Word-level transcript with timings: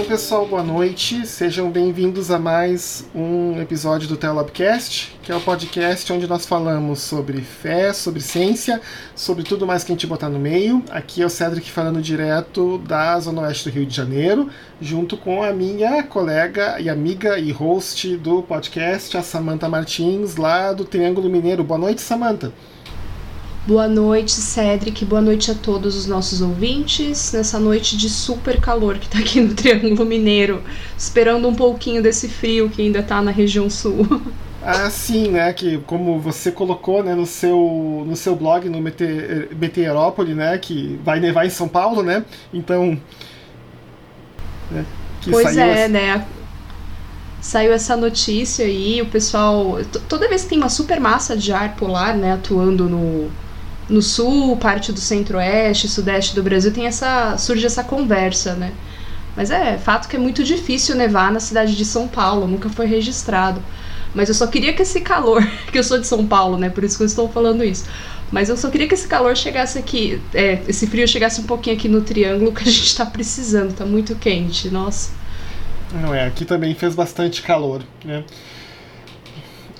Então, 0.00 0.08
pessoal, 0.08 0.46
boa 0.46 0.62
noite. 0.62 1.26
Sejam 1.26 1.70
bem-vindos 1.70 2.30
a 2.30 2.38
mais 2.38 3.06
um 3.14 3.60
episódio 3.60 4.08
do 4.08 4.16
Telabcast, 4.16 5.14
que 5.22 5.30
é 5.30 5.36
o 5.36 5.40
podcast 5.42 6.10
onde 6.10 6.26
nós 6.26 6.46
falamos 6.46 7.00
sobre 7.00 7.42
fé, 7.42 7.92
sobre 7.92 8.22
ciência, 8.22 8.80
sobre 9.14 9.44
tudo 9.44 9.66
mais 9.66 9.84
que 9.84 9.92
a 9.92 9.94
gente 9.94 10.06
botar 10.06 10.30
no 10.30 10.38
meio. 10.38 10.82
Aqui 10.88 11.20
é 11.20 11.26
o 11.26 11.28
Cedric 11.28 11.70
falando 11.70 12.00
direto 12.00 12.78
da 12.78 13.20
Zona 13.20 13.42
Oeste 13.42 13.68
do 13.68 13.74
Rio 13.74 13.84
de 13.84 13.94
Janeiro, 13.94 14.48
junto 14.80 15.18
com 15.18 15.42
a 15.42 15.52
minha 15.52 16.02
colega 16.02 16.80
e 16.80 16.88
amiga 16.88 17.38
e 17.38 17.52
host 17.52 18.16
do 18.16 18.42
podcast, 18.42 19.18
a 19.18 19.22
Samanta 19.22 19.68
Martins, 19.68 20.36
lá 20.36 20.72
do 20.72 20.86
Triângulo 20.86 21.28
Mineiro. 21.28 21.62
Boa 21.62 21.78
noite, 21.78 22.00
Samanta. 22.00 22.54
Boa 23.70 23.86
noite, 23.86 24.32
Cedric. 24.32 25.04
Boa 25.04 25.22
noite 25.22 25.48
a 25.48 25.54
todos 25.54 25.94
os 25.94 26.04
nossos 26.04 26.40
ouvintes. 26.40 27.32
Nessa 27.32 27.56
noite 27.60 27.96
de 27.96 28.10
super 28.10 28.60
calor 28.60 28.98
que 28.98 29.08
tá 29.08 29.20
aqui 29.20 29.40
no 29.40 29.54
Triângulo 29.54 30.04
Mineiro, 30.04 30.60
esperando 30.98 31.46
um 31.46 31.54
pouquinho 31.54 32.02
desse 32.02 32.28
frio 32.28 32.68
que 32.68 32.82
ainda 32.82 33.00
tá 33.00 33.22
na 33.22 33.30
região 33.30 33.70
sul. 33.70 34.22
Ah, 34.60 34.90
sim, 34.90 35.28
né? 35.28 35.52
Que 35.52 35.78
como 35.86 36.18
você 36.18 36.50
colocou 36.50 37.00
né, 37.04 37.14
no, 37.14 37.24
seu, 37.24 38.04
no 38.04 38.16
seu 38.16 38.34
blog, 38.34 38.68
no 38.68 38.80
Meteorópole, 38.80 40.34
né? 40.34 40.58
Que 40.58 40.98
vai 41.04 41.20
nevar 41.20 41.46
em 41.46 41.50
São 41.50 41.68
Paulo, 41.68 42.02
né? 42.02 42.24
Então. 42.52 43.00
Né, 44.68 44.84
pois 45.30 45.56
é, 45.56 45.84
essa... 45.84 45.88
né? 45.88 46.26
Saiu 47.40 47.72
essa 47.72 47.96
notícia 47.96 48.66
aí, 48.66 49.00
o 49.00 49.06
pessoal. 49.06 49.78
Toda 50.08 50.28
vez 50.28 50.42
que 50.42 50.48
tem 50.48 50.58
uma 50.58 50.68
super 50.68 50.98
massa 50.98 51.36
de 51.36 51.52
ar 51.52 51.76
polar, 51.76 52.16
né, 52.16 52.32
atuando 52.32 52.88
no, 52.88 53.30
no 53.90 54.00
sul, 54.00 54.56
parte 54.56 54.92
do 54.92 55.00
centro-oeste, 55.00 55.88
sudeste 55.88 56.34
do 56.34 56.42
Brasil, 56.42 56.72
tem 56.72 56.86
essa 56.86 57.36
surge 57.36 57.66
essa 57.66 57.82
conversa, 57.84 58.54
né? 58.54 58.72
Mas 59.36 59.50
é 59.50 59.76
fato 59.78 60.08
que 60.08 60.16
é 60.16 60.18
muito 60.18 60.42
difícil 60.42 60.94
nevar 60.94 61.30
na 61.32 61.40
cidade 61.40 61.76
de 61.76 61.84
São 61.84 62.08
Paulo, 62.08 62.46
nunca 62.46 62.68
foi 62.68 62.86
registrado. 62.86 63.62
Mas 64.14 64.28
eu 64.28 64.34
só 64.34 64.46
queria 64.46 64.72
que 64.72 64.82
esse 64.82 65.00
calor, 65.00 65.46
que 65.70 65.78
eu 65.78 65.84
sou 65.84 65.98
de 65.98 66.06
São 66.06 66.26
Paulo, 66.26 66.56
né? 66.56 66.70
Por 66.70 66.84
isso 66.84 66.96
que 66.96 67.02
eu 67.02 67.06
estou 67.06 67.28
falando 67.28 67.64
isso. 67.64 67.84
Mas 68.30 68.48
eu 68.48 68.56
só 68.56 68.70
queria 68.70 68.86
que 68.86 68.94
esse 68.94 69.08
calor 69.08 69.36
chegasse 69.36 69.78
aqui, 69.78 70.20
é, 70.32 70.62
esse 70.68 70.86
frio 70.86 71.06
chegasse 71.06 71.40
um 71.40 71.44
pouquinho 71.44 71.76
aqui 71.76 71.88
no 71.88 72.00
triângulo 72.00 72.52
que 72.52 72.62
a 72.62 72.70
gente 72.70 72.86
está 72.86 73.04
precisando, 73.04 73.74
tá 73.74 73.84
muito 73.84 74.14
quente, 74.14 74.70
nossa. 74.70 75.10
Não 75.92 76.14
é, 76.14 76.26
aqui 76.26 76.44
também 76.44 76.72
fez 76.74 76.94
bastante 76.94 77.42
calor, 77.42 77.82
né? 78.04 78.22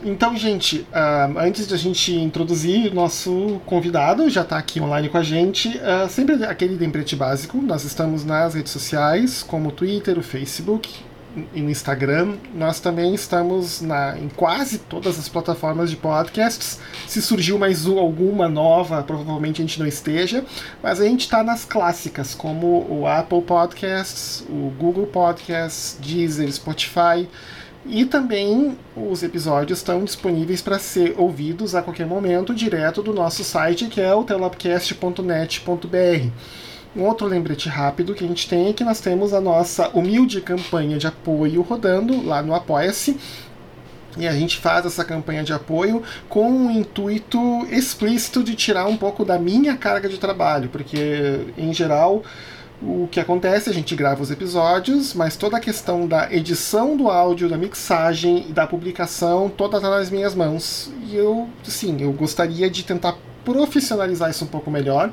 Então, 0.02 0.34
gente, 0.34 0.86
uh, 0.92 1.38
antes 1.38 1.66
de 1.66 1.74
a 1.74 1.76
gente 1.76 2.14
introduzir 2.14 2.94
nosso 2.94 3.60
convidado, 3.66 4.30
já 4.30 4.40
está 4.40 4.56
aqui 4.56 4.80
online 4.80 5.10
com 5.10 5.18
a 5.18 5.22
gente, 5.22 5.68
uh, 5.68 6.08
sempre 6.08 6.42
aquele 6.44 6.74
lembrete 6.74 7.14
básico, 7.14 7.60
nós 7.60 7.84
estamos 7.84 8.24
nas 8.24 8.54
redes 8.54 8.72
sociais, 8.72 9.42
como 9.42 9.68
o 9.68 9.72
Twitter, 9.72 10.18
o 10.18 10.22
Facebook 10.22 10.90
e 11.54 11.60
no 11.60 11.70
Instagram. 11.70 12.36
Nós 12.54 12.80
também 12.80 13.14
estamos 13.14 13.80
na, 13.82 14.18
em 14.18 14.28
quase 14.28 14.78
todas 14.78 15.18
as 15.18 15.28
plataformas 15.28 15.90
de 15.90 15.96
podcasts. 15.96 16.78
Se 17.06 17.20
surgiu 17.20 17.58
mais 17.58 17.86
alguma 17.86 18.48
nova, 18.48 19.02
provavelmente 19.02 19.60
a 19.60 19.64
gente 19.64 19.78
não 19.78 19.86
esteja, 19.86 20.44
mas 20.82 21.00
a 21.00 21.04
gente 21.04 21.20
está 21.20 21.42
nas 21.42 21.64
clássicas, 21.64 22.34
como 22.34 22.86
o 22.88 23.06
Apple 23.06 23.42
Podcasts, 23.42 24.44
o 24.48 24.72
Google 24.78 25.06
Podcasts, 25.06 25.98
Deezer, 26.00 26.50
Spotify. 26.50 27.28
E 27.86 28.04
também 28.04 28.76
os 28.94 29.22
episódios 29.22 29.78
estão 29.78 30.04
disponíveis 30.04 30.60
para 30.60 30.78
ser 30.78 31.14
ouvidos 31.16 31.74
a 31.74 31.82
qualquer 31.82 32.06
momento 32.06 32.54
direto 32.54 33.02
do 33.02 33.14
nosso 33.14 33.42
site, 33.42 33.86
que 33.86 34.00
é 34.00 34.14
o 34.14 34.22
telapcast.net.br. 34.22 36.30
Um 36.94 37.04
outro 37.04 37.26
lembrete 37.26 37.68
rápido 37.68 38.14
que 38.14 38.24
a 38.24 38.26
gente 38.26 38.48
tem 38.48 38.68
é 38.68 38.72
que 38.72 38.84
nós 38.84 39.00
temos 39.00 39.32
a 39.32 39.40
nossa 39.40 39.88
humilde 39.90 40.40
campanha 40.40 40.98
de 40.98 41.06
apoio 41.06 41.62
rodando 41.62 42.26
lá 42.26 42.42
no 42.42 42.54
Apoia-se. 42.54 43.16
E 44.18 44.26
a 44.26 44.32
gente 44.32 44.58
faz 44.58 44.84
essa 44.84 45.04
campanha 45.04 45.44
de 45.44 45.52
apoio 45.52 46.02
com 46.28 46.66
o 46.66 46.70
intuito 46.70 47.38
explícito 47.70 48.42
de 48.42 48.56
tirar 48.56 48.86
um 48.86 48.96
pouco 48.96 49.24
da 49.24 49.38
minha 49.38 49.76
carga 49.76 50.08
de 50.08 50.18
trabalho, 50.18 50.68
porque 50.68 51.46
em 51.56 51.72
geral 51.72 52.24
o 52.82 53.08
que 53.10 53.20
acontece, 53.20 53.68
a 53.68 53.74
gente 53.74 53.94
grava 53.94 54.22
os 54.22 54.30
episódios, 54.30 55.12
mas 55.12 55.36
toda 55.36 55.56
a 55.58 55.60
questão 55.60 56.06
da 56.06 56.32
edição 56.32 56.96
do 56.96 57.08
áudio, 57.08 57.48
da 57.48 57.58
mixagem 57.58 58.46
e 58.48 58.52
da 58.52 58.66
publicação, 58.66 59.50
toda 59.50 59.76
está 59.76 59.90
nas 59.90 60.08
minhas 60.08 60.34
mãos. 60.34 60.90
E 61.06 61.14
eu, 61.14 61.48
sim, 61.62 62.00
eu 62.00 62.12
gostaria 62.12 62.70
de 62.70 62.82
tentar 62.82 63.16
profissionalizar 63.44 64.30
isso 64.30 64.44
um 64.44 64.48
pouco 64.48 64.70
melhor, 64.70 65.12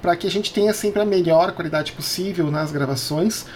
para 0.00 0.14
que 0.14 0.26
a 0.26 0.30
gente 0.30 0.52
tenha 0.52 0.72
sempre 0.72 1.02
a 1.02 1.04
melhor 1.04 1.52
qualidade 1.52 1.92
possível 1.92 2.50
nas 2.50 2.70
gravações. 2.70 3.46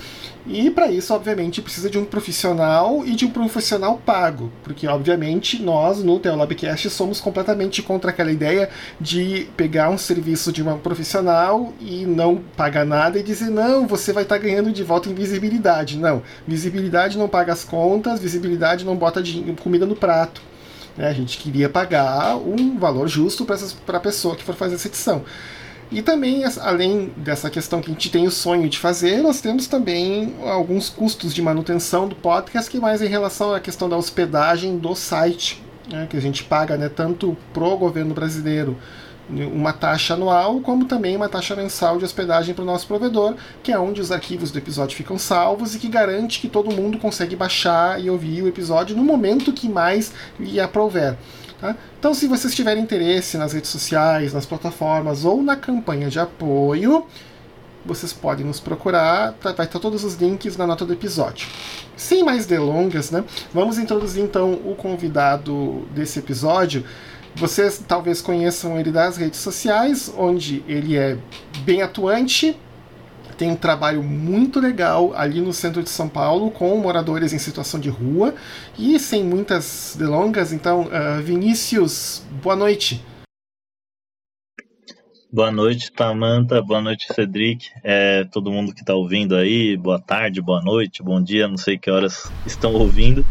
E 0.48 0.70
para 0.70 0.88
isso, 0.90 1.12
obviamente, 1.12 1.60
precisa 1.60 1.90
de 1.90 1.98
um 1.98 2.04
profissional 2.04 3.04
e 3.04 3.16
de 3.16 3.24
um 3.24 3.30
profissional 3.30 4.00
pago, 4.04 4.52
porque 4.62 4.86
obviamente 4.86 5.60
nós 5.60 6.04
no 6.04 6.20
Teolabcast 6.20 6.88
somos 6.88 7.20
completamente 7.20 7.82
contra 7.82 8.10
aquela 8.10 8.30
ideia 8.30 8.70
de 9.00 9.48
pegar 9.56 9.90
um 9.90 9.98
serviço 9.98 10.52
de 10.52 10.62
uma 10.62 10.78
profissional 10.78 11.72
e 11.80 12.06
não 12.06 12.36
pagar 12.56 12.86
nada 12.86 13.18
e 13.18 13.24
dizer 13.24 13.50
não, 13.50 13.88
você 13.88 14.12
vai 14.12 14.22
estar 14.22 14.36
tá 14.36 14.42
ganhando 14.42 14.70
de 14.70 14.84
volta 14.84 15.08
em 15.08 15.14
visibilidade. 15.14 15.98
Não, 15.98 16.22
visibilidade 16.46 17.18
não 17.18 17.28
paga 17.28 17.52
as 17.52 17.64
contas, 17.64 18.20
visibilidade 18.20 18.84
não 18.84 18.94
bota 18.94 19.20
comida 19.60 19.84
no 19.84 19.96
prato. 19.96 20.40
Né? 20.96 21.08
A 21.08 21.12
gente 21.12 21.38
queria 21.38 21.68
pagar 21.68 22.36
um 22.36 22.78
valor 22.78 23.08
justo 23.08 23.44
para 23.44 23.98
a 23.98 24.00
pessoa 24.00 24.36
que 24.36 24.44
for 24.44 24.54
fazer 24.54 24.76
essa 24.76 24.86
edição. 24.86 25.24
E 25.90 26.02
também, 26.02 26.42
além 26.60 27.12
dessa 27.16 27.48
questão 27.48 27.80
que 27.80 27.90
a 27.90 27.92
gente 27.92 28.10
tem 28.10 28.26
o 28.26 28.30
sonho 28.30 28.68
de 28.68 28.78
fazer, 28.78 29.22
nós 29.22 29.40
temos 29.40 29.68
também 29.68 30.34
alguns 30.44 30.88
custos 30.88 31.32
de 31.32 31.40
manutenção 31.40 32.08
do 32.08 32.16
podcast, 32.16 32.68
que 32.68 32.80
mais 32.80 33.00
em 33.00 33.06
relação 33.06 33.54
à 33.54 33.60
questão 33.60 33.88
da 33.88 33.96
hospedagem 33.96 34.78
do 34.78 34.94
site, 34.96 35.62
né, 35.88 36.06
que 36.10 36.16
a 36.16 36.20
gente 36.20 36.42
paga 36.42 36.76
né, 36.76 36.88
tanto 36.88 37.36
pro 37.52 37.76
governo 37.76 38.14
brasileiro 38.14 38.76
uma 39.28 39.72
taxa 39.72 40.14
anual, 40.14 40.60
como 40.60 40.84
também 40.84 41.16
uma 41.16 41.28
taxa 41.28 41.56
mensal 41.56 41.98
de 41.98 42.04
hospedagem 42.04 42.54
para 42.54 42.62
o 42.62 42.66
nosso 42.66 42.86
provedor, 42.86 43.34
que 43.62 43.72
é 43.72 43.78
onde 43.78 44.00
os 44.00 44.12
arquivos 44.12 44.50
do 44.50 44.58
episódio 44.58 44.96
ficam 44.96 45.18
salvos 45.18 45.74
e 45.74 45.78
que 45.78 45.88
garante 45.88 46.40
que 46.40 46.48
todo 46.48 46.70
mundo 46.70 46.98
consegue 46.98 47.34
baixar 47.34 48.00
e 48.00 48.08
ouvir 48.08 48.42
o 48.42 48.48
episódio 48.48 48.96
no 48.96 49.02
momento 49.02 49.52
que 49.52 49.68
mais 49.68 50.12
lhe 50.38 50.60
aprouver. 50.60 51.16
Tá? 51.60 51.74
Então, 51.98 52.12
se 52.12 52.26
vocês 52.26 52.54
tiverem 52.54 52.82
interesse 52.82 53.38
nas 53.38 53.52
redes 53.52 53.70
sociais, 53.70 54.32
nas 54.34 54.44
plataformas 54.44 55.24
ou 55.24 55.42
na 55.42 55.56
campanha 55.56 56.10
de 56.10 56.18
apoio, 56.18 57.06
vocês 57.84 58.12
podem 58.12 58.44
nos 58.44 58.60
procurar, 58.60 59.32
tá, 59.34 59.52
vai 59.52 59.64
estar 59.64 59.78
todos 59.78 60.04
os 60.04 60.14
links 60.16 60.56
na 60.56 60.66
nota 60.66 60.84
do 60.84 60.92
episódio. 60.92 61.48
Sem 61.96 62.22
mais 62.22 62.44
delongas, 62.44 63.10
né, 63.10 63.24
vamos 63.54 63.78
introduzir 63.78 64.22
então 64.22 64.52
o 64.52 64.74
convidado 64.74 65.86
desse 65.94 66.18
episódio. 66.18 66.84
Vocês 67.34 67.82
talvez 67.86 68.20
conheçam 68.20 68.78
ele 68.78 68.90
das 68.90 69.16
redes 69.16 69.40
sociais, 69.40 70.12
onde 70.16 70.64
ele 70.66 70.96
é 70.96 71.18
bem 71.60 71.82
atuante, 71.82 72.58
tem 73.36 73.50
um 73.50 73.56
trabalho 73.56 74.02
muito 74.02 74.58
legal 74.60 75.12
ali 75.14 75.40
no 75.40 75.52
centro 75.52 75.82
de 75.82 75.90
São 75.90 76.08
Paulo 76.08 76.50
com 76.50 76.76
moradores 76.78 77.32
em 77.32 77.38
situação 77.38 77.78
de 77.78 77.88
rua. 77.88 78.34
E 78.78 78.98
sem 78.98 79.22
muitas 79.22 79.94
delongas, 79.98 80.52
então, 80.52 80.82
uh, 80.82 81.22
Vinícius, 81.22 82.22
boa 82.42 82.56
noite. 82.56 83.02
Boa 85.32 85.50
noite, 85.50 85.92
Tamanta. 85.92 86.62
Boa 86.62 86.80
noite, 86.80 87.12
Cedric. 87.12 87.68
É, 87.84 88.24
todo 88.24 88.50
mundo 88.50 88.72
que 88.72 88.80
está 88.80 88.94
ouvindo 88.94 89.36
aí, 89.36 89.76
boa 89.76 90.00
tarde, 90.00 90.40
boa 90.40 90.62
noite, 90.62 91.02
bom 91.02 91.22
dia, 91.22 91.46
não 91.46 91.58
sei 91.58 91.76
que 91.76 91.90
horas 91.90 92.32
estão 92.46 92.72
ouvindo. 92.72 93.26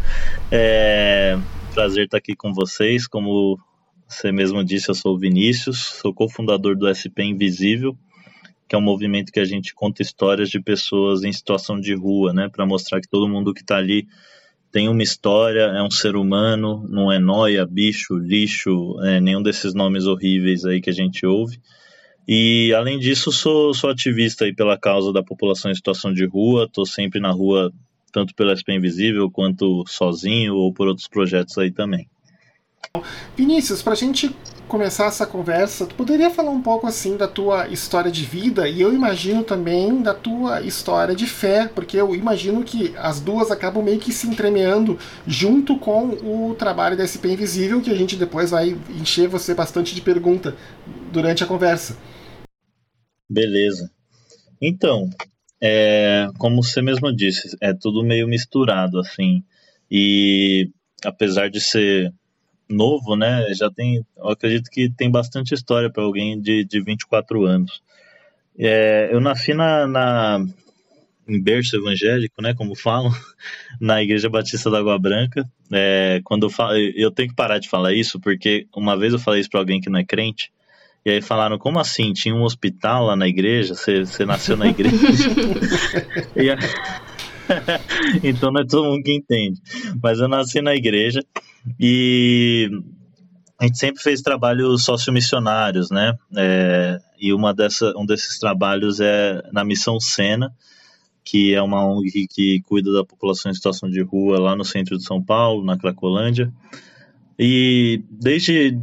É, 0.52 1.36
prazer 1.74 2.04
estar 2.04 2.18
aqui 2.18 2.36
com 2.36 2.52
vocês. 2.52 3.08
Como 3.08 3.58
você 4.06 4.30
mesmo 4.30 4.62
disse, 4.62 4.88
eu 4.88 4.94
sou 4.94 5.14
o 5.14 5.18
Vinícius, 5.18 5.78
sou 6.00 6.14
cofundador 6.14 6.76
do 6.76 6.86
SP 6.86 7.24
Invisível, 7.24 7.96
que 8.68 8.74
é 8.74 8.78
um 8.78 8.82
movimento 8.82 9.32
que 9.32 9.40
a 9.40 9.44
gente 9.44 9.74
conta 9.74 10.02
histórias 10.02 10.50
de 10.50 10.60
pessoas 10.60 11.22
em 11.22 11.32
situação 11.32 11.80
de 11.80 11.94
rua, 11.94 12.32
né, 12.32 12.48
para 12.48 12.66
mostrar 12.66 13.00
que 13.00 13.08
todo 13.08 13.28
mundo 13.28 13.54
que 13.54 13.60
está 13.60 13.76
ali 13.76 14.06
tem 14.72 14.88
uma 14.88 15.02
história, 15.02 15.62
é 15.62 15.82
um 15.82 15.90
ser 15.90 16.16
humano, 16.16 16.86
não 16.88 17.10
é 17.10 17.18
noia, 17.18 17.64
bicho, 17.64 18.16
lixo, 18.16 19.00
é, 19.02 19.20
nenhum 19.20 19.42
desses 19.42 19.72
nomes 19.72 20.06
horríveis 20.06 20.64
aí 20.64 20.80
que 20.80 20.90
a 20.90 20.92
gente 20.92 21.24
ouve. 21.24 21.58
E 22.28 22.74
além 22.74 22.98
disso, 22.98 23.30
sou, 23.30 23.72
sou 23.72 23.88
ativista 23.88 24.44
aí 24.44 24.54
pela 24.54 24.76
causa 24.76 25.12
da 25.12 25.22
população 25.22 25.70
em 25.70 25.74
situação 25.74 26.12
de 26.12 26.26
rua, 26.26 26.64
estou 26.64 26.84
sempre 26.84 27.20
na 27.20 27.30
rua 27.30 27.72
tanto 28.12 28.34
pela 28.34 28.56
SP 28.56 28.74
Invisível 28.74 29.30
quanto 29.30 29.84
sozinho 29.86 30.54
ou 30.56 30.72
por 30.72 30.88
outros 30.88 31.06
projetos 31.06 31.56
aí 31.56 31.70
também. 31.70 32.08
Vinícius, 33.36 33.82
para 33.82 33.92
a 33.92 33.96
gente 33.96 34.34
começar 34.66 35.06
essa 35.06 35.26
conversa, 35.26 35.86
tu 35.86 35.94
poderia 35.94 36.30
falar 36.30 36.50
um 36.50 36.60
pouco 36.60 36.86
assim 36.86 37.16
da 37.16 37.28
tua 37.28 37.68
história 37.68 38.10
de 38.10 38.24
vida 38.24 38.68
e 38.68 38.80
eu 38.80 38.92
imagino 38.92 39.44
também 39.44 40.02
da 40.02 40.12
tua 40.12 40.60
história 40.62 41.14
de 41.14 41.26
fé, 41.26 41.68
porque 41.68 41.96
eu 41.96 42.14
imagino 42.14 42.64
que 42.64 42.92
as 42.96 43.20
duas 43.20 43.50
acabam 43.50 43.84
meio 43.84 44.00
que 44.00 44.12
se 44.12 44.26
entremeando 44.26 44.98
junto 45.26 45.78
com 45.78 46.08
o 46.08 46.54
trabalho 46.54 46.96
da 46.96 47.06
SP 47.06 47.30
Invisível, 47.30 47.80
que 47.80 47.90
a 47.90 47.94
gente 47.94 48.16
depois 48.16 48.50
vai 48.50 48.76
encher 49.00 49.28
você 49.28 49.54
bastante 49.54 49.94
de 49.94 50.00
pergunta 50.00 50.56
durante 51.12 51.44
a 51.44 51.46
conversa. 51.46 51.96
Beleza. 53.28 53.90
Então, 54.60 55.08
é, 55.60 56.28
como 56.38 56.62
você 56.62 56.82
mesmo 56.82 57.14
disse, 57.14 57.56
é 57.60 57.72
tudo 57.72 58.02
meio 58.02 58.26
misturado, 58.26 58.98
assim. 58.98 59.44
E 59.88 60.70
apesar 61.04 61.50
de 61.50 61.60
ser 61.60 62.12
novo, 62.68 63.16
né, 63.16 63.46
já 63.54 63.70
tem, 63.70 64.04
eu 64.16 64.28
acredito 64.28 64.70
que 64.70 64.90
tem 64.90 65.10
bastante 65.10 65.54
história 65.54 65.90
para 65.90 66.02
alguém 66.02 66.40
de, 66.40 66.64
de 66.64 66.80
24 66.80 67.44
anos. 67.44 67.82
É, 68.58 69.08
eu 69.12 69.20
nasci 69.20 69.54
na, 69.54 69.86
na, 69.86 70.44
em 71.28 71.40
berço 71.40 71.76
evangélico, 71.76 72.42
né, 72.42 72.54
como 72.54 72.74
falam, 72.74 73.12
na 73.80 74.02
Igreja 74.02 74.28
Batista 74.28 74.70
da 74.70 74.78
Água 74.78 74.98
Branca. 74.98 75.48
É, 75.72 76.20
quando 76.24 76.46
eu, 76.46 76.50
falo, 76.50 76.76
eu 76.76 77.10
tenho 77.10 77.28
que 77.28 77.34
parar 77.34 77.58
de 77.58 77.68
falar 77.68 77.92
isso, 77.92 78.20
porque 78.20 78.66
uma 78.74 78.96
vez 78.96 79.12
eu 79.12 79.18
falei 79.18 79.40
isso 79.40 79.50
para 79.50 79.60
alguém 79.60 79.80
que 79.80 79.90
não 79.90 79.98
é 79.98 80.04
crente, 80.04 80.50
e 81.06 81.10
aí 81.10 81.22
falaram, 81.22 81.56
como 81.56 81.78
assim? 81.78 82.12
Tinha 82.12 82.34
um 82.34 82.42
hospital 82.42 83.04
lá 83.04 83.14
na 83.14 83.28
igreja? 83.28 83.76
Você, 83.76 84.00
você 84.00 84.26
nasceu 84.26 84.56
na 84.56 84.66
igreja? 84.66 84.96
então 88.22 88.50
não 88.50 88.60
é 88.60 88.66
todo 88.66 88.84
mundo 88.84 89.02
que 89.02 89.14
entende. 89.14 89.60
Mas 90.02 90.18
eu 90.18 90.28
nasci 90.28 90.60
na 90.60 90.74
igreja 90.74 91.24
e 91.78 92.70
a 93.58 93.66
gente 93.66 93.78
sempre 93.78 94.02
fez 94.02 94.20
trabalhos 94.20 94.84
sociomissionários, 94.84 95.90
né? 95.90 96.14
É, 96.36 96.98
e 97.18 97.32
uma 97.32 97.54
dessa, 97.54 97.92
um 97.96 98.04
desses 98.04 98.38
trabalhos 98.38 99.00
é 99.00 99.42
na 99.52 99.64
Missão 99.64 99.98
Sena, 99.98 100.52
que 101.24 101.54
é 101.54 101.62
uma 101.62 101.84
ONG 101.84 102.26
que 102.28 102.60
cuida 102.62 102.92
da 102.92 103.04
população 103.04 103.50
em 103.50 103.54
situação 103.54 103.90
de 103.90 104.02
rua 104.02 104.38
lá 104.38 104.54
no 104.54 104.64
centro 104.64 104.96
de 104.96 105.04
São 105.04 105.22
Paulo, 105.22 105.64
na 105.64 105.78
Cracolândia. 105.78 106.52
E 107.38 108.02
desde 108.10 108.78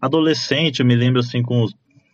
adolescente, 0.00 0.80
eu 0.80 0.86
me 0.86 0.96
lembro 0.96 1.20
assim, 1.20 1.42
com 1.42 1.66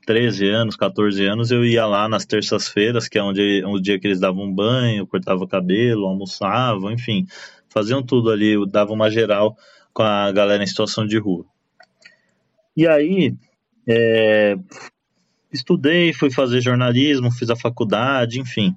13 0.09 0.49
anos, 0.49 0.75
14 0.75 1.23
anos, 1.27 1.51
eu 1.51 1.63
ia 1.67 1.85
lá 1.85 2.09
nas 2.09 2.25
terças-feiras, 2.25 3.09
que 3.09 3.19
é 3.19 3.23
onde 3.23 3.63
o 3.67 3.79
dia 3.79 4.01
que 4.01 4.07
eles 4.07 4.19
davam 4.19 4.45
um 4.45 4.55
banho, 4.55 5.07
cortavam 5.07 5.45
o 5.45 5.47
cabelo, 5.47 6.07
almoçavam, 6.07 6.91
enfim, 6.91 7.27
faziam 7.69 8.03
tudo 8.03 8.31
ali, 8.31 8.55
davam 8.71 8.95
uma 8.95 9.11
geral 9.11 9.55
com 9.93 10.03
a 10.03 10.33
galera 10.33 10.65
em 10.65 10.67
situação 10.67 11.07
de 11.07 11.19
rua. 11.19 11.45
E 12.75 12.89
aí, 12.89 13.35
é, 13.87 14.57
estudei, 15.53 16.15
fui 16.15 16.31
fazer 16.31 16.63
jornalismo, 16.63 17.31
fiz 17.31 17.51
a 17.51 17.57
faculdade, 17.57 18.41
enfim. 18.41 18.75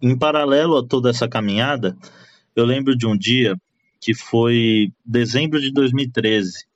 Em 0.00 0.16
paralelo 0.16 0.78
a 0.78 0.86
toda 0.86 1.10
essa 1.10 1.28
caminhada, 1.28 1.94
eu 2.56 2.64
lembro 2.64 2.96
de 2.96 3.06
um 3.06 3.14
dia 3.14 3.54
que 4.00 4.14
foi 4.14 4.90
dezembro 5.04 5.60
de 5.60 5.70
2013 5.70 6.67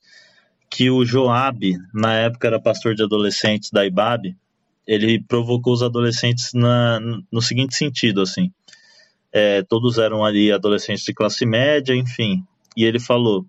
que 0.73 0.91
o 0.91 1.05
Joab, 1.05 1.79
na 1.93 2.15
época 2.15 2.49
era 2.49 2.59
pastor 2.59 2.95
de 2.95 3.03
adolescentes 3.03 3.71
da 3.71 3.85
IBAB, 3.85 4.35
ele 4.87 5.23
provocou 5.23 5.75
os 5.75 5.83
adolescentes 5.83 6.55
na, 6.55 6.99
no 7.31 7.43
seguinte 7.43 7.77
sentido, 7.77 8.23
assim, 8.23 8.51
é, 9.31 9.63
todos 9.63 9.99
eram 9.99 10.25
ali 10.25 10.51
adolescentes 10.51 11.05
de 11.05 11.13
classe 11.13 11.45
média, 11.45 11.95
enfim, 11.95 12.43
e 12.75 12.85
ele 12.85 12.99
falou, 12.99 13.45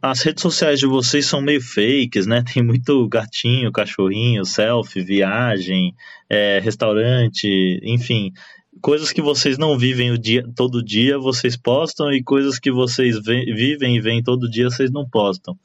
as 0.00 0.22
redes 0.22 0.42
sociais 0.42 0.78
de 0.78 0.86
vocês 0.86 1.26
são 1.26 1.42
meio 1.42 1.60
fakes, 1.60 2.24
né? 2.24 2.42
Tem 2.54 2.62
muito 2.62 3.08
gatinho, 3.08 3.72
cachorrinho, 3.72 4.44
selfie, 4.44 5.02
viagem, 5.02 5.92
é, 6.30 6.60
restaurante, 6.60 7.80
enfim, 7.82 8.32
coisas 8.80 9.10
que 9.12 9.20
vocês 9.20 9.58
não 9.58 9.76
vivem 9.76 10.12
o 10.12 10.18
dia, 10.18 10.48
todo 10.54 10.84
dia 10.84 11.18
vocês 11.18 11.56
postam 11.56 12.12
e 12.12 12.22
coisas 12.22 12.60
que 12.60 12.70
vocês 12.70 13.16
vivem 13.20 13.96
e 13.96 14.00
veem 14.00 14.22
todo 14.22 14.48
dia 14.48 14.70
vocês 14.70 14.92
não 14.92 15.04
postam. 15.08 15.58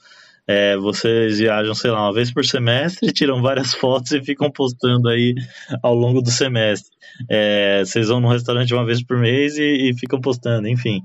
É, 0.47 0.77
vocês 0.77 1.39
viajam, 1.39 1.75
sei 1.75 1.91
lá, 1.91 2.03
uma 2.03 2.13
vez 2.13 2.31
por 2.31 2.45
semestre, 2.45 3.11
tiram 3.11 3.41
várias 3.41 3.73
fotos 3.73 4.13
e 4.13 4.23
ficam 4.23 4.49
postando 4.49 5.09
aí 5.09 5.35
ao 5.83 5.93
longo 5.93 6.21
do 6.21 6.31
semestre. 6.31 6.89
É, 7.29 7.83
vocês 7.83 8.07
vão 8.07 8.21
num 8.21 8.29
restaurante 8.29 8.73
uma 8.73 8.85
vez 8.85 9.03
por 9.03 9.17
mês 9.17 9.57
e, 9.57 9.89
e 9.89 9.93
ficam 9.97 10.21
postando, 10.21 10.67
enfim. 10.67 11.01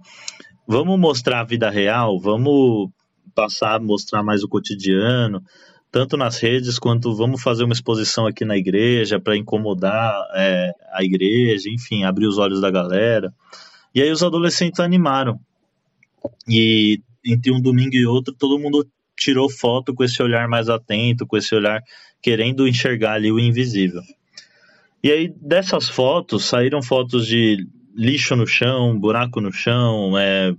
Vamos 0.66 0.98
mostrar 0.98 1.40
a 1.40 1.44
vida 1.44 1.68
real, 1.68 2.20
vamos 2.20 2.88
passar, 3.34 3.80
mostrar 3.80 4.22
mais 4.22 4.44
o 4.44 4.48
cotidiano, 4.48 5.42
tanto 5.90 6.16
nas 6.16 6.38
redes 6.38 6.78
quanto 6.78 7.14
vamos 7.14 7.42
fazer 7.42 7.64
uma 7.64 7.74
exposição 7.74 8.26
aqui 8.26 8.44
na 8.44 8.56
igreja 8.56 9.18
para 9.18 9.36
incomodar 9.36 10.14
é, 10.34 10.72
a 10.92 11.02
igreja, 11.02 11.68
enfim, 11.68 12.04
abrir 12.04 12.26
os 12.26 12.38
olhos 12.38 12.60
da 12.60 12.70
galera. 12.70 13.34
E 13.94 14.00
aí 14.00 14.10
os 14.10 14.22
adolescentes 14.22 14.78
animaram. 14.78 15.38
E 16.48 17.00
entre 17.26 17.52
um 17.52 17.60
domingo 17.60 17.94
e 17.94 18.06
outro, 18.06 18.32
todo 18.32 18.58
mundo 18.58 18.86
tirou 19.22 19.50
foto 19.50 19.94
com 19.94 20.04
esse 20.04 20.22
olhar 20.22 20.48
mais 20.48 20.69
atento, 20.69 21.26
com 21.26 21.36
esse 21.36 21.54
olhar 21.54 21.82
querendo 22.20 22.66
enxergar 22.66 23.14
ali 23.14 23.30
o 23.30 23.38
invisível. 23.38 24.02
E 25.02 25.10
aí, 25.10 25.34
dessas 25.40 25.88
fotos, 25.88 26.44
saíram 26.44 26.82
fotos 26.82 27.26
de 27.26 27.66
lixo 27.94 28.36
no 28.36 28.46
chão, 28.46 28.98
buraco 28.98 29.40
no 29.40 29.52
chão, 29.52 30.16
é, 30.16 30.54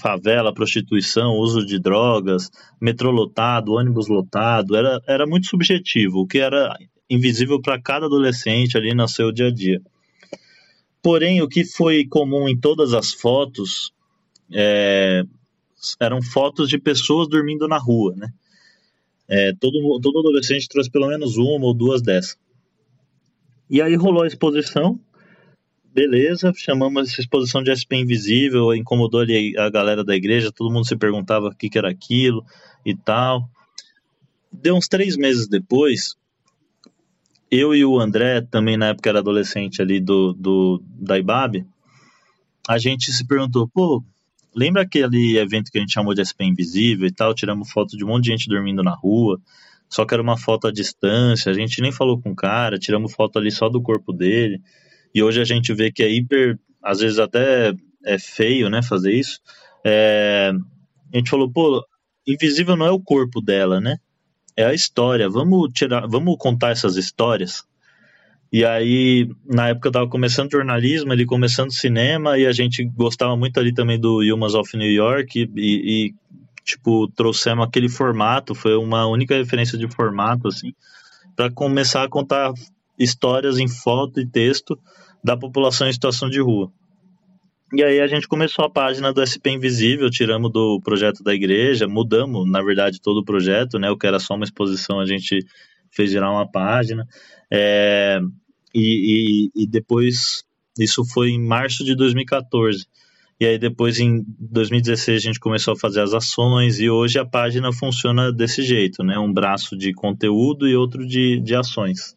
favela, 0.00 0.52
prostituição, 0.52 1.32
uso 1.32 1.64
de 1.64 1.78
drogas, 1.78 2.50
metrô 2.80 3.10
lotado, 3.10 3.72
ônibus 3.72 4.08
lotado. 4.08 4.76
Era, 4.76 5.00
era 5.06 5.26
muito 5.26 5.46
subjetivo, 5.46 6.20
o 6.20 6.26
que 6.26 6.38
era 6.38 6.76
invisível 7.08 7.60
para 7.60 7.80
cada 7.80 8.06
adolescente 8.06 8.76
ali 8.76 8.94
no 8.94 9.08
seu 9.08 9.32
dia 9.32 9.46
a 9.46 9.52
dia. 9.52 9.80
Porém, 11.02 11.40
o 11.40 11.48
que 11.48 11.64
foi 11.64 12.04
comum 12.04 12.48
em 12.48 12.58
todas 12.58 12.92
as 12.92 13.12
fotos 13.12 13.92
é, 14.52 15.22
eram 16.00 16.22
fotos 16.22 16.68
de 16.68 16.78
pessoas 16.78 17.28
dormindo 17.28 17.68
na 17.68 17.78
rua, 17.78 18.14
né? 18.16 18.32
É, 19.28 19.52
todo, 19.58 20.00
todo 20.00 20.20
adolescente 20.20 20.68
trouxe 20.68 20.90
pelo 20.90 21.08
menos 21.08 21.36
uma 21.36 21.66
ou 21.66 21.74
duas 21.74 22.00
dessas. 22.00 22.38
E 23.68 23.82
aí 23.82 23.96
rolou 23.96 24.22
a 24.22 24.26
exposição, 24.28 25.00
beleza, 25.92 26.52
chamamos 26.54 27.08
essa 27.08 27.20
exposição 27.20 27.62
de 27.62 27.74
SP 27.74 27.96
Invisível, 27.96 28.74
incomodou 28.74 29.20
ali 29.20 29.58
a 29.58 29.68
galera 29.68 30.04
da 30.04 30.14
igreja, 30.14 30.52
todo 30.52 30.72
mundo 30.72 30.86
se 30.86 30.96
perguntava 30.96 31.48
o 31.48 31.54
que, 31.54 31.68
que 31.68 31.78
era 31.78 31.90
aquilo 31.90 32.44
e 32.84 32.94
tal. 32.94 33.48
Deu 34.52 34.76
uns 34.76 34.86
três 34.86 35.16
meses 35.16 35.48
depois, 35.48 36.14
eu 37.50 37.74
e 37.74 37.84
o 37.84 37.98
André, 37.98 38.40
também 38.42 38.76
na 38.76 38.88
época 38.88 39.08
era 39.08 39.18
adolescente 39.18 39.82
ali 39.82 40.00
do, 40.00 40.32
do 40.32 40.82
da 40.84 41.18
IBAB, 41.18 41.66
a 42.68 42.78
gente 42.78 43.12
se 43.12 43.26
perguntou, 43.26 43.68
pô, 43.68 44.04
Lembra 44.56 44.82
aquele 44.82 45.36
evento 45.36 45.70
que 45.70 45.76
a 45.76 45.80
gente 45.82 45.92
chamou 45.92 46.14
de 46.14 46.24
SP 46.24 46.40
Invisível 46.44 47.06
e 47.06 47.12
tal? 47.12 47.34
Tiramos 47.34 47.70
foto 47.70 47.94
de 47.94 48.02
um 48.02 48.08
monte 48.08 48.24
de 48.24 48.30
gente 48.30 48.48
dormindo 48.48 48.82
na 48.82 48.94
rua, 48.94 49.38
só 49.86 50.06
que 50.06 50.14
era 50.14 50.22
uma 50.22 50.38
foto 50.38 50.66
à 50.66 50.72
distância, 50.72 51.52
a 51.52 51.54
gente 51.54 51.82
nem 51.82 51.92
falou 51.92 52.18
com 52.18 52.30
o 52.30 52.34
cara, 52.34 52.78
tiramos 52.78 53.12
foto 53.12 53.38
ali 53.38 53.50
só 53.50 53.68
do 53.68 53.82
corpo 53.82 54.14
dele. 54.14 54.62
E 55.14 55.22
hoje 55.22 55.42
a 55.42 55.44
gente 55.44 55.74
vê 55.74 55.92
que 55.92 56.02
é 56.02 56.10
hiper, 56.10 56.58
às 56.82 57.00
vezes 57.00 57.18
até 57.18 57.74
é 58.02 58.18
feio, 58.18 58.70
né, 58.70 58.82
fazer 58.82 59.12
isso. 59.12 59.40
É, 59.84 60.52
a 61.12 61.16
gente 61.18 61.28
falou, 61.28 61.52
pô, 61.52 61.84
invisível 62.26 62.76
não 62.76 62.86
é 62.86 62.90
o 62.90 63.00
corpo 63.00 63.42
dela, 63.42 63.78
né? 63.78 63.98
É 64.56 64.64
a 64.64 64.72
história. 64.72 65.28
Vamos 65.28 65.70
tirar, 65.74 66.06
vamos 66.06 66.34
contar 66.38 66.70
essas 66.70 66.96
histórias 66.96 67.62
e 68.52 68.64
aí, 68.64 69.28
na 69.44 69.68
época 69.68 69.88
eu 69.88 69.92
tava 69.92 70.08
começando 70.08 70.52
jornalismo, 70.52 71.12
ele 71.12 71.26
começando 71.26 71.72
cinema, 71.72 72.38
e 72.38 72.46
a 72.46 72.52
gente 72.52 72.84
gostava 72.84 73.36
muito 73.36 73.58
ali 73.58 73.74
também 73.74 73.98
do 73.98 74.20
Humans 74.20 74.54
of 74.54 74.76
New 74.76 74.90
York, 74.90 75.50
e, 75.56 75.56
e 75.56 76.14
tipo, 76.64 77.08
trouxemos 77.08 77.66
aquele 77.66 77.88
formato, 77.88 78.54
foi 78.54 78.76
uma 78.76 79.06
única 79.06 79.36
referência 79.36 79.78
de 79.78 79.88
formato, 79.88 80.48
assim, 80.48 80.72
para 81.34 81.50
começar 81.50 82.02
a 82.02 82.08
contar 82.08 82.52
histórias 82.98 83.58
em 83.58 83.68
foto 83.68 84.20
e 84.20 84.26
texto 84.26 84.78
da 85.22 85.36
população 85.36 85.88
em 85.88 85.92
situação 85.92 86.28
de 86.30 86.40
rua. 86.40 86.70
E 87.72 87.82
aí 87.82 88.00
a 88.00 88.06
gente 88.06 88.28
começou 88.28 88.64
a 88.64 88.70
página 88.70 89.12
do 89.12 89.20
SP 89.26 89.50
Invisível, 89.50 90.08
tiramos 90.08 90.52
do 90.52 90.80
projeto 90.84 91.22
da 91.22 91.34
igreja, 91.34 91.88
mudamos, 91.88 92.48
na 92.48 92.62
verdade, 92.62 93.00
todo 93.00 93.18
o 93.18 93.24
projeto, 93.24 93.76
né? 93.76 93.90
O 93.90 93.98
que 93.98 94.06
era 94.06 94.20
só 94.20 94.34
uma 94.34 94.44
exposição, 94.44 95.00
a 95.00 95.04
gente 95.04 95.44
fez 95.96 96.12
virar 96.12 96.30
uma 96.30 96.46
página. 96.46 97.06
É, 97.50 98.20
e, 98.74 99.50
e, 99.54 99.62
e 99.62 99.66
depois, 99.66 100.44
isso 100.78 101.04
foi 101.04 101.30
em 101.30 101.42
março 101.42 101.82
de 101.82 101.96
2014. 101.96 102.86
E 103.38 103.44
aí 103.44 103.58
depois 103.58 104.00
em 104.00 104.24
2016 104.40 105.18
a 105.18 105.20
gente 105.20 105.40
começou 105.40 105.74
a 105.74 105.78
fazer 105.78 106.00
as 106.00 106.14
ações 106.14 106.80
e 106.80 106.88
hoje 106.88 107.18
a 107.18 107.24
página 107.24 107.70
funciona 107.70 108.32
desse 108.32 108.62
jeito, 108.62 109.02
né? 109.02 109.18
Um 109.18 109.30
braço 109.30 109.76
de 109.76 109.92
conteúdo 109.92 110.66
e 110.66 110.74
outro 110.74 111.06
de, 111.06 111.38
de 111.40 111.54
ações. 111.54 112.16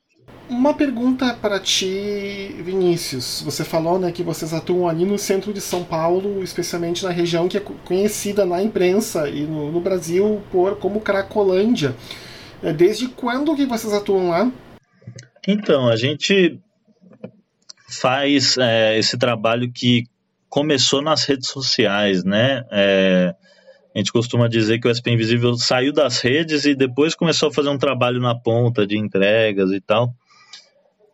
Uma 0.50 0.74
pergunta 0.74 1.33
para 1.39 1.59
ti, 1.59 2.55
Vinícius. 2.63 3.43
Você 3.45 3.63
falou 3.63 4.00
né, 4.00 4.12
que 4.12 4.24
vocês 4.24 4.51
atuam 4.51 4.88
ali 4.88 5.05
no 5.05 5.17
centro 5.17 5.53
de 5.53 5.62
São 5.62 5.83
Paulo, 5.83 6.41
especialmente 6.41 7.03
na 7.03 7.12
região 7.12 7.48
que 7.48 7.57
é 7.57 7.59
conhecida 7.59 8.45
na 8.45 8.63
imprensa 8.63 9.29
e 9.29 9.41
no, 9.41 9.71
no 9.71 9.79
Brasil 9.79 10.41
por 10.51 10.77
como 10.77 11.01
Cracolândia. 11.01 11.95
É, 12.61 12.73
desde 12.73 13.07
quando 13.07 13.55
que 13.55 13.65
vocês 13.65 13.93
atuam 13.93 14.29
lá? 14.29 14.51
Então, 15.47 15.87
a 15.87 15.95
gente 15.95 16.59
faz 17.87 18.57
é, 18.57 18.97
esse 18.97 19.17
trabalho 19.17 19.71
que 19.71 20.05
começou 20.49 21.01
nas 21.01 21.23
redes 21.23 21.49
sociais, 21.49 22.23
né? 22.23 22.65
É, 22.71 23.35
a 23.93 23.97
gente 23.97 24.11
costuma 24.11 24.47
dizer 24.47 24.79
que 24.79 24.87
o 24.87 24.93
SP 24.93 25.11
Invisível 25.11 25.55
saiu 25.55 25.93
das 25.93 26.19
redes 26.19 26.65
e 26.65 26.75
depois 26.75 27.15
começou 27.15 27.49
a 27.49 27.53
fazer 27.53 27.69
um 27.69 27.77
trabalho 27.77 28.19
na 28.19 28.35
ponta 28.35 28.85
de 28.85 28.97
entregas 28.97 29.71
e 29.71 29.79
tal. 29.79 30.13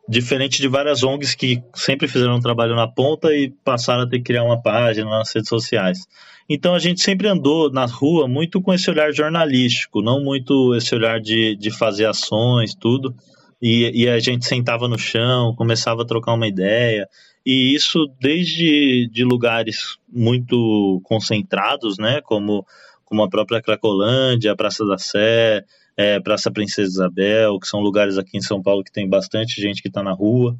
diferente 0.07 0.61
de 0.61 0.67
várias 0.67 1.01
ONGs 1.01 1.33
que 1.33 1.63
sempre 1.73 2.07
fizeram 2.07 2.35
um 2.35 2.39
trabalho 2.39 2.75
na 2.75 2.87
ponta 2.87 3.33
e 3.33 3.49
passaram 3.63 4.03
a 4.03 4.09
ter 4.09 4.17
que 4.17 4.25
criar 4.25 4.43
uma 4.43 4.61
página 4.61 5.09
nas 5.09 5.33
redes 5.33 5.49
sociais. 5.49 6.05
Então 6.47 6.75
a 6.75 6.79
gente 6.79 7.01
sempre 7.01 7.27
andou 7.27 7.71
na 7.71 7.85
rua 7.85 8.27
muito 8.27 8.61
com 8.61 8.73
esse 8.73 8.89
olhar 8.89 9.11
jornalístico, 9.11 10.01
não 10.01 10.23
muito 10.23 10.75
esse 10.75 10.93
olhar 10.93 11.19
de, 11.19 11.55
de 11.55 11.71
fazer 11.71 12.05
ações, 12.05 12.75
tudo. 12.75 13.15
E, 13.61 14.03
e 14.03 14.09
a 14.09 14.19
gente 14.19 14.45
sentava 14.45 14.87
no 14.87 14.97
chão, 14.97 15.55
começava 15.55 16.03
a 16.03 16.05
trocar 16.05 16.33
uma 16.33 16.47
ideia. 16.47 17.07
E 17.45 17.73
isso 17.73 18.07
desde 18.19 19.07
de 19.11 19.23
lugares 19.23 19.97
muito 20.11 21.01
concentrados, 21.03 21.97
né, 21.97 22.21
como, 22.21 22.65
como 23.03 23.23
a 23.23 23.29
própria 23.29 23.61
Cracolândia, 23.61 24.51
a 24.51 24.55
Praça 24.55 24.85
da 24.85 24.97
Sé, 24.97 25.63
é, 25.97 26.19
Praça 26.19 26.51
Princesa 26.51 26.89
Isabel, 26.89 27.59
que 27.59 27.67
são 27.67 27.79
lugares 27.79 28.17
aqui 28.17 28.37
em 28.37 28.41
São 28.41 28.61
Paulo 28.61 28.83
que 28.83 28.91
tem 28.91 29.07
bastante 29.07 29.59
gente 29.61 29.81
que 29.81 29.87
está 29.87 30.03
na 30.03 30.11
rua, 30.11 30.55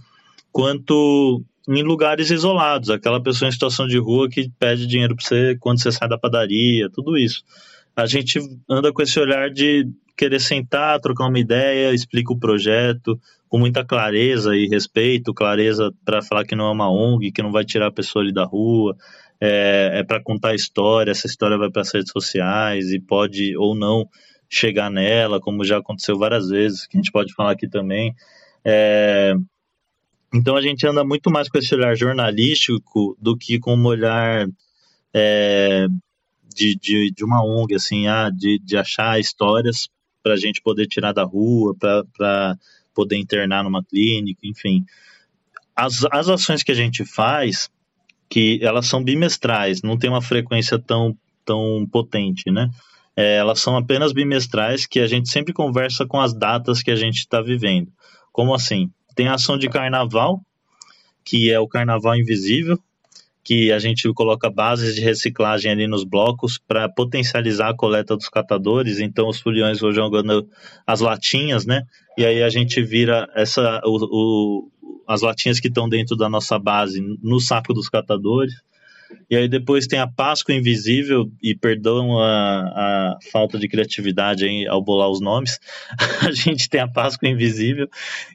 quanto 0.52 1.44
em 1.68 1.84
lugares 1.84 2.30
isolados, 2.30 2.90
aquela 2.90 3.22
pessoa 3.22 3.50
em 3.50 3.52
situação 3.52 3.88
de 3.88 3.98
rua 3.98 4.30
que 4.30 4.50
pede 4.60 4.86
dinheiro 4.86 5.16
para 5.16 5.26
você 5.26 5.58
quando 5.60 5.82
você 5.82 5.92
sai 5.92 6.08
da 6.08 6.18
padaria, 6.18 6.90
tudo 6.90 7.18
isso. 7.18 7.44
A 7.96 8.06
gente 8.06 8.40
anda 8.70 8.92
com 8.92 9.02
esse 9.02 9.20
olhar 9.20 9.50
de 9.50 9.88
querer 10.18 10.40
sentar, 10.40 11.00
trocar 11.00 11.28
uma 11.28 11.40
ideia, 11.40 11.94
explica 11.94 12.32
o 12.32 12.40
projeto 12.40 13.20
com 13.48 13.58
muita 13.58 13.86
clareza 13.86 14.56
e 14.56 14.68
respeito, 14.68 15.34
clareza 15.34 15.94
para 16.04 16.22
falar 16.22 16.46
que 16.46 16.56
não 16.56 16.68
é 16.68 16.72
uma 16.72 16.92
ONG, 16.92 17.32
que 17.32 17.42
não 17.42 17.52
vai 17.52 17.64
tirar 17.64 17.88
a 17.88 17.92
pessoa 17.92 18.24
ali 18.24 18.34
da 18.34 18.44
rua, 18.44 18.96
é, 19.40 19.92
é 19.96 20.04
para 20.04 20.22
contar 20.22 20.50
a 20.50 20.56
história, 20.56 21.12
essa 21.12 21.28
história 21.28 21.58
vai 21.58 21.70
para 21.70 21.82
as 21.82 21.94
redes 21.94 22.12
sociais 22.12 22.92
e 22.92 23.00
pode 23.00 23.56
ou 23.58 23.76
não 23.76 24.08
chegar 24.50 24.90
nela, 24.90 25.40
como 25.40 25.64
já 25.64 25.78
aconteceu 25.78 26.18
várias 26.18 26.50
vezes, 26.50 26.86
que 26.88 26.98
a 26.98 27.02
gente 27.02 27.12
pode 27.12 27.34
falar 27.34 27.52
aqui 27.52 27.68
também. 27.68 28.14
É, 28.64 29.36
então 30.36 30.58
a 30.58 30.62
gente 30.62 30.86
anda 30.86 31.04
muito 31.04 31.32
mais 31.32 31.48
com 31.48 31.58
esse 31.58 31.74
olhar 31.74 31.96
jornalístico 31.96 33.18
do 33.20 33.38
que 33.38 33.58
com 33.58 33.76
um 33.76 33.86
olhar 33.86 34.48
é, 35.14 35.88
de, 36.54 36.76
de, 36.76 37.12
de, 37.12 37.24
uma 37.24 37.42
ONG, 37.42 37.74
assim, 37.74 38.08
ah, 38.08 38.30
de, 38.30 38.60
de 38.60 38.76
achar 38.76 39.18
histórias 39.18 39.88
para 40.22 40.34
a 40.34 40.38
gente 40.38 40.62
poder 40.62 40.88
tirar 40.88 41.14
da 41.14 41.24
rua, 41.24 41.74
para 41.80 42.58
poder 42.94 43.16
internar 43.16 43.64
numa 43.64 43.82
clínica, 43.82 44.42
enfim. 44.44 44.84
As, 45.74 46.04
as 46.12 46.28
ações 46.28 46.64
que 46.64 46.72
a 46.72 46.76
gente 46.76 47.06
faz, 47.06 47.70
que 48.30 48.60
elas 48.62 48.88
são 48.88 49.02
bimestrais, 49.02 49.82
não 49.82 49.98
tem 49.98 50.10
uma 50.10 50.22
frequência 50.22 50.78
tão, 50.78 51.18
tão 51.46 51.88
potente, 51.90 52.52
né? 52.52 52.70
É, 53.16 53.38
elas 53.38 53.62
são 53.62 53.78
apenas 53.78 54.12
bimestrais 54.12 54.86
que 54.86 55.00
a 55.00 55.08
gente 55.08 55.30
sempre 55.30 55.54
conversa 55.54 56.06
com 56.06 56.20
as 56.20 56.34
datas 56.34 56.84
que 56.84 56.92
a 56.92 56.96
gente 56.98 57.20
está 57.20 57.42
vivendo. 57.42 57.90
Como 58.34 58.54
assim? 58.54 58.92
Tem 59.16 59.28
a 59.28 59.36
ação 59.36 59.58
de 59.58 59.70
carnaval, 59.70 60.42
que 61.24 61.52
é 61.52 61.60
o 61.60 61.68
carnaval 61.68 62.16
invisível, 62.16 62.78
que 63.44 63.72
a 63.72 63.80
gente 63.80 64.12
coloca 64.14 64.50
bases 64.50 64.96
de 64.96 65.02
reciclagem 65.02 65.72
ali 65.72 65.88
nos 65.88 66.04
blocos 66.04 66.58
para 66.58 66.90
potencializar 66.90 67.70
a 67.70 67.76
coleta 67.76 68.18
dos 68.18 68.28
catadores. 68.28 69.00
Então 69.00 69.30
os 69.30 69.40
foliões 69.40 69.80
vão 69.80 69.92
jogando 69.92 70.50
as 70.86 71.00
latinhas, 71.00 71.66
né? 71.66 71.84
E 72.18 72.26
aí 72.26 72.42
a 72.42 72.50
gente 72.50 72.82
vira 72.82 73.30
essa 73.36 73.82
o, 73.86 73.98
o 74.68 74.72
as 75.08 75.22
latinhas 75.22 75.60
que 75.60 75.68
estão 75.68 75.88
dentro 75.88 76.16
da 76.16 76.28
nossa 76.28 76.58
base 76.58 77.00
no 77.22 77.40
saco 77.40 77.74
dos 77.74 77.88
catadores. 77.88 78.56
E 79.30 79.36
aí 79.36 79.48
depois 79.48 79.88
tem 79.88 80.00
a 80.00 80.08
Páscoa 80.08 80.54
Invisível, 80.54 81.32
e 81.42 81.56
perdão 81.56 82.20
a, 82.20 82.62
a 82.62 83.18
falta 83.32 83.58
de 83.58 83.68
criatividade 83.68 84.46
aí 84.46 84.68
ao 84.68 84.84
bolar 84.84 85.10
os 85.10 85.20
nomes, 85.20 85.60
a 86.22 86.32
gente 86.32 86.70
tem 86.70 86.82
a 86.82 86.88
Páscoa 86.88 87.28
Invisível, 87.28 87.88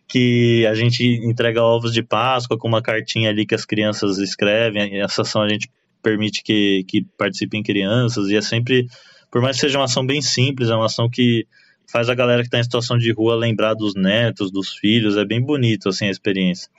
que 0.09 0.67
a 0.67 0.75
gente 0.75 1.05
entrega 1.25 1.63
ovos 1.63 1.93
de 1.93 2.03
Páscoa 2.03 2.59
com 2.59 2.69
uma 2.69 2.83
cartinha 2.83 3.31
ali 3.31 3.47
que 3.47 3.55
as 3.55 3.65
crianças 3.65 4.19
escrevem, 4.19 5.01
essa 5.01 5.23
ação 5.23 5.43
a 5.43 5.49
gente 5.49 5.71
permite 6.03 6.43
que, 6.43 6.85
que 6.89 7.05
participem 7.17 7.63
crianças, 7.63 8.29
e 8.29 8.37
é 8.37 8.41
sempre, 8.41 8.87
por 9.31 9.41
mais 9.41 9.57
que 9.57 9.61
seja 9.61 9.79
uma 9.79 9.85
ação 9.85 10.05
bem 10.05 10.21
simples, 10.21 10.71
é 10.71 10.75
uma 10.75 10.87
ação 10.87 11.09
que 11.09 11.47
faz 11.91 12.09
a 12.09 12.15
galera 12.15 12.43
que 12.43 12.49
está 12.49 12.59
em 12.59 12.63
situação 12.63 12.97
de 12.97 13.13
rua 13.13 13.35
lembrar 13.35 13.75
dos 13.75 13.95
netos, 13.95 14.51
dos 14.51 14.73
filhos, 14.75 15.17
é 15.17 15.25
bem 15.25 15.41
bonito 15.41 15.89
assim 15.89 16.07
a 16.07 16.11
experiência. 16.11 16.71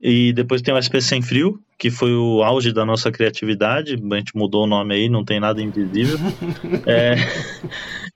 E 0.00 0.32
depois 0.32 0.60
tem 0.60 0.74
o 0.74 0.80
SP 0.80 1.00
Sem 1.00 1.22
Frio, 1.22 1.58
que 1.78 1.90
foi 1.90 2.14
o 2.14 2.42
auge 2.42 2.72
da 2.72 2.84
nossa 2.84 3.10
criatividade. 3.10 3.94
A 3.94 4.16
gente 4.16 4.36
mudou 4.36 4.64
o 4.64 4.66
nome 4.66 4.94
aí, 4.94 5.08
não 5.08 5.24
tem 5.24 5.40
nada 5.40 5.62
invisível. 5.62 6.18
é, 6.86 7.14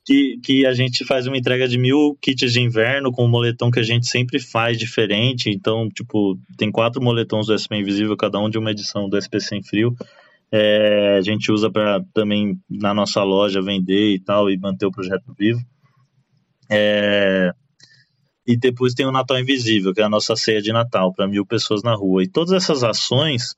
que, 0.04 0.38
que 0.42 0.66
a 0.66 0.75
gente 0.75 1.04
faz 1.04 1.26
uma 1.26 1.38
entrega 1.38 1.66
de 1.66 1.78
mil 1.78 2.16
kits 2.20 2.52
de 2.52 2.60
inverno 2.60 3.10
com 3.10 3.25
um 3.25 3.28
moletom 3.28 3.70
que 3.70 3.80
a 3.80 3.84
gente 3.84 4.06
sempre 4.06 4.38
faz 4.38 4.78
diferente. 4.78 5.50
Então, 5.50 5.88
tipo, 5.88 6.38
tem 6.56 6.70
quatro 6.70 7.02
moletons 7.02 7.46
do 7.46 7.58
SP 7.58 7.76
Invisível, 7.76 8.16
cada 8.16 8.38
um 8.38 8.50
de 8.50 8.58
uma 8.58 8.70
edição 8.70 9.08
do 9.08 9.16
SP 9.16 9.40
Sem 9.40 9.62
Frio. 9.62 9.94
É, 10.52 11.16
a 11.16 11.20
gente 11.20 11.50
usa 11.50 11.70
para 11.70 12.02
também 12.12 12.58
na 12.68 12.92
nossa 12.92 13.22
loja 13.22 13.62
vender 13.62 14.14
e 14.14 14.18
tal 14.18 14.50
e 14.50 14.58
manter 14.58 14.84
o 14.87 14.90
projeto 14.90 15.32
vivo. 15.38 15.60
É, 16.68 17.52
e 18.50 18.57
depois 18.57 18.95
tem 18.95 19.07
o 19.07 19.12
Natal 19.12 19.38
Invisível, 19.38 19.95
que 19.95 20.00
é 20.00 20.04
a 20.04 20.09
nossa 20.09 20.35
ceia 20.35 20.61
de 20.61 20.73
Natal, 20.73 21.12
para 21.14 21.28
mil 21.28 21.47
pessoas 21.47 21.85
na 21.85 21.95
rua. 21.95 22.25
E 22.25 22.28
todas 22.28 22.52
essas 22.52 22.83
ações, 22.83 23.54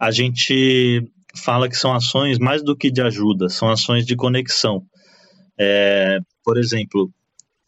a 0.00 0.10
gente 0.10 1.06
fala 1.36 1.68
que 1.68 1.76
são 1.76 1.92
ações 1.92 2.38
mais 2.38 2.62
do 2.62 2.74
que 2.74 2.90
de 2.90 3.02
ajuda, 3.02 3.50
são 3.50 3.68
ações 3.68 4.06
de 4.06 4.16
conexão. 4.16 4.82
É, 5.60 6.18
por 6.42 6.56
exemplo, 6.56 7.10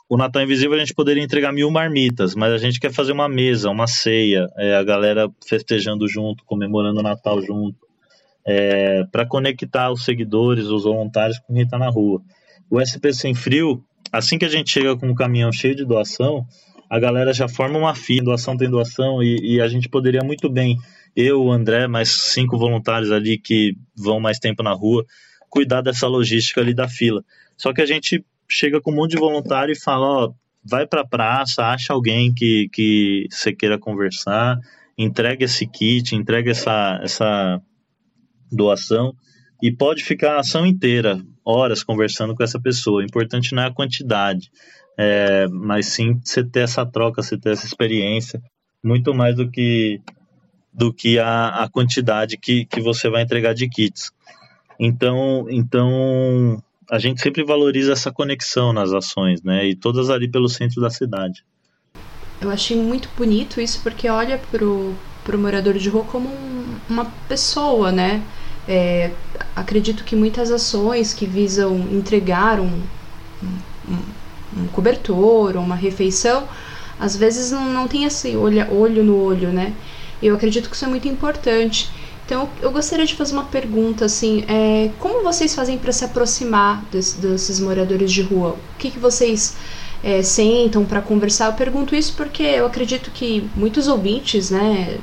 o 0.08 0.16
Natal 0.16 0.42
Invisível 0.42 0.76
a 0.76 0.78
gente 0.78 0.94
poderia 0.94 1.22
entregar 1.22 1.52
mil 1.52 1.70
marmitas, 1.70 2.34
mas 2.34 2.52
a 2.54 2.58
gente 2.58 2.80
quer 2.80 2.90
fazer 2.90 3.12
uma 3.12 3.28
mesa, 3.28 3.68
uma 3.68 3.86
ceia, 3.86 4.48
é, 4.56 4.76
a 4.76 4.82
galera 4.82 5.28
festejando 5.46 6.08
junto, 6.08 6.42
comemorando 6.46 7.00
o 7.00 7.02
Natal 7.02 7.42
junto, 7.42 7.76
é, 8.46 9.04
para 9.12 9.26
conectar 9.26 9.92
os 9.92 10.04
seguidores, 10.04 10.68
os 10.68 10.84
voluntários 10.84 11.38
com 11.40 11.52
quem 11.52 11.64
está 11.64 11.78
na 11.78 11.90
rua. 11.90 12.22
O 12.70 12.80
SP 12.80 13.12
Sem 13.12 13.34
Frio 13.34 13.84
assim 14.12 14.38
que 14.38 14.44
a 14.44 14.48
gente 14.48 14.70
chega 14.70 14.96
com 14.96 15.08
um 15.08 15.14
caminhão 15.14 15.52
cheio 15.52 15.74
de 15.74 15.84
doação, 15.84 16.46
a 16.88 16.98
galera 16.98 17.32
já 17.32 17.48
forma 17.48 17.78
uma 17.78 17.94
fila, 17.94 18.26
doação 18.26 18.56
tem 18.56 18.70
doação, 18.70 19.22
e, 19.22 19.56
e, 19.56 19.60
a 19.60 19.68
gente 19.68 19.88
poderia 19.88 20.22
muito 20.22 20.48
bem, 20.48 20.78
eu, 21.14 21.42
o 21.42 21.52
André, 21.52 21.86
mais 21.86 22.10
cinco 22.10 22.56
voluntários 22.58 23.10
ali 23.10 23.38
que 23.38 23.76
vão 23.96 24.20
mais 24.20 24.38
tempo 24.38 24.62
na 24.62 24.72
rua, 24.72 25.04
cuidar 25.48 25.80
dessa 25.80 26.06
logística 26.06 26.60
ali 26.60 26.74
da 26.74 26.88
fila. 26.88 27.24
Só 27.56 27.72
que 27.72 27.80
a 27.80 27.86
gente 27.86 28.24
chega 28.48 28.80
com 28.80 28.92
um 28.92 28.94
monte 28.94 29.12
de 29.12 29.18
voluntário 29.18 29.72
e 29.72 29.78
fala, 29.78 30.06
ó, 30.06 30.32
vai 30.64 30.86
pra 30.86 31.06
praça, 31.06 31.64
acha 31.64 31.92
alguém 31.92 32.32
que, 32.32 32.68
que 32.72 33.26
você 33.30 33.52
queira 33.52 33.78
conversar, 33.78 34.58
entrega 34.96 35.44
esse 35.44 35.66
kit, 35.66 36.14
entrega 36.14 36.50
essa, 36.50 37.00
essa 37.02 37.60
doação, 38.50 39.14
e 39.62 39.72
pode 39.72 40.04
ficar 40.04 40.36
a 40.36 40.40
ação 40.40 40.66
inteira, 40.66 41.20
horas 41.44 41.82
conversando 41.82 42.34
com 42.34 42.42
essa 42.42 42.60
pessoa. 42.60 43.00
O 43.00 43.04
importante 43.04 43.54
não 43.54 43.62
é 43.62 43.66
a 43.66 43.74
quantidade, 43.74 44.50
é, 44.98 45.46
mas 45.48 45.86
sim 45.86 46.20
você 46.22 46.44
ter 46.44 46.60
essa 46.60 46.84
troca, 46.84 47.22
você 47.22 47.38
ter 47.38 47.50
essa 47.50 47.66
experiência, 47.66 48.42
muito 48.82 49.14
mais 49.14 49.36
do 49.36 49.50
que 49.50 50.00
do 50.72 50.92
que 50.92 51.18
a, 51.18 51.64
a 51.64 51.68
quantidade 51.70 52.36
que, 52.36 52.66
que 52.66 52.82
você 52.82 53.08
vai 53.08 53.22
entregar 53.22 53.54
de 53.54 53.66
kits. 53.66 54.10
Então, 54.78 55.46
então 55.48 56.62
a 56.90 56.98
gente 56.98 57.22
sempre 57.22 57.42
valoriza 57.42 57.92
essa 57.92 58.12
conexão 58.12 58.74
nas 58.74 58.92
ações, 58.92 59.42
né? 59.42 59.66
E 59.66 59.74
todas 59.74 60.10
ali 60.10 60.30
pelo 60.30 60.50
centro 60.50 60.80
da 60.80 60.90
cidade. 60.90 61.42
Eu 62.40 62.50
achei 62.50 62.76
muito 62.76 63.08
bonito 63.16 63.58
isso 63.58 63.82
porque 63.82 64.06
olha 64.08 64.38
pro, 64.50 64.94
pro 65.24 65.38
morador 65.38 65.74
de 65.78 65.88
rua 65.88 66.04
como 66.04 66.28
um, 66.28 66.78
uma 66.90 67.06
pessoa, 67.26 67.90
né? 67.90 68.22
É, 68.68 69.10
acredito 69.54 70.04
que 70.04 70.16
muitas 70.16 70.50
ações 70.50 71.14
que 71.14 71.26
visam 71.26 71.76
entregar 71.92 72.58
um, 72.58 72.82
um, 73.88 73.98
um 74.62 74.66
cobertor, 74.72 75.56
uma 75.56 75.76
refeição, 75.76 76.48
às 76.98 77.16
vezes 77.16 77.50
não, 77.50 77.66
não 77.66 77.86
tem 77.86 78.04
esse 78.04 78.36
olho, 78.36 78.66
olho 78.74 79.04
no 79.04 79.22
olho, 79.22 79.50
né? 79.50 79.72
Eu 80.22 80.34
acredito 80.34 80.68
que 80.68 80.76
isso 80.76 80.84
é 80.84 80.88
muito 80.88 81.06
importante. 81.06 81.90
Então, 82.24 82.48
eu 82.60 82.72
gostaria 82.72 83.06
de 83.06 83.14
fazer 83.14 83.34
uma 83.34 83.44
pergunta, 83.44 84.04
assim, 84.04 84.44
é, 84.48 84.90
como 84.98 85.22
vocês 85.22 85.54
fazem 85.54 85.78
para 85.78 85.92
se 85.92 86.04
aproximar 86.04 86.84
desse, 86.90 87.18
desses 87.18 87.60
moradores 87.60 88.10
de 88.10 88.20
rua? 88.22 88.56
O 88.74 88.78
que, 88.78 88.90
que 88.90 88.98
vocês 88.98 89.54
é, 90.02 90.22
sentam 90.22 90.84
para 90.84 91.00
conversar? 91.00 91.46
Eu 91.46 91.52
pergunto 91.52 91.94
isso 91.94 92.14
porque 92.16 92.42
eu 92.42 92.66
acredito 92.66 93.12
que 93.12 93.48
muitos 93.54 93.86
ouvintes, 93.86 94.50
né, 94.50 94.98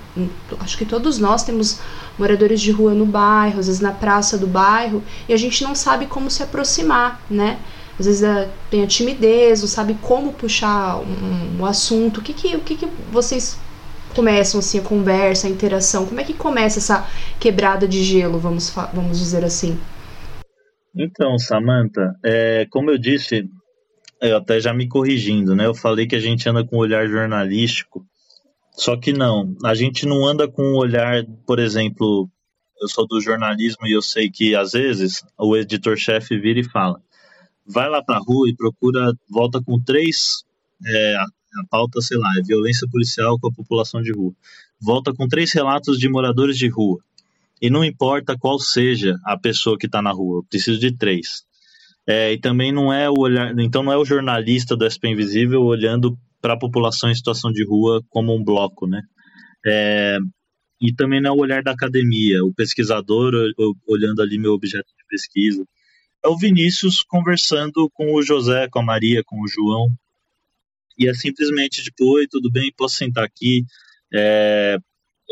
acho 0.60 0.78
que 0.78 0.84
todos 0.84 1.18
nós 1.18 1.44
temos 1.44 1.80
moradores 2.18 2.62
de 2.62 2.72
rua 2.72 2.94
no 2.94 3.06
bairro, 3.06 3.60
às 3.60 3.68
vezes 3.68 3.82
na 3.82 3.92
praça 3.92 4.38
do 4.38 4.48
bairro, 4.48 5.04
e 5.28 5.34
a 5.34 5.38
gente 5.38 5.64
não 5.64 5.76
sabe 5.76 6.06
como 6.06 6.30
se 6.30 6.44
aproximar, 6.44 7.22
né? 7.30 7.60
Às 8.00 8.06
vezes 8.06 8.24
é, 8.24 8.50
tem 8.70 8.84
a 8.84 8.88
timidez, 8.88 9.62
não 9.62 9.68
sabe 9.68 9.96
como 10.02 10.34
puxar 10.34 10.98
um, 10.98 11.60
um 11.60 11.66
assunto. 11.66 12.20
O 12.20 12.24
que 12.24 12.34
que, 12.34 12.56
o 12.56 12.60
que 12.60 12.76
que 12.76 12.88
vocês 13.12 13.60
começam 14.16 14.60
assim 14.60 14.80
a 14.80 14.82
conversa, 14.82 15.48
a 15.48 15.50
interação? 15.50 16.06
Como 16.06 16.20
é 16.20 16.24
que 16.24 16.34
começa 16.34 16.80
essa 16.80 17.08
quebrada 17.40 17.88
de 17.88 18.04
gelo, 18.04 18.40
vamos, 18.40 18.70
vamos 18.94 19.20
dizer 19.20 19.44
assim? 19.44 19.78
Então, 20.96 21.38
Samantha, 21.38 22.16
é, 22.24 22.68
como 22.70 22.90
eu 22.90 22.98
disse, 22.98 23.48
eu 24.22 24.38
até 24.38 24.60
já 24.60 24.74
me 24.74 24.88
corrigindo, 24.88 25.56
né? 25.56 25.66
Eu 25.66 25.74
falei 25.74 26.08
que 26.08 26.16
a 26.16 26.20
gente 26.20 26.48
anda 26.48 26.64
com 26.64 26.78
um 26.78 26.80
olhar 26.80 27.08
jornalístico 27.08 28.06
Só 28.76 28.98
que 28.98 29.14
não, 29.14 29.56
a 29.64 29.76
gente 29.76 30.06
não 30.06 30.26
anda 30.26 30.48
com 30.48 30.64
um 30.64 30.76
olhar, 30.76 31.24
por 31.46 31.60
exemplo, 31.60 32.30
eu 32.82 32.88
sou 32.88 33.08
do 33.08 33.22
jornalismo 33.22 33.86
e 33.88 33.96
eu 33.96 34.02
sei 34.02 34.30
que 34.30 34.56
às 34.56 34.72
vezes 34.72 35.24
o 35.38 35.56
editor-chefe 35.56 36.38
vira 36.40 36.60
e 36.60 36.70
fala: 36.70 37.00
vai 37.66 37.90
lá 37.90 38.04
para 38.04 38.18
a 38.18 38.20
rua 38.20 38.50
e 38.50 38.56
procura, 38.56 39.14
volta 39.30 39.62
com 39.62 39.80
três, 39.80 40.44
é, 40.86 41.16
a 41.16 41.66
pauta, 41.70 42.02
sei 42.02 42.18
lá, 42.18 42.34
é 42.38 42.42
violência 42.42 42.88
policial 42.90 43.40
com 43.40 43.48
a 43.48 43.54
população 43.54 44.02
de 44.02 44.12
rua. 44.12 44.34
Volta 44.82 45.14
com 45.14 45.28
três 45.28 45.54
relatos 45.54 46.00
de 46.00 46.10
moradores 46.10 46.58
de 46.58 46.68
rua. 46.68 47.00
E 47.62 47.70
não 47.70 47.86
importa 47.86 48.38
qual 48.38 48.60
seja 48.60 49.18
a 49.24 49.38
pessoa 49.38 49.78
que 49.78 49.86
está 49.86 50.02
na 50.02 50.12
rua, 50.12 50.40
eu 50.40 50.44
preciso 50.44 50.80
de 50.80 50.92
três. 50.92 51.46
É, 52.06 52.34
e 52.34 52.38
também 52.38 52.72
não 52.72 52.92
é 52.92 53.10
o 53.10 53.18
olhar, 53.18 53.58
então 53.60 53.82
não 53.82 53.94
é 53.94 53.98
o 53.98 54.04
jornalista 54.04 54.76
do 54.76 54.84
SP 54.84 55.08
Invisível 55.08 55.64
olhando 55.64 56.18
para 56.44 56.56
a 56.56 56.60
população 56.60 57.10
em 57.10 57.16
situação 57.16 57.54
de 57.54 57.66
rua 57.66 58.04
como 58.10 58.36
um 58.36 58.44
bloco, 58.44 58.86
né? 58.86 59.02
É, 59.66 60.18
e 60.80 60.94
também 60.94 61.26
é 61.26 61.32
o 61.32 61.38
olhar 61.38 61.64
da 61.64 61.72
academia, 61.72 62.44
o 62.44 62.54
pesquisador 62.54 63.34
olhando 63.88 64.22
ali 64.22 64.38
meu 64.38 64.52
objeto 64.52 64.90
de 64.90 65.06
pesquisa. 65.08 65.64
É 66.22 66.28
o 66.28 66.38
Vinícius 66.38 67.02
conversando 67.02 67.90
com 67.94 68.14
o 68.14 68.22
José, 68.22 68.68
com 68.68 68.80
a 68.80 68.84
Maria, 68.84 69.24
com 69.26 69.42
o 69.42 69.48
João. 69.48 69.88
E 71.00 71.08
é 71.08 71.14
simplesmente 71.14 71.82
tipo, 71.82 72.04
oi, 72.12 72.28
tudo 72.28 72.52
bem? 72.52 72.74
Posso 72.76 72.96
sentar 72.96 73.24
aqui? 73.24 73.64
É, 74.14 74.78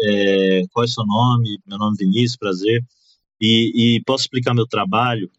é, 0.06 0.64
qual 0.72 0.86
é 0.86 0.88
seu 0.88 1.06
nome? 1.06 1.60
Meu 1.68 1.78
nome 1.78 1.98
é 2.00 2.06
Vinícius, 2.06 2.38
prazer. 2.38 2.86
E, 3.40 3.98
e 3.98 4.04
posso 4.06 4.24
explicar 4.24 4.54
meu 4.54 4.66
trabalho? 4.66 5.30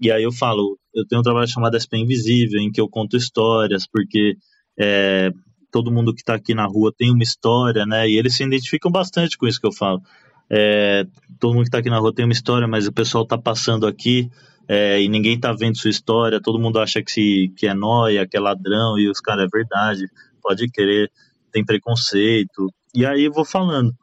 E 0.00 0.10
aí 0.10 0.24
eu 0.24 0.32
falo, 0.32 0.76
eu 0.92 1.06
tenho 1.06 1.20
um 1.20 1.24
trabalho 1.24 1.46
chamado 1.46 1.78
SP 1.78 1.98
Invisível, 1.98 2.60
em 2.60 2.72
que 2.72 2.80
eu 2.80 2.88
conto 2.88 3.16
histórias, 3.16 3.86
porque 3.86 4.36
é, 4.80 5.30
todo 5.70 5.92
mundo 5.92 6.14
que 6.14 6.22
está 6.22 6.34
aqui 6.34 6.54
na 6.54 6.64
rua 6.64 6.90
tem 6.96 7.10
uma 7.10 7.22
história, 7.22 7.84
né? 7.84 8.08
E 8.08 8.16
eles 8.16 8.34
se 8.34 8.42
identificam 8.42 8.90
bastante 8.90 9.36
com 9.36 9.46
isso 9.46 9.60
que 9.60 9.66
eu 9.66 9.72
falo. 9.72 10.00
É, 10.48 11.06
todo 11.38 11.52
mundo 11.52 11.64
que 11.64 11.68
está 11.68 11.78
aqui 11.78 11.90
na 11.90 11.98
rua 11.98 12.14
tem 12.14 12.24
uma 12.24 12.32
história, 12.32 12.66
mas 12.66 12.86
o 12.86 12.92
pessoal 12.92 13.24
está 13.24 13.36
passando 13.36 13.86
aqui 13.86 14.30
é, 14.66 15.00
e 15.02 15.08
ninguém 15.08 15.34
está 15.34 15.52
vendo 15.52 15.76
sua 15.76 15.90
história. 15.90 16.40
Todo 16.40 16.58
mundo 16.58 16.78
acha 16.80 17.02
que, 17.02 17.12
se, 17.12 17.52
que 17.56 17.66
é 17.66 17.74
nóia, 17.74 18.26
que 18.26 18.36
é 18.36 18.40
ladrão, 18.40 18.98
e 18.98 19.08
os 19.08 19.20
caras 19.20 19.44
é 19.44 19.48
verdade, 19.52 20.08
pode 20.42 20.68
querer, 20.70 21.10
tem 21.52 21.64
preconceito. 21.64 22.72
E 22.94 23.04
aí 23.04 23.24
eu 23.24 23.32
vou 23.32 23.44
falando. 23.44 23.94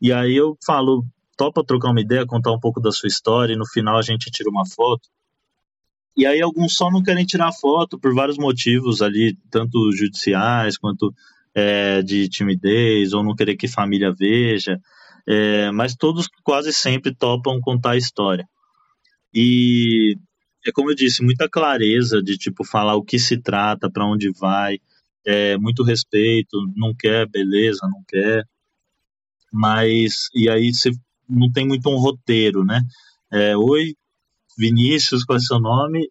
E 0.00 0.12
aí 0.12 0.36
eu 0.36 0.56
falo, 0.64 1.04
topa 1.36 1.64
trocar 1.64 1.90
uma 1.90 2.00
ideia, 2.00 2.26
contar 2.26 2.52
um 2.52 2.60
pouco 2.60 2.80
da 2.80 2.92
sua 2.92 3.08
história, 3.08 3.54
e 3.54 3.56
no 3.56 3.66
final 3.66 3.96
a 3.96 4.02
gente 4.02 4.30
tira 4.30 4.50
uma 4.50 4.66
foto. 4.66 5.08
E 6.18 6.26
aí 6.26 6.42
alguns 6.42 6.74
só 6.74 6.90
não 6.90 7.00
querem 7.00 7.24
tirar 7.24 7.52
foto 7.52 7.96
por 7.96 8.12
vários 8.12 8.36
motivos 8.36 9.00
ali, 9.00 9.38
tanto 9.48 9.92
judiciais 9.92 10.76
quanto 10.76 11.14
é, 11.54 12.02
de 12.02 12.28
timidez, 12.28 13.12
ou 13.12 13.22
não 13.22 13.36
querer 13.36 13.54
que 13.54 13.68
família 13.68 14.12
veja. 14.12 14.80
É, 15.24 15.70
mas 15.70 15.94
todos 15.94 16.26
quase 16.42 16.72
sempre 16.72 17.14
topam 17.14 17.60
contar 17.60 17.92
a 17.92 17.96
história. 17.96 18.44
E 19.32 20.18
é 20.66 20.72
como 20.72 20.90
eu 20.90 20.94
disse, 20.96 21.22
muita 21.22 21.48
clareza 21.48 22.20
de 22.20 22.36
tipo 22.36 22.64
falar 22.64 22.96
o 22.96 23.04
que 23.04 23.16
se 23.16 23.40
trata, 23.40 23.88
para 23.88 24.04
onde 24.04 24.32
vai, 24.32 24.80
é, 25.24 25.56
muito 25.56 25.84
respeito, 25.84 26.56
não 26.74 26.92
quer, 26.92 27.28
beleza, 27.28 27.88
não 27.88 28.02
quer. 28.08 28.44
Mas 29.52 30.28
e 30.34 30.50
aí 30.50 30.74
você 30.74 30.90
não 31.28 31.48
tem 31.52 31.64
muito 31.64 31.88
um 31.88 31.96
roteiro, 31.96 32.64
né? 32.64 32.80
É, 33.30 33.56
Oi, 33.56 33.94
Vinícius, 34.58 35.24
qual 35.24 35.36
é 35.36 35.40
seu 35.40 35.60
nome? 35.60 36.10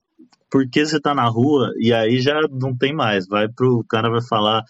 Por 0.50 0.70
que 0.70 0.86
você 0.86 1.00
tá 1.00 1.14
na 1.14 1.26
rua? 1.26 1.74
E 1.78 1.94
aí 1.94 2.22
já 2.22 2.40
não 2.50 2.76
tem 2.76 2.94
mais. 2.94 3.28
Vai 3.28 3.50
pro. 3.50 3.80
O 3.80 3.84
cara 3.84 4.10
vai 4.10 4.22
falar 4.22 4.64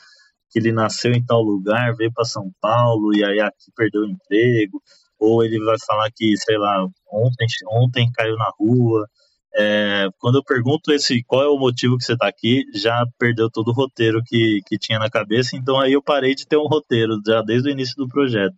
que 0.49 0.57
ele 0.57 0.71
nasceu 0.71 1.11
em 1.11 1.23
tal 1.23 1.43
lugar, 1.43 1.95
veio 1.95 2.11
para 2.11 2.25
São 2.25 2.49
Paulo 2.59 3.15
e 3.15 3.23
aí 3.23 3.39
aqui 3.39 3.71
perdeu 3.75 4.01
o 4.01 4.07
emprego. 4.07 4.81
Ou 5.19 5.43
ele 5.43 5.63
vai 5.63 5.75
falar 5.85 6.09
que, 6.15 6.35
sei 6.37 6.57
lá, 6.57 6.83
ontem, 7.11 7.47
ontem 7.69 8.11
caiu 8.11 8.35
na 8.35 8.51
rua. 8.59 9.07
É, 9.55 10.07
quando 10.19 10.35
eu 10.35 10.43
pergunto 10.43 10.91
esse 10.91 11.23
qual 11.23 11.43
é 11.43 11.47
o 11.47 11.57
motivo 11.57 11.97
que 11.97 12.03
você 12.03 12.13
está 12.13 12.27
aqui, 12.27 12.63
já 12.73 13.03
perdeu 13.17 13.49
todo 13.49 13.69
o 13.69 13.73
roteiro 13.73 14.21
que, 14.23 14.61
que 14.67 14.77
tinha 14.77 14.99
na 14.99 15.09
cabeça, 15.09 15.55
então 15.55 15.79
aí 15.79 15.93
eu 15.93 16.03
parei 16.03 16.35
de 16.35 16.45
ter 16.45 16.57
um 16.57 16.67
roteiro 16.67 17.19
já 17.25 17.41
desde 17.41 17.69
o 17.69 17.71
início 17.71 17.95
do 17.95 18.07
projeto. 18.07 18.55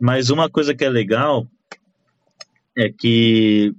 Mas 0.00 0.30
uma 0.30 0.48
coisa 0.48 0.72
que 0.72 0.84
é 0.84 0.88
legal 0.88 1.44
é 2.76 2.88
que 2.90 3.74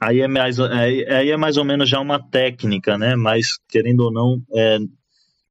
aí 0.00 0.20
é 0.20 0.28
mais, 0.28 0.60
aí 0.60 1.30
é 1.30 1.36
mais 1.36 1.56
ou 1.56 1.64
menos 1.64 1.88
já 1.88 2.00
uma 2.00 2.22
técnica, 2.22 2.98
né? 2.98 3.16
Mas 3.16 3.58
querendo 3.68 4.00
ou 4.00 4.12
não, 4.12 4.42
é, 4.54 4.78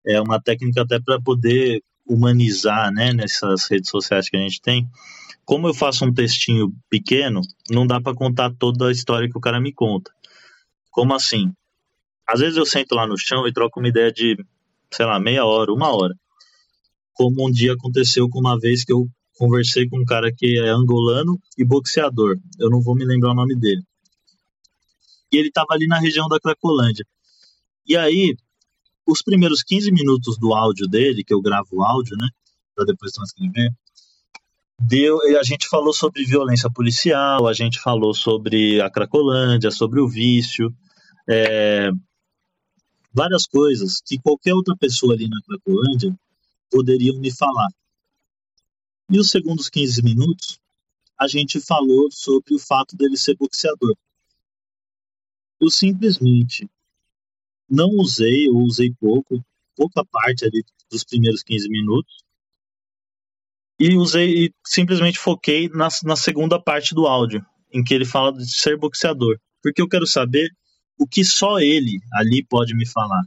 é 0.07 0.21
uma 0.21 0.41
técnica 0.41 0.81
até 0.81 0.99
para 0.99 1.19
poder 1.19 1.81
humanizar, 2.07 2.91
né? 2.91 3.13
Nessas 3.13 3.67
redes 3.69 3.89
sociais 3.89 4.29
que 4.29 4.37
a 4.37 4.39
gente 4.39 4.61
tem. 4.61 4.87
Como 5.43 5.67
eu 5.67 5.73
faço 5.73 6.05
um 6.05 6.13
textinho 6.13 6.73
pequeno, 6.89 7.41
não 7.69 7.85
dá 7.85 8.01
para 8.01 8.15
contar 8.15 8.51
toda 8.57 8.87
a 8.87 8.91
história 8.91 9.29
que 9.29 9.37
o 9.37 9.41
cara 9.41 9.59
me 9.59 9.73
conta. 9.73 10.11
Como 10.91 11.13
assim? 11.13 11.51
Às 12.27 12.39
vezes 12.39 12.57
eu 12.57 12.65
sento 12.65 12.95
lá 12.95 13.05
no 13.05 13.17
chão 13.17 13.47
e 13.47 13.53
troco 13.53 13.79
uma 13.79 13.89
ideia 13.89 14.11
de, 14.11 14.37
sei 14.91 15.05
lá, 15.05 15.19
meia 15.19 15.45
hora, 15.45 15.71
uma 15.71 15.95
hora. 15.95 16.15
Como 17.13 17.47
um 17.47 17.51
dia 17.51 17.73
aconteceu 17.73 18.27
com 18.27 18.39
uma 18.39 18.59
vez 18.59 18.83
que 18.83 18.91
eu 18.91 19.07
conversei 19.35 19.87
com 19.87 19.99
um 19.99 20.05
cara 20.05 20.31
que 20.35 20.57
é 20.57 20.69
angolano 20.69 21.39
e 21.57 21.63
boxeador. 21.63 22.37
Eu 22.59 22.69
não 22.69 22.81
vou 22.81 22.95
me 22.95 23.05
lembrar 23.05 23.31
o 23.31 23.35
nome 23.35 23.55
dele 23.55 23.83
ele 25.37 25.49
estava 25.49 25.67
ali 25.71 25.87
na 25.87 25.99
região 25.99 26.27
da 26.27 26.39
Cracolândia. 26.39 27.05
E 27.87 27.95
aí, 27.95 28.35
os 29.05 29.21
primeiros 29.21 29.61
15 29.63 29.91
minutos 29.91 30.37
do 30.37 30.53
áudio 30.53 30.87
dele, 30.87 31.23
que 31.23 31.33
eu 31.33 31.41
gravo 31.41 31.67
o 31.71 31.83
áudio, 31.83 32.17
né, 32.17 32.27
para 32.75 32.85
depois 32.85 33.11
transcrever, 33.11 33.71
deu, 34.79 35.19
a 35.39 35.43
gente 35.43 35.67
falou 35.67 35.93
sobre 35.93 36.25
violência 36.25 36.69
policial, 36.69 37.47
a 37.47 37.53
gente 37.53 37.79
falou 37.79 38.13
sobre 38.13 38.81
a 38.81 38.89
Cracolândia, 38.89 39.71
sobre 39.71 40.01
o 40.01 40.07
vício, 40.07 40.73
é, 41.29 41.91
várias 43.13 43.45
coisas 43.45 44.01
que 44.05 44.19
qualquer 44.19 44.53
outra 44.53 44.75
pessoa 44.75 45.13
ali 45.13 45.29
na 45.29 45.41
Cracolândia 45.43 46.13
poderiam 46.69 47.17
me 47.19 47.31
falar. 47.31 47.69
E 49.09 49.19
os 49.19 49.29
segundos 49.29 49.69
15 49.69 50.01
minutos, 50.01 50.59
a 51.17 51.27
gente 51.27 51.61
falou 51.61 52.09
sobre 52.11 52.55
o 52.55 52.59
fato 52.59 52.95
dele 52.97 53.15
ser 53.15 53.35
boxeador 53.37 53.95
eu 55.59 55.69
simplesmente 55.69 56.69
não 57.69 57.89
usei, 57.89 58.47
ou 58.49 58.63
usei 58.63 58.93
pouco, 58.99 59.43
pouca 59.75 60.03
parte 60.05 60.45
ali 60.45 60.63
dos 60.89 61.03
primeiros 61.03 61.43
15 61.43 61.67
minutos, 61.69 62.23
e 63.79 63.95
usei 63.95 64.45
e 64.45 64.53
simplesmente 64.65 65.19
foquei 65.19 65.69
na, 65.69 65.89
na 66.03 66.15
segunda 66.15 66.61
parte 66.61 66.95
do 66.95 67.07
áudio, 67.07 67.45
em 67.71 67.83
que 67.83 67.93
ele 67.93 68.05
fala 68.05 68.31
de 68.31 68.49
ser 68.49 68.77
boxeador, 68.77 69.37
porque 69.61 69.81
eu 69.81 69.89
quero 69.89 70.07
saber 70.07 70.49
o 70.97 71.05
que 71.05 71.25
só 71.25 71.59
ele 71.59 71.99
ali 72.13 72.45
pode 72.45 72.73
me 72.73 72.87
falar. 72.87 73.23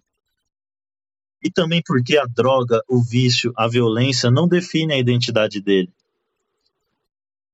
E 1.43 1.51
também 1.51 1.83
porque 1.85 2.17
a 2.17 2.25
droga, 2.25 2.81
o 2.89 3.03
vício, 3.03 3.53
a 3.57 3.69
violência 3.69 4.31
não 4.31 4.49
definem 4.49 4.97
a 4.97 5.01
identidade 5.01 5.61
dele. 5.61 5.93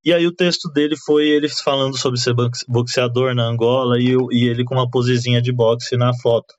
E 0.05 0.13
aí 0.13 0.27
o 0.27 0.35
texto 0.35 0.69
dele 0.69 0.97
foi 0.97 1.29
ele 1.29 1.49
falando 1.49 1.97
sobre 1.97 2.21
ser 2.21 2.35
boxeador 2.69 3.35
na 3.35 3.45
Angola 3.45 3.99
e, 3.99 4.15
e 4.33 4.49
ele 4.49 4.65
com 4.65 4.75
uma 4.75 4.91
posezinha 4.91 5.41
de 5.41 5.51
boxe 5.51 5.97
na 5.97 6.13
foto. 6.13 6.55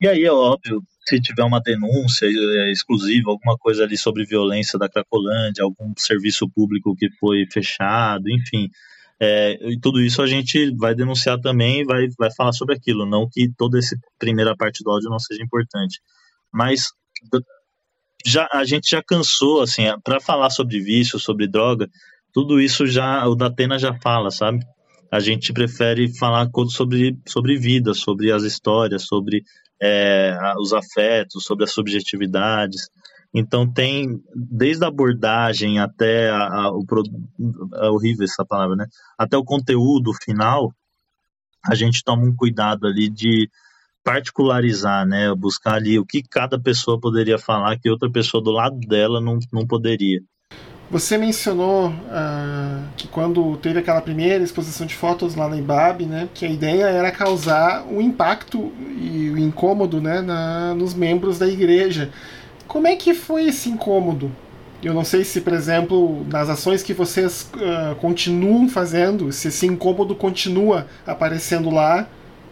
E 0.00 0.06
aí 0.06 0.24
é 0.24 0.32
óbvio, 0.32 0.82
se 1.06 1.20
tiver 1.20 1.44
uma 1.44 1.60
denúncia 1.60 2.26
é, 2.26 2.70
exclusiva, 2.70 3.30
alguma 3.30 3.56
coisa 3.56 3.84
ali 3.84 3.96
sobre 3.96 4.26
violência 4.26 4.78
da 4.78 4.88
Cracolândia, 4.88 5.64
algum 5.64 5.94
serviço 5.96 6.48
público 6.50 6.94
que 6.94 7.08
foi 7.18 7.46
fechado, 7.50 8.28
enfim, 8.28 8.68
é, 9.24 9.52
e 9.70 9.78
tudo 9.78 10.00
isso 10.00 10.20
a 10.20 10.26
gente 10.26 10.74
vai 10.76 10.96
denunciar 10.96 11.40
também 11.40 11.84
vai, 11.84 12.08
vai 12.18 12.28
falar 12.36 12.52
sobre 12.52 12.74
aquilo, 12.74 13.06
não 13.06 13.28
que 13.30 13.48
toda 13.56 13.78
essa 13.78 13.96
primeira 14.18 14.56
parte 14.56 14.82
do 14.82 14.90
áudio 14.90 15.08
não 15.08 15.20
seja 15.20 15.42
importante. 15.42 16.00
Mas 16.52 16.88
já 18.24 18.48
a 18.52 18.64
gente 18.64 18.90
já 18.90 19.02
cansou, 19.02 19.60
assim, 19.60 19.84
para 20.02 20.20
falar 20.20 20.50
sobre 20.50 20.80
vício, 20.80 21.18
sobre 21.18 21.48
droga, 21.48 21.88
tudo 22.32 22.60
isso 22.60 22.86
já 22.86 23.26
o 23.26 23.34
Datena 23.34 23.78
já 23.78 23.94
fala, 24.00 24.30
sabe? 24.30 24.64
A 25.10 25.20
gente 25.20 25.52
prefere 25.52 26.08
falar 26.16 26.48
sobre, 26.68 27.18
sobre 27.28 27.58
vida, 27.58 27.92
sobre 27.92 28.32
as 28.32 28.44
histórias, 28.44 29.04
sobre 29.04 29.44
é, 29.80 30.34
os 30.58 30.72
afetos, 30.72 31.44
sobre 31.44 31.64
as 31.64 31.72
subjetividades. 31.72 32.88
Então 33.34 33.70
tem 33.70 34.22
desde 34.34 34.84
a 34.84 34.88
abordagem 34.88 35.78
até 35.78 36.30
a, 36.30 36.46
a, 36.46 36.72
o 36.72 36.84
é 37.74 37.88
horrível 37.90 38.24
essa 38.24 38.44
palavra, 38.44 38.76
né? 38.76 38.86
Até 39.18 39.36
o 39.36 39.44
conteúdo 39.44 40.12
final, 40.22 40.72
a 41.66 41.74
gente 41.74 42.02
toma 42.04 42.24
um 42.24 42.34
cuidado 42.34 42.86
ali 42.86 43.10
de 43.10 43.50
particularizar, 44.04 45.06
né? 45.06 45.34
Buscar 45.34 45.74
ali 45.74 45.98
o 45.98 46.04
que 46.04 46.22
cada 46.22 46.58
pessoa 46.58 47.00
poderia 47.00 47.38
falar 47.38 47.78
que 47.78 47.90
outra 47.90 48.10
pessoa 48.10 48.42
do 48.42 48.50
lado 48.50 48.78
dela 48.80 49.20
não, 49.20 49.38
não 49.52 49.66
poderia. 49.66 50.20
Você 50.92 51.16
mencionou 51.16 51.88
uh, 51.88 52.84
que 52.98 53.08
quando 53.08 53.56
teve 53.56 53.78
aquela 53.78 54.02
primeira 54.02 54.44
exposição 54.44 54.86
de 54.86 54.94
fotos 54.94 55.34
lá 55.34 55.48
na 55.48 55.56
IBAB, 55.56 56.04
né, 56.04 56.28
que 56.34 56.44
a 56.44 56.50
ideia 56.50 56.84
era 56.84 57.10
causar 57.10 57.82
o 57.86 57.96
um 57.96 58.00
impacto 58.02 58.70
e 59.00 59.30
o 59.30 59.38
incômodo 59.38 60.02
né, 60.02 60.20
na, 60.20 60.74
nos 60.74 60.92
membros 60.92 61.38
da 61.38 61.48
igreja. 61.48 62.10
como 62.68 62.86
é 62.86 62.94
que 62.94 63.14
foi 63.14 63.46
esse 63.46 63.70
incômodo? 63.70 64.30
Eu 64.82 64.92
não 64.92 65.02
sei 65.02 65.24
se, 65.24 65.40
por 65.40 65.54
exemplo, 65.54 66.26
nas 66.28 66.50
ações 66.50 66.82
que 66.82 66.92
vocês 66.92 67.50
uh, 67.54 67.94
continuam 67.96 68.68
fazendo, 68.68 69.32
se 69.32 69.48
esse 69.48 69.64
incômodo 69.64 70.14
continua 70.14 70.86
aparecendo 71.06 71.70
lá, 71.70 72.06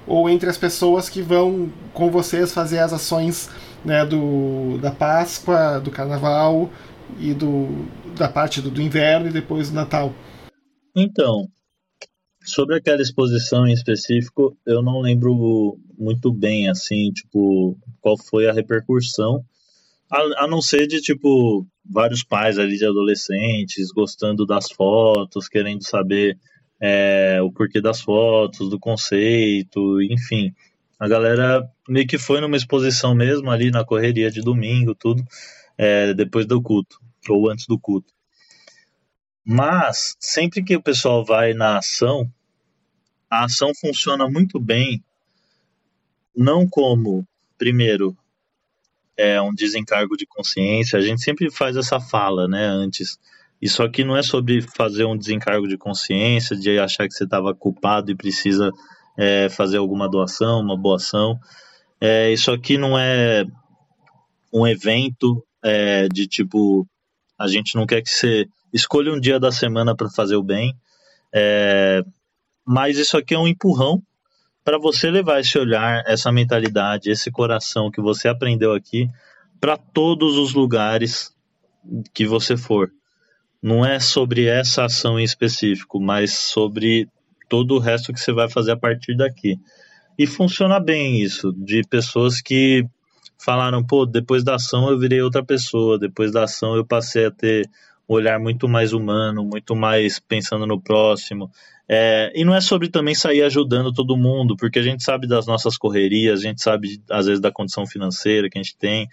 ou 0.06 0.28
entre 0.28 0.48
as 0.48 0.58
pessoas 0.58 1.08
que 1.08 1.22
vão 1.22 1.72
com 1.92 2.10
vocês 2.10 2.52
fazer 2.52 2.78
as 2.78 2.92
ações 2.92 3.48
né, 3.84 4.04
do, 4.04 4.78
da 4.78 4.90
Páscoa, 4.90 5.80
do 5.80 5.90
Carnaval 5.90 6.70
e 7.18 7.34
do, 7.34 7.86
da 8.16 8.28
parte 8.28 8.60
do, 8.60 8.70
do 8.70 8.80
inverno 8.80 9.28
e 9.28 9.32
depois 9.32 9.70
do 9.70 9.74
Natal. 9.74 10.12
Então, 10.96 11.48
sobre 12.44 12.76
aquela 12.76 13.02
exposição 13.02 13.66
em 13.66 13.72
específico, 13.72 14.56
eu 14.66 14.82
não 14.82 15.00
lembro 15.00 15.78
muito 15.98 16.32
bem, 16.32 16.68
assim, 16.68 17.10
tipo, 17.12 17.78
qual 18.00 18.16
foi 18.18 18.48
a 18.48 18.52
repercussão, 18.52 19.44
a, 20.10 20.44
a 20.44 20.48
não 20.48 20.60
ser 20.60 20.86
de, 20.86 21.00
tipo, 21.00 21.66
vários 21.84 22.24
pais 22.24 22.58
ali 22.58 22.76
de 22.76 22.86
adolescentes 22.86 23.92
gostando 23.92 24.44
das 24.44 24.70
fotos, 24.70 25.48
querendo 25.48 25.86
saber 25.86 26.36
é, 26.80 27.38
o 27.42 27.52
porquê 27.52 27.80
das 27.80 28.00
fotos, 28.00 28.70
do 28.70 28.78
conceito, 28.78 30.00
enfim. 30.02 30.54
A 30.98 31.06
galera 31.06 31.68
meio 31.88 32.06
que 32.06 32.18
foi 32.18 32.40
numa 32.40 32.56
exposição 32.56 33.14
mesmo 33.14 33.50
ali 33.50 33.70
na 33.70 33.84
correria 33.84 34.30
de 34.30 34.40
domingo, 34.40 34.94
tudo, 34.94 35.22
é, 35.76 36.14
depois 36.14 36.46
do 36.46 36.60
culto, 36.60 36.98
ou 37.28 37.50
antes 37.50 37.66
do 37.66 37.78
culto. 37.78 38.12
Mas, 39.44 40.16
sempre 40.20 40.62
que 40.62 40.76
o 40.76 40.82
pessoal 40.82 41.24
vai 41.24 41.54
na 41.54 41.78
ação, 41.78 42.30
a 43.28 43.44
ação 43.44 43.72
funciona 43.74 44.28
muito 44.28 44.60
bem, 44.60 45.02
não 46.36 46.68
como, 46.68 47.26
primeiro, 47.58 48.16
é 49.16 49.40
um 49.40 49.54
desencargo 49.54 50.16
de 50.16 50.26
consciência, 50.26 50.98
a 50.98 51.02
gente 51.02 51.20
sempre 51.20 51.50
faz 51.50 51.76
essa 51.76 52.00
fala, 52.00 52.48
né, 52.48 52.64
antes. 52.64 53.18
Isso 53.60 53.82
aqui 53.82 54.04
não 54.04 54.16
é 54.16 54.22
sobre 54.22 54.62
fazer 54.62 55.04
um 55.04 55.16
desencargo 55.16 55.68
de 55.68 55.76
consciência, 55.76 56.56
de 56.56 56.78
achar 56.78 57.06
que 57.06 57.14
você 57.14 57.24
estava 57.24 57.54
culpado 57.54 58.10
e 58.10 58.16
precisa 58.16 58.70
é, 59.18 59.48
fazer 59.50 59.76
alguma 59.76 60.08
doação, 60.08 60.60
uma 60.60 60.76
boa 60.76 60.96
ação. 60.96 61.38
É, 62.00 62.32
isso 62.32 62.50
aqui 62.50 62.78
não 62.78 62.98
é 62.98 63.44
um 64.52 64.66
evento 64.66 65.44
é, 65.62 66.08
de 66.08 66.26
tipo, 66.26 66.86
a 67.38 67.46
gente 67.46 67.74
não 67.74 67.86
quer 67.86 68.00
que 68.02 68.08
você 68.10 68.48
escolha 68.72 69.12
um 69.12 69.20
dia 69.20 69.38
da 69.38 69.52
semana 69.52 69.94
para 69.94 70.08
fazer 70.08 70.36
o 70.36 70.42
bem, 70.42 70.74
é, 71.32 72.02
mas 72.64 72.96
isso 72.96 73.16
aqui 73.16 73.34
é 73.34 73.38
um 73.38 73.46
empurrão 73.46 74.02
para 74.64 74.78
você 74.78 75.10
levar 75.10 75.40
esse 75.40 75.58
olhar, 75.58 76.02
essa 76.06 76.30
mentalidade, 76.32 77.10
esse 77.10 77.30
coração 77.30 77.90
que 77.90 78.00
você 78.00 78.28
aprendeu 78.28 78.72
aqui 78.72 79.08
para 79.60 79.76
todos 79.76 80.38
os 80.38 80.54
lugares 80.54 81.34
que 82.14 82.26
você 82.26 82.56
for. 82.56 82.90
Não 83.62 83.84
é 83.84 84.00
sobre 84.00 84.46
essa 84.46 84.84
ação 84.84 85.18
em 85.18 85.24
específico, 85.24 86.00
mas 86.00 86.32
sobre 86.32 87.08
todo 87.48 87.74
o 87.74 87.78
resto 87.78 88.12
que 88.12 88.20
você 88.20 88.32
vai 88.32 88.48
fazer 88.48 88.72
a 88.72 88.76
partir 88.76 89.16
daqui. 89.16 89.58
E 90.18 90.26
funciona 90.26 90.78
bem 90.78 91.20
isso, 91.20 91.52
de 91.52 91.82
pessoas 91.88 92.40
que 92.40 92.86
falaram, 93.38 93.84
pô, 93.84 94.06
depois 94.06 94.44
da 94.44 94.54
ação 94.54 94.90
eu 94.90 94.98
virei 94.98 95.20
outra 95.20 95.44
pessoa, 95.44 95.98
depois 95.98 96.30
da 96.30 96.44
ação 96.44 96.76
eu 96.76 96.84
passei 96.84 97.26
a 97.26 97.30
ter 97.30 97.68
um 98.08 98.14
olhar 98.14 98.38
muito 98.38 98.68
mais 98.68 98.92
humano, 98.92 99.44
muito 99.44 99.74
mais 99.74 100.20
pensando 100.20 100.66
no 100.66 100.80
próximo. 100.80 101.50
É, 101.88 102.30
e 102.34 102.44
não 102.44 102.54
é 102.54 102.60
sobre 102.60 102.88
também 102.88 103.14
sair 103.14 103.42
ajudando 103.42 103.92
todo 103.92 104.16
mundo, 104.16 104.56
porque 104.56 104.78
a 104.78 104.82
gente 104.82 105.02
sabe 105.02 105.26
das 105.26 105.46
nossas 105.46 105.76
correrias, 105.76 106.40
a 106.40 106.42
gente 106.42 106.62
sabe 106.62 107.02
às 107.10 107.26
vezes 107.26 107.40
da 107.40 107.50
condição 107.50 107.86
financeira 107.86 108.48
que 108.48 108.58
a 108.58 108.62
gente 108.62 108.76
tem, 108.76 109.08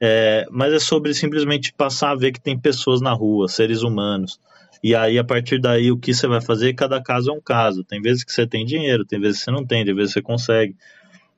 é, 0.00 0.46
mas 0.50 0.72
é 0.72 0.78
sobre 0.78 1.12
simplesmente 1.12 1.72
passar 1.74 2.12
a 2.12 2.14
ver 2.14 2.32
que 2.32 2.40
tem 2.40 2.58
pessoas 2.58 3.02
na 3.02 3.12
rua, 3.12 3.48
seres 3.48 3.82
humanos. 3.82 4.40
E 4.82 4.94
aí, 4.94 5.18
a 5.18 5.24
partir 5.24 5.60
daí, 5.60 5.92
o 5.92 5.98
que 5.98 6.14
você 6.14 6.26
vai 6.26 6.40
fazer, 6.40 6.72
cada 6.72 7.02
caso 7.02 7.30
é 7.30 7.34
um 7.34 7.40
caso. 7.40 7.84
Tem 7.84 8.00
vezes 8.00 8.24
que 8.24 8.32
você 8.32 8.46
tem 8.46 8.64
dinheiro, 8.64 9.04
tem 9.04 9.20
vezes 9.20 9.40
que 9.40 9.44
você 9.44 9.50
não 9.50 9.66
tem, 9.66 9.84
tem 9.84 9.94
vezes 9.94 10.14
que 10.14 10.20
você 10.20 10.22
consegue. 10.22 10.74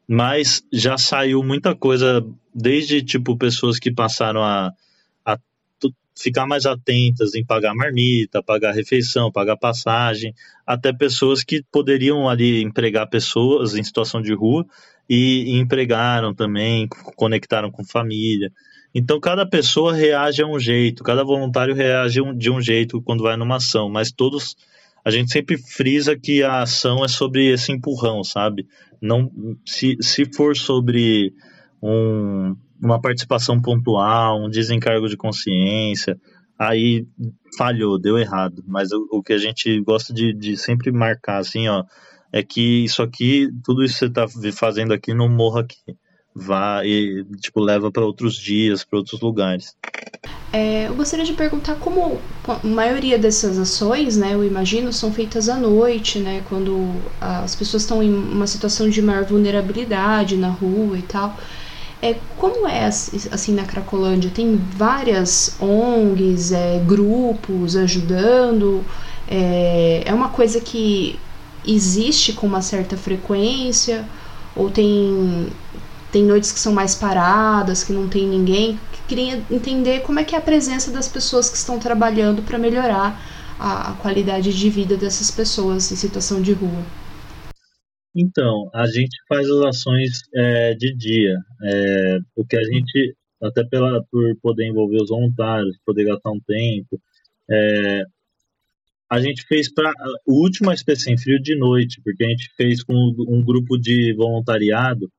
Mas 0.06 0.64
já 0.72 0.96
saiu 0.96 1.42
muita 1.42 1.74
coisa, 1.74 2.24
desde 2.54 3.02
tipo 3.02 3.36
pessoas 3.36 3.80
que 3.80 3.92
passaram 3.92 4.44
a, 4.44 4.72
a 5.24 5.38
ficar 6.16 6.46
mais 6.46 6.66
atentas 6.66 7.34
em 7.34 7.44
pagar 7.44 7.74
marmita, 7.74 8.42
pagar 8.42 8.72
refeição, 8.72 9.32
pagar 9.32 9.56
passagem, 9.56 10.32
até 10.64 10.92
pessoas 10.92 11.42
que 11.42 11.64
poderiam 11.72 12.28
ali 12.28 12.62
empregar 12.62 13.08
pessoas 13.08 13.74
em 13.74 13.82
situação 13.82 14.22
de 14.22 14.32
rua 14.32 14.64
e, 15.08 15.58
empregaram 15.58 16.34
também, 16.34 16.88
conectaram 17.16 17.70
com 17.70 17.84
família. 17.84 18.50
Então, 18.94 19.18
cada 19.18 19.46
pessoa 19.46 19.94
reage 19.94 20.42
a 20.42 20.46
um 20.46 20.58
jeito, 20.58 21.02
cada 21.02 21.24
voluntário 21.24 21.74
reage 21.74 22.20
de 22.36 22.50
um 22.50 22.60
jeito 22.60 23.00
quando 23.00 23.22
vai 23.22 23.36
numa 23.36 23.56
ação, 23.56 23.88
mas 23.88 24.12
todos. 24.12 24.56
A 25.04 25.10
gente 25.10 25.32
sempre 25.32 25.58
frisa 25.58 26.16
que 26.16 26.44
a 26.44 26.62
ação 26.62 27.04
é 27.04 27.08
sobre 27.08 27.48
esse 27.52 27.72
empurrão, 27.72 28.22
sabe? 28.22 28.68
Não, 29.00 29.28
se, 29.66 29.96
se 30.00 30.24
for 30.32 30.56
sobre 30.56 31.34
um, 31.82 32.54
uma 32.80 33.00
participação 33.00 33.60
pontual, 33.60 34.40
um 34.40 34.48
desencargo 34.48 35.08
de 35.08 35.16
consciência, 35.16 36.16
aí 36.56 37.04
falhou, 37.58 37.98
deu 37.98 38.16
errado. 38.16 38.62
Mas 38.66 38.92
o, 38.92 39.08
o 39.10 39.22
que 39.22 39.32
a 39.32 39.38
gente 39.38 39.80
gosta 39.80 40.14
de, 40.14 40.32
de 40.32 40.56
sempre 40.56 40.92
marcar, 40.92 41.38
assim, 41.38 41.66
ó, 41.66 41.82
é 42.32 42.42
que 42.42 42.84
isso 42.84 43.02
aqui, 43.02 43.48
tudo 43.62 43.84
isso 43.84 43.94
que 43.94 43.98
você 44.00 44.06
está 44.06 44.26
fazendo 44.52 44.92
aqui, 44.92 45.12
não 45.12 45.28
morra 45.28 45.60
aqui 45.60 45.96
vá 46.34 46.84
e 46.84 47.24
tipo 47.40 47.60
leva 47.60 47.90
para 47.90 48.04
outros 48.04 48.36
dias, 48.36 48.84
para 48.84 48.98
outros 48.98 49.20
lugares. 49.20 49.74
É, 50.52 50.86
eu 50.86 50.94
gostaria 50.94 51.24
de 51.24 51.32
perguntar 51.32 51.76
como 51.76 52.18
a 52.46 52.66
maioria 52.66 53.18
dessas 53.18 53.58
ações, 53.58 54.16
né, 54.16 54.34
eu 54.34 54.44
imagino, 54.44 54.92
são 54.92 55.12
feitas 55.12 55.48
à 55.48 55.56
noite, 55.56 56.18
né, 56.18 56.42
quando 56.48 56.94
as 57.20 57.54
pessoas 57.54 57.82
estão 57.82 58.02
em 58.02 58.12
uma 58.12 58.46
situação 58.46 58.88
de 58.88 59.00
maior 59.00 59.24
vulnerabilidade 59.24 60.36
na 60.36 60.48
rua 60.48 60.98
e 60.98 61.02
tal. 61.02 61.36
É, 62.02 62.16
como 62.36 62.66
é 62.66 62.86
assim 62.86 63.54
na 63.54 63.64
Cracolândia? 63.64 64.30
Tem 64.34 64.56
várias 64.56 65.56
ONGs, 65.60 66.52
é, 66.52 66.82
grupos 66.84 67.76
ajudando? 67.76 68.84
É, 69.28 70.02
é 70.04 70.12
uma 70.12 70.28
coisa 70.28 70.60
que 70.60 71.18
existe 71.66 72.32
com 72.32 72.46
uma 72.46 72.62
certa 72.62 72.96
frequência? 72.96 74.06
Ou 74.54 74.70
tem 74.70 75.50
tem 76.12 76.22
noites 76.24 76.52
que 76.52 76.60
são 76.60 76.74
mais 76.74 76.94
paradas, 76.94 77.82
que 77.82 77.92
não 77.92 78.06
tem 78.06 78.28
ninguém. 78.28 78.78
Queria 79.08 79.42
entender 79.50 80.00
como 80.00 80.20
é 80.20 80.24
que 80.24 80.34
é 80.34 80.38
a 80.38 80.42
presença 80.42 80.92
das 80.92 81.08
pessoas 81.08 81.48
que 81.48 81.56
estão 81.56 81.78
trabalhando 81.78 82.42
para 82.42 82.58
melhorar 82.58 83.18
a, 83.58 83.92
a, 83.92 83.94
qualidade 83.94 84.52
de 84.52 84.70
vida 84.70 84.94
dessas 84.94 85.30
pessoas 85.30 85.90
em 85.90 85.96
situação 85.96 86.42
de 86.42 86.52
rua. 86.52 86.84
Então, 88.14 88.68
a 88.74 88.86
gente 88.86 89.16
faz 89.26 89.48
as 89.48 89.64
ações 89.64 90.20
é, 90.34 90.74
de 90.74 90.94
dia. 90.94 91.34
É, 91.64 92.18
o 92.36 92.44
que 92.44 92.58
a 92.58 92.62
gente, 92.62 93.16
até 93.42 93.64
pela, 93.64 94.04
por 94.10 94.36
poder 94.42 94.66
envolver 94.66 95.02
os 95.02 95.08
voluntários, 95.08 95.78
poder 95.84 96.04
gastar 96.04 96.30
um 96.30 96.40
tempo, 96.46 97.00
é, 97.50 98.04
a 99.12 99.20
gente 99.20 99.44
fez 99.46 99.70
para 99.70 99.92
o 100.24 100.40
último 100.40 100.72
SP 100.72 100.96
Sem 100.96 101.18
Frio 101.18 101.38
de 101.38 101.54
noite, 101.54 102.00
porque 102.02 102.24
a 102.24 102.28
gente 102.28 102.50
fez 102.56 102.82
com 102.82 102.94
um 103.28 103.44
grupo 103.44 103.76
de 103.76 104.14
voluntariado 104.14 105.12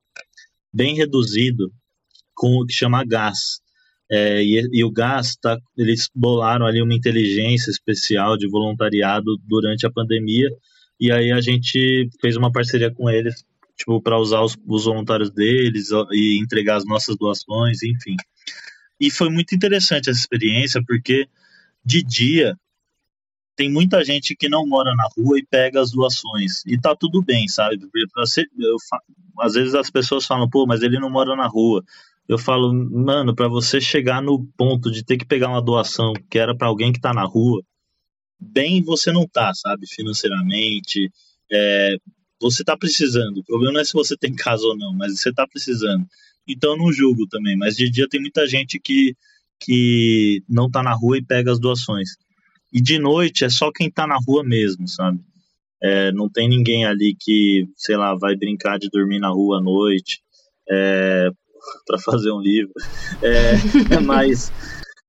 bem 0.72 0.96
reduzido 0.96 1.72
com 2.34 2.56
o 2.56 2.66
que 2.66 2.72
chama 2.72 3.04
gás. 3.04 3.60
É, 4.10 4.42
e, 4.42 4.68
e, 4.72 4.82
o 4.82 4.90
gás, 4.90 5.36
tá, 5.36 5.56
eles 5.78 6.10
bolaram 6.12 6.66
ali 6.66 6.82
uma 6.82 6.92
inteligência 6.92 7.70
especial 7.70 8.36
de 8.36 8.48
voluntariado 8.48 9.38
durante 9.44 9.86
a 9.86 9.92
pandemia, 9.92 10.50
e 10.98 11.12
aí 11.12 11.30
a 11.30 11.40
gente 11.40 12.08
fez 12.20 12.36
uma 12.36 12.50
parceria 12.50 12.92
com 12.92 13.08
eles, 13.08 13.44
tipo, 13.78 14.02
para 14.02 14.18
usar 14.18 14.40
os, 14.40 14.56
os, 14.66 14.86
voluntários 14.86 15.30
deles 15.30 15.90
e 16.10 16.40
entregar 16.42 16.78
as 16.78 16.84
nossas 16.84 17.16
doações, 17.16 17.80
enfim. 17.84 18.16
E 18.98 19.08
foi 19.08 19.30
muito 19.30 19.54
interessante 19.54 20.10
essa 20.10 20.18
experiência, 20.18 20.82
porque 20.84 21.28
de 21.84 22.02
dia 22.02 22.58
tem 23.56 23.70
muita 23.70 24.04
gente 24.04 24.34
que 24.34 24.48
não 24.48 24.66
mora 24.66 24.94
na 24.94 25.08
rua 25.16 25.38
e 25.38 25.46
pega 25.46 25.80
as 25.80 25.90
doações. 25.90 26.64
E 26.66 26.78
tá 26.78 26.94
tudo 26.94 27.22
bem, 27.22 27.46
sabe? 27.48 27.78
Ser, 28.26 28.48
eu, 28.58 28.76
às 29.40 29.54
vezes 29.54 29.74
as 29.74 29.90
pessoas 29.90 30.26
falam, 30.26 30.48
pô, 30.48 30.66
mas 30.66 30.82
ele 30.82 30.98
não 30.98 31.10
mora 31.10 31.36
na 31.36 31.46
rua. 31.46 31.84
Eu 32.28 32.38
falo, 32.38 32.72
mano, 32.72 33.34
para 33.34 33.48
você 33.48 33.80
chegar 33.80 34.22
no 34.22 34.44
ponto 34.56 34.90
de 34.90 35.04
ter 35.04 35.16
que 35.16 35.26
pegar 35.26 35.48
uma 35.48 35.62
doação 35.62 36.12
que 36.30 36.38
era 36.38 36.56
para 36.56 36.68
alguém 36.68 36.92
que 36.92 37.00
tá 37.00 37.12
na 37.12 37.24
rua, 37.24 37.62
bem 38.40 38.82
você 38.82 39.12
não 39.12 39.26
tá, 39.26 39.52
sabe? 39.54 39.86
Financeiramente. 39.86 41.10
É, 41.52 41.96
você 42.40 42.64
tá 42.64 42.76
precisando. 42.76 43.38
O 43.38 43.44
problema 43.44 43.74
não 43.74 43.80
é 43.80 43.84
se 43.84 43.92
você 43.92 44.16
tem 44.16 44.34
casa 44.34 44.64
ou 44.64 44.76
não, 44.76 44.92
mas 44.94 45.20
você 45.20 45.32
tá 45.32 45.46
precisando. 45.46 46.06
Então 46.46 46.76
não 46.76 46.92
julgo 46.92 47.26
também. 47.26 47.56
Mas 47.56 47.76
de 47.76 47.88
dia 47.90 48.08
tem 48.08 48.20
muita 48.20 48.46
gente 48.46 48.80
que, 48.80 49.14
que 49.60 50.42
não 50.48 50.70
tá 50.70 50.82
na 50.82 50.92
rua 50.92 51.18
e 51.18 51.24
pega 51.24 51.52
as 51.52 51.60
doações. 51.60 52.16
E 52.74 52.82
de 52.82 52.98
noite 52.98 53.44
é 53.44 53.48
só 53.48 53.70
quem 53.72 53.88
tá 53.88 54.06
na 54.06 54.18
rua 54.26 54.42
mesmo, 54.42 54.88
sabe? 54.88 55.20
É, 55.80 56.10
não 56.12 56.28
tem 56.28 56.48
ninguém 56.48 56.84
ali 56.84 57.16
que, 57.18 57.68
sei 57.76 57.96
lá, 57.96 58.14
vai 58.16 58.34
brincar 58.34 58.78
de 58.78 58.90
dormir 58.90 59.20
na 59.20 59.28
rua 59.28 59.58
à 59.58 59.62
noite. 59.62 60.20
É, 60.68 61.30
para 61.86 61.98
fazer 61.98 62.30
um 62.32 62.40
livro. 62.40 62.72
É, 63.22 64.00
mas 64.00 64.50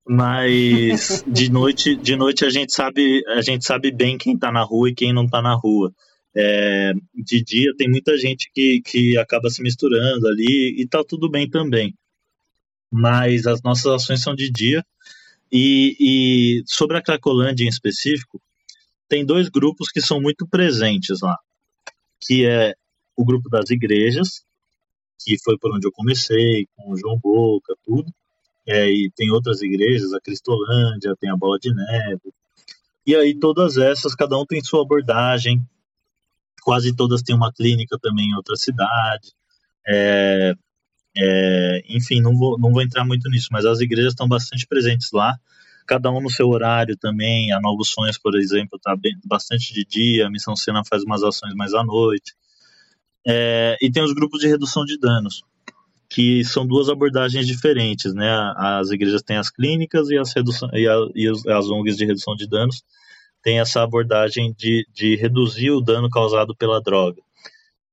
mas 0.07 1.23
de 1.25 1.51
noite 1.51 1.95
de 1.95 2.15
noite 2.15 2.45
a 2.45 2.49
gente 2.49 2.71
sabe 2.71 3.23
a 3.27 3.41
gente 3.41 3.65
sabe 3.65 3.91
bem 3.91 4.19
quem 4.19 4.35
está 4.35 4.51
na 4.51 4.61
rua 4.61 4.89
e 4.89 4.93
quem 4.93 5.11
não 5.11 5.25
está 5.25 5.41
na 5.41 5.55
rua 5.55 5.91
é, 6.37 6.93
de 7.15 7.43
dia 7.43 7.73
tem 7.75 7.89
muita 7.89 8.15
gente 8.15 8.51
que, 8.53 8.81
que 8.81 9.17
acaba 9.17 9.49
se 9.49 9.63
misturando 9.63 10.27
ali 10.27 10.79
e 10.79 10.87
tá 10.87 11.03
tudo 11.03 11.27
bem 11.27 11.49
também 11.49 11.95
mas 12.91 13.47
as 13.47 13.63
nossas 13.63 13.87
ações 13.87 14.21
são 14.21 14.35
de 14.35 14.51
dia 14.51 14.85
e, 15.51 15.95
e 15.99 16.63
sobre 16.65 16.97
a 16.97 17.01
Cracolândia 17.01 17.65
em 17.65 17.69
específico 17.69 18.41
tem 19.07 19.25
dois 19.25 19.49
grupos 19.49 19.89
que 19.89 20.01
são 20.01 20.21
muito 20.21 20.47
presentes 20.47 21.21
lá 21.21 21.37
que 22.19 22.45
é 22.45 22.73
o 23.15 23.23
grupo 23.23 23.49
das 23.49 23.69
igrejas 23.69 24.43
que 25.19 25.37
foi 25.43 25.57
por 25.57 25.75
onde 25.75 25.87
eu 25.87 25.91
comecei 25.91 26.67
com 26.75 26.91
o 26.91 26.97
João 26.97 27.19
Boca 27.19 27.75
tudo 27.83 28.13
é, 28.67 28.89
e 28.89 29.11
tem 29.15 29.31
outras 29.31 29.61
igrejas, 29.61 30.11
a 30.13 30.19
Cristolândia, 30.19 31.15
tem 31.19 31.29
a 31.29 31.37
Bola 31.37 31.59
de 31.59 31.73
Neve. 31.73 32.33
E 33.05 33.15
aí 33.15 33.37
todas 33.37 33.77
essas, 33.77 34.15
cada 34.15 34.37
um 34.37 34.45
tem 34.45 34.63
sua 34.63 34.81
abordagem, 34.81 35.63
quase 36.63 36.95
todas 36.95 37.21
têm 37.21 37.35
uma 37.35 37.53
clínica 37.53 37.97
também 38.01 38.29
em 38.29 38.35
outra 38.35 38.55
cidade. 38.55 39.33
É, 39.87 40.55
é, 41.17 41.81
enfim, 41.89 42.21
não 42.21 42.35
vou, 42.37 42.57
não 42.59 42.71
vou 42.71 42.81
entrar 42.81 43.05
muito 43.05 43.29
nisso, 43.29 43.49
mas 43.51 43.65
as 43.65 43.79
igrejas 43.79 44.13
estão 44.13 44.27
bastante 44.27 44.67
presentes 44.67 45.11
lá, 45.11 45.37
cada 45.85 46.11
um 46.11 46.21
no 46.21 46.29
seu 46.29 46.49
horário 46.49 46.97
também. 46.97 47.51
A 47.51 47.59
Novos 47.61 47.89
Sonhos, 47.89 48.17
por 48.17 48.35
exemplo, 48.35 48.77
está 48.77 48.95
bastante 49.25 49.73
de 49.73 49.85
dia, 49.85 50.27
a 50.27 50.29
Missão 50.29 50.55
Sena 50.55 50.83
faz 50.83 51.03
umas 51.03 51.23
ações 51.23 51.53
mais 51.55 51.73
à 51.73 51.83
noite. 51.83 52.33
É, 53.27 53.77
e 53.81 53.89
tem 53.89 54.03
os 54.03 54.13
grupos 54.13 54.39
de 54.39 54.47
redução 54.47 54.85
de 54.85 54.99
danos 54.99 55.43
que 56.07 56.43
são 56.45 56.65
duas 56.65 56.87
abordagens 56.87 57.47
diferentes, 57.47 58.13
né? 58.13 58.29
As 58.55 58.91
igrejas 58.91 59.21
têm 59.21 59.37
as 59.37 59.49
clínicas 59.49 60.09
e 60.09 60.17
as, 60.17 60.33
redução, 60.33 60.69
e, 60.71 60.87
a, 60.87 60.95
e 61.15 61.27
as 61.27 61.67
ONGs 61.67 61.97
de 61.97 62.05
redução 62.05 62.35
de 62.35 62.47
danos 62.47 62.83
têm 63.41 63.59
essa 63.59 63.81
abordagem 63.81 64.53
de, 64.57 64.87
de 64.93 65.15
reduzir 65.15 65.71
o 65.71 65.81
dano 65.81 66.09
causado 66.09 66.55
pela 66.55 66.81
droga. 66.81 67.21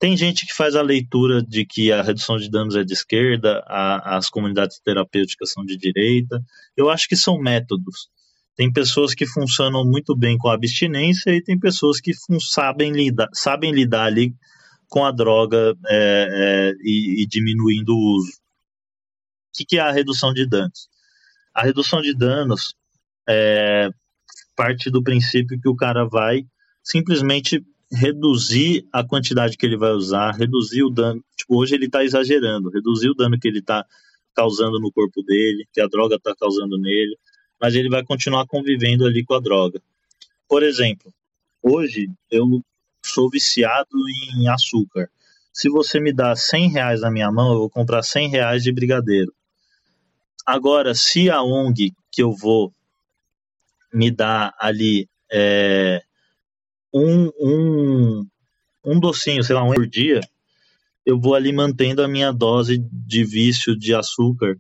Tem 0.03 0.17
gente 0.17 0.45
que 0.45 0.53
faz 0.53 0.75
a 0.75 0.83
leitura 0.83 1.41
de 1.41 1.65
que 1.65 1.93
a 1.93 2.03
redução 2.03 2.37
de 2.37 2.51
danos 2.51 2.75
é 2.75 2.83
de 2.83 2.93
esquerda, 2.93 3.63
a, 3.69 4.17
as 4.17 4.29
comunidades 4.29 4.81
terapêuticas 4.81 5.53
são 5.53 5.65
de 5.65 5.77
direita. 5.77 6.45
Eu 6.77 6.91
acho 6.91 7.07
que 7.07 7.15
são 7.15 7.39
métodos. 7.39 8.09
Tem 8.57 8.73
pessoas 8.73 9.15
que 9.15 9.25
funcionam 9.25 9.85
muito 9.85 10.17
bem 10.17 10.37
com 10.37 10.49
a 10.49 10.55
abstinência 10.55 11.31
e 11.31 11.41
tem 11.41 11.57
pessoas 11.57 12.01
que 12.01 12.11
sabem 12.41 12.91
lidar, 12.91 13.29
sabem 13.33 13.71
lidar 13.71 14.07
ali 14.07 14.35
com 14.89 15.05
a 15.05 15.13
droga 15.13 15.73
é, 15.87 16.27
é, 16.33 16.73
e, 16.83 17.23
e, 17.23 17.27
diminuindo 17.29 17.95
o 17.95 18.17
uso. 18.17 18.33
O 18.33 19.57
que, 19.57 19.65
que, 19.65 19.77
é 19.77 19.83
a 19.83 19.93
redução 19.93 20.35
de 20.35 20.45
danos? 20.49 20.89
A 21.55 21.63
redução 21.63 22.03
de 22.03 22.13
danos 22.13 22.75
é, 23.29 23.89
parte 24.57 24.91
do 24.91 25.01
princípio 25.01 25.61
que 25.61 25.69
o 25.69 25.77
cara 25.77 26.05
vai 26.05 26.45
simplesmente 26.83 27.65
reduzir 27.93 28.87
a 28.93 29.05
quantidade 29.05 29.57
que 29.57 29.67
ele 29.67 29.77
vai 29.77 29.93
usar, 29.93 30.33
reduzir 30.33 30.83
o 30.83 30.91
dano. 30.91 31.23
Tipo, 31.37 31.59
hoje 31.59 31.75
ele 31.75 31.87
está 31.87 32.03
exagerando, 32.03 32.71
reduzir 32.71 33.11
o 33.11 33.15
dano 33.15 33.39
que 33.39 33.47
ele 33.47 33.59
está 33.59 33.85
causando 34.35 34.81
no 34.81 34.91
corpo 34.91 35.23
dele, 35.23 35.67
que 35.73 35.81
a 35.81 35.87
droga 35.87 36.17
está 36.17 36.35
causando 36.35 36.79
nele, 36.79 37.17
mas 37.61 37.75
ele 37.75 37.91
vai 37.91 38.03
continuar 38.03 38.47
convivendo 38.47 39.05
ali 39.05 39.25
com 39.25 39.35
a 39.35 39.41
droga. 39.41 39.81
Por 40.49 40.63
exemplo, 40.63 41.13
hoje 41.63 42.11
eu 42.31 42.63
sou 43.05 43.29
viciado 43.29 43.91
em 44.37 44.49
açúcar. 44.49 45.11
Se 45.53 45.69
você 45.69 46.01
me 46.01 46.13
dá 46.13 46.35
100 46.35 46.71
reais 46.71 47.01
na 47.03 47.11
minha 47.11 47.31
mão, 47.31 47.53
eu 47.53 47.59
vou 47.59 47.71
comprar 47.71 48.03
100 48.03 48.31
reais 48.31 48.63
de 48.63 48.73
brigadeiro. 48.73 49.35
Agora, 50.47 50.95
se 50.95 51.29
a 51.29 51.43
ONG 51.43 51.95
que 52.11 52.23
eu 52.23 52.33
vou 52.33 52.73
me 53.93 54.11
dá 54.11 54.55
ali 54.59 55.09
é, 55.31 56.03
um, 56.93 57.31
um, 57.41 58.27
um 58.85 59.01
docinho, 59.01 59.43
sei 59.43 59.55
lá, 59.55 59.65
um 59.65 59.75
por 59.75 59.87
dia, 59.87 60.21
eu 61.05 61.19
vou 61.19 61.35
ali 61.35 61.53
mantendo 61.53 62.03
a 62.03 62.09
minha 62.09 62.33
dose 62.33 62.79
de 62.79 63.25
vício 63.25 63.77
de 63.77 63.95
açúcar 63.95 64.57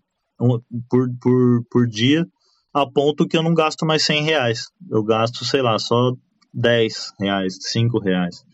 por, 0.89 1.09
por, 1.21 1.65
por 1.71 1.87
dia, 1.87 2.27
a 2.75 2.87
ponto 2.87 3.29
que 3.29 3.37
eu 3.37 3.43
não 3.43 3.55
gasto 3.55 3.87
mais 3.87 4.03
100 4.03 4.25
reais. 4.25 4.65
Eu 4.91 5.03
gasto, 5.03 5.45
sei 5.45 5.63
lá, 5.63 5.79
só 5.79 6.13
10 6.53 7.15
reais, 7.21 7.59
5 7.61 7.99
reais. 7.99 8.45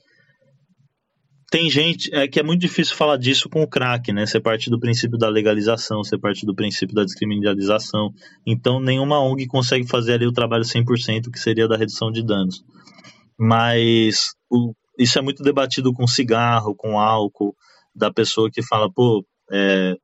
Tem 1.51 1.71
gente 1.71 2.15
é 2.15 2.29
que 2.29 2.39
é 2.39 2.43
muito 2.43 2.61
difícil 2.61 2.95
falar 2.95 3.17
disso 3.17 3.49
com 3.49 3.63
o 3.63 3.67
crack, 3.67 4.13
né? 4.13 4.27
Você 4.27 4.39
parte 4.39 4.69
do 4.69 4.79
princípio 4.79 5.17
da 5.17 5.31
legalização, 5.31 6.05
você 6.05 6.19
parte 6.19 6.45
do 6.45 6.55
princípio 6.55 6.95
da 6.95 7.05
descriminalização. 7.05 8.13
Então, 8.47 8.79
nenhuma 8.79 9.19
ONG 9.19 9.47
consegue 9.47 9.87
fazer 9.87 10.15
ali 10.15 10.27
o 10.27 10.33
trabalho 10.33 10.63
100%, 10.63 11.31
que 11.33 11.39
seria 11.39 11.67
da 11.67 11.77
redução 11.77 12.13
de 12.13 12.23
danos. 12.23 12.63
Mas 13.39 14.35
o, 14.51 14.75
isso 14.99 15.19
é 15.19 15.23
muito 15.23 15.43
debatido 15.43 15.93
com 15.93 16.07
cigarro, 16.07 16.75
com 16.75 16.99
álcool, 16.99 17.55
da 17.95 18.13
pessoa 18.13 18.51
que 18.51 18.63
fala, 18.63 18.91
pô, 18.93 19.25
é, 19.51 19.97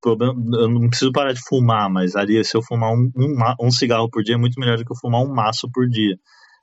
problema, 0.00 0.34
eu 0.58 0.68
não 0.68 0.88
preciso 0.88 1.12
parar 1.12 1.32
de 1.32 1.40
fumar, 1.40 1.90
mas 1.90 2.14
ali 2.14 2.42
se 2.44 2.56
eu 2.56 2.62
fumar 2.62 2.92
um, 2.92 3.10
um, 3.16 3.66
um 3.66 3.70
cigarro 3.70 4.08
por 4.10 4.22
dia 4.22 4.34
é 4.34 4.38
muito 4.38 4.58
melhor 4.60 4.76
do 4.76 4.84
que 4.84 4.92
eu 4.92 4.96
fumar 4.96 5.22
um 5.22 5.32
maço 5.32 5.70
por 5.72 5.88
dia. 5.88 6.16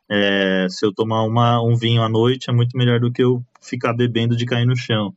É, 0.09 0.67
se 0.69 0.85
eu 0.85 0.93
tomar 0.93 1.23
uma, 1.23 1.61
um 1.63 1.75
vinho 1.75 2.01
à 2.03 2.09
noite, 2.09 2.49
é 2.49 2.53
muito 2.53 2.77
melhor 2.77 2.99
do 2.99 3.11
que 3.11 3.23
eu 3.23 3.43
ficar 3.61 3.93
bebendo 3.93 4.35
de 4.35 4.45
cair 4.45 4.65
no 4.65 4.75
chão. 4.75 5.13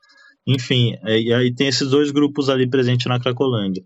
Enfim, 0.47 0.97
é, 1.05 1.21
e 1.21 1.33
aí 1.33 1.55
tem 1.55 1.69
esses 1.69 1.91
dois 1.91 2.11
grupos 2.11 2.49
ali 2.49 2.69
presentes 2.69 3.07
na 3.07 3.21
Cracolândia. 3.21 3.85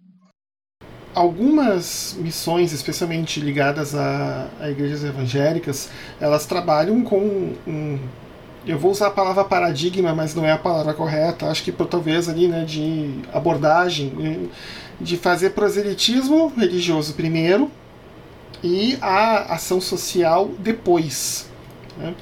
Algumas 1.14 2.16
missões, 2.18 2.72
especialmente 2.72 3.38
ligadas 3.40 3.94
a, 3.94 4.48
a 4.60 4.70
igrejas 4.70 5.04
evangélicas, 5.04 5.90
elas 6.18 6.46
trabalham 6.46 7.02
com 7.02 7.52
um, 7.66 7.98
eu 8.66 8.78
vou 8.78 8.92
usar 8.92 9.08
a 9.08 9.10
palavra 9.10 9.44
paradigma, 9.44 10.14
mas 10.14 10.34
não 10.34 10.44
é 10.44 10.52
a 10.52 10.58
palavra 10.58 10.94
correta. 10.94 11.46
Acho 11.46 11.64
que 11.64 11.72
por 11.72 11.86
talvez 11.86 12.28
ali, 12.28 12.46
né, 12.46 12.64
de 12.64 13.20
abordagem, 13.32 14.50
de 15.00 15.16
fazer 15.16 15.50
proselitismo 15.50 16.52
religioso 16.56 17.14
primeiro, 17.14 17.70
e 18.62 18.96
a 19.00 19.54
ação 19.54 19.80
social 19.80 20.50
depois. 20.58 21.50
Né? 21.98 22.14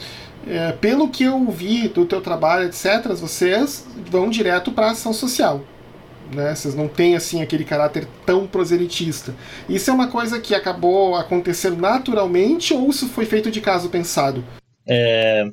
É, 0.46 0.72
pelo 0.72 1.08
que 1.08 1.24
eu 1.24 1.50
vi 1.50 1.88
do 1.88 2.06
teu 2.06 2.22
trabalho, 2.22 2.66
etc., 2.66 3.08
vocês 3.08 3.86
vão 4.10 4.30
direto 4.30 4.72
para 4.72 4.86
a 4.86 4.90
ação 4.92 5.12
social. 5.12 5.62
Né? 6.34 6.54
Vocês 6.54 6.74
não 6.74 6.88
têm 6.88 7.16
assim 7.16 7.42
aquele 7.42 7.64
caráter 7.64 8.06
tão 8.24 8.46
proselitista. 8.46 9.34
Isso 9.68 9.90
é 9.90 9.92
uma 9.92 10.08
coisa 10.08 10.40
que 10.40 10.54
acabou 10.54 11.14
acontecendo 11.14 11.76
naturalmente 11.76 12.72
ou 12.72 12.90
isso 12.90 13.08
foi 13.08 13.26
feito 13.26 13.50
de 13.50 13.60
caso 13.60 13.88
pensado? 13.88 14.44
É, 14.86 15.44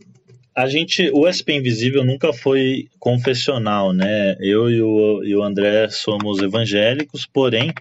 a 0.56 0.68
gente, 0.68 1.12
o 1.13 1.28
SP 1.30 1.54
Invisível 1.54 2.04
nunca 2.04 2.34
foi 2.34 2.88
confessional, 3.00 3.94
né? 3.94 4.36
Eu 4.40 4.70
e 4.70 4.82
o, 4.82 5.24
e 5.24 5.36
o 5.36 5.44
André 5.44 5.90
somos 5.90 6.40
evangélicos, 6.40 7.28
porém 7.32 7.72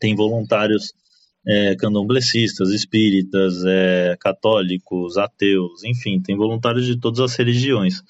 tem 0.00 0.14
voluntários 0.14 0.94
é, 1.46 1.76
espíritas, 2.72 3.62
é, 3.64 4.16
católicos, 4.18 5.16
ateus, 5.16 5.84
enfim, 5.84 6.20
tem 6.20 6.36
voluntários 6.36 6.86
de 6.86 6.98
todas 6.98 7.20
as 7.20 7.36
religiões. 7.36 8.02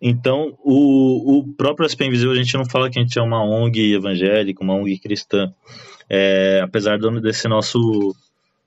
Então, 0.00 0.56
o, 0.64 1.38
o 1.38 1.54
próprio 1.54 1.88
SP 1.88 2.06
Invisível, 2.06 2.32
a 2.32 2.36
gente 2.36 2.56
não 2.56 2.64
fala 2.64 2.88
que 2.90 2.98
a 2.98 3.02
gente 3.02 3.18
é 3.18 3.22
uma 3.22 3.44
ONG 3.44 3.94
evangélica, 3.94 4.62
uma 4.62 4.74
ONG 4.74 4.98
cristã. 4.98 5.52
É, 6.08 6.60
apesar 6.62 6.98
desse 6.98 7.46
nosso 7.46 8.14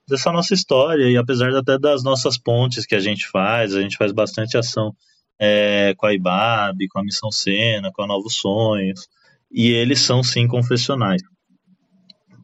dessa 0.07 0.31
nossa 0.31 0.53
história 0.53 1.09
e 1.09 1.17
apesar 1.17 1.49
até 1.55 1.79
das 1.79 2.03
nossas 2.03 2.37
pontes 2.37 2.85
que 2.85 2.93
a 2.93 2.99
gente 2.99 3.27
faz, 3.27 3.73
a 3.73 3.81
gente 3.81 3.97
faz 3.97 4.11
bastante 4.11 4.57
ação 4.57 4.93
é, 5.39 5.93
com 5.97 6.05
a 6.05 6.13
IBAB, 6.13 6.87
com 6.89 6.99
a 6.99 7.03
Missão 7.03 7.31
Sena, 7.31 7.91
com 7.91 8.03
a 8.03 8.07
Novos 8.07 8.35
Sonhos, 8.35 9.07
e 9.51 9.71
eles 9.71 10.01
são 10.01 10.21
sim 10.21 10.45
confessionais 10.45 11.21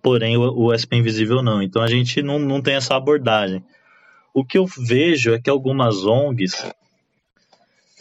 porém 0.02 0.38
o, 0.38 0.42
o 0.42 0.74
SP 0.76 0.98
Invisível 0.98 1.42
não. 1.42 1.62
Então 1.62 1.82
a 1.82 1.88
gente 1.88 2.22
não, 2.22 2.40
não 2.40 2.62
tem 2.62 2.76
essa 2.76 2.96
abordagem. 2.96 3.64
O 4.34 4.46
que 4.46 4.58
eu 4.58 4.66
vejo 4.66 5.34
é 5.34 5.40
que 5.40 5.50
algumas 5.50 6.06
ONGs 6.06 6.66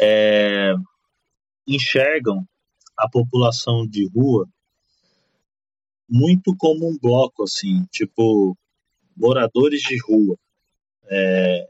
é, 0.01 0.75
enxergam 1.67 2.47
a 2.97 3.09
população 3.09 3.87
de 3.87 4.09
rua 4.09 4.49
muito 6.09 6.57
como 6.57 6.89
um 6.89 6.99
bloco, 6.99 7.45
assim, 7.45 7.85
tipo, 7.91 8.57
moradores 9.17 9.83
de 9.83 9.99
rua. 9.99 10.39
É, 11.11 11.69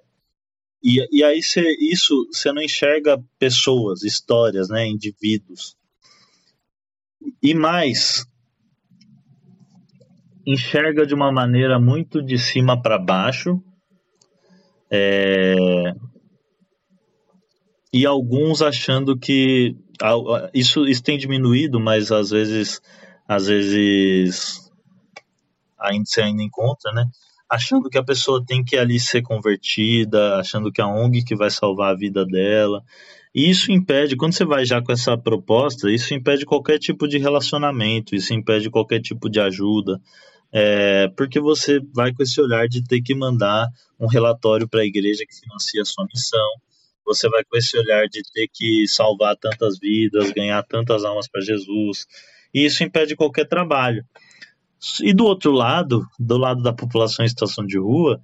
e, 0.83 1.19
e 1.19 1.25
aí 1.25 1.43
cê, 1.43 1.63
isso 1.81 2.29
você 2.33 2.53
não 2.53 2.63
enxerga 2.63 3.23
pessoas, 3.39 4.05
histórias, 4.05 4.69
né, 4.69 4.87
indivíduos. 4.87 5.77
E 7.43 7.53
mais, 7.53 8.25
enxerga 10.47 11.05
de 11.05 11.15
uma 11.15 11.33
maneira 11.33 11.79
muito 11.79 12.23
de 12.23 12.39
cima 12.39 12.81
para 12.81 12.99
baixo. 12.99 13.63
É... 14.91 15.95
E 17.93 18.05
alguns 18.05 18.61
achando 18.61 19.19
que 19.19 19.77
isso, 20.53 20.87
isso 20.87 21.03
tem 21.03 21.19
diminuído, 21.19 21.81
mas 21.81 22.13
às 22.13 22.31
vezes, 22.31 22.81
às 23.27 23.47
vezes 23.47 24.71
ainda 25.79 26.05
se 26.05 26.21
ainda 26.21 26.43
encontra, 26.43 26.93
né? 26.93 27.07
Achando 27.49 27.89
que 27.89 27.97
a 27.97 28.05
pessoa 28.05 28.45
tem 28.45 28.63
que 28.63 28.77
ali 28.77 29.01
ser 29.01 29.23
convertida, 29.23 30.37
achando 30.37 30.71
que 30.71 30.83
a 30.83 30.87
ONG 30.87 31.25
que 31.25 31.35
vai 31.35 31.51
salvar 31.51 31.93
a 31.93 31.97
vida 31.97 32.27
dela. 32.27 32.83
E 33.35 33.49
isso 33.49 33.73
impede, 33.73 34.17
quando 34.17 34.35
você 34.35 34.45
vai 34.45 34.67
já 34.67 34.83
com 34.83 34.93
essa 34.93 35.17
proposta, 35.17 35.91
isso 35.91 36.13
impede 36.13 36.45
qualquer 36.45 36.79
tipo 36.79 37.09
de 37.09 37.19
relacionamento, 37.19 38.15
isso 38.15 38.35
impede 38.35 38.71
qualquer 38.71 39.01
tipo 39.01 39.31
de 39.31 39.41
ajuda. 39.41 39.99
É, 40.53 41.09
porque 41.17 41.41
você 41.41 41.81
vai 41.95 42.13
com 42.13 42.23
esse 42.23 42.41
olhar 42.41 42.69
de 42.69 42.83
ter 42.83 43.01
que 43.01 43.15
mandar 43.15 43.69
um 44.01 44.07
relatório 44.07 44.69
para 44.69 44.81
a 44.81 44.87
igreja 44.87 45.25
que 45.27 45.41
financia 45.41 45.83
a 45.83 45.85
sua 45.85 46.07
missão, 46.07 46.49
você 47.09 47.29
vai 47.29 47.43
com 47.45 47.57
esse 47.57 47.77
olhar 47.79 48.07
de 48.07 48.23
ter 48.33 48.49
que 48.53 48.87
salvar 48.87 49.35
tantas 49.37 49.79
vidas, 49.79 50.31
ganhar 50.31 50.63
tantas 50.65 51.05
almas 51.05 51.27
para 51.27 51.41
Jesus, 51.41 52.07
e 52.53 52.67
isso 52.67 52.85
impede 52.85 53.17
qualquer 53.17 53.47
trabalho. 53.47 54.05
E 55.03 55.13
do 55.15 55.25
outro 55.25 55.51
lado, 55.51 56.07
do 56.19 56.37
lado 56.37 56.63
da 56.63 56.73
população 56.73 57.25
em 57.25 57.29
situação 57.29 57.65
de 57.65 57.79
rua, 57.79 58.21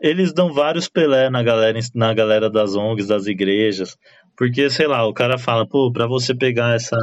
eles 0.00 0.32
dão 0.32 0.52
vários 0.52 0.88
pelé 0.88 1.30
na 1.30 1.42
galera, 1.42 1.78
na 1.94 2.12
galera 2.12 2.50
das 2.50 2.74
ONGs, 2.74 3.06
das 3.06 3.26
igrejas, 3.26 3.96
porque, 4.36 4.68
sei 4.70 4.86
lá, 4.86 5.06
o 5.06 5.12
cara 5.12 5.38
fala, 5.38 5.68
pô, 5.68 5.92
para 5.92 6.06
você 6.06 6.34
pegar 6.34 6.74
essa 6.74 6.96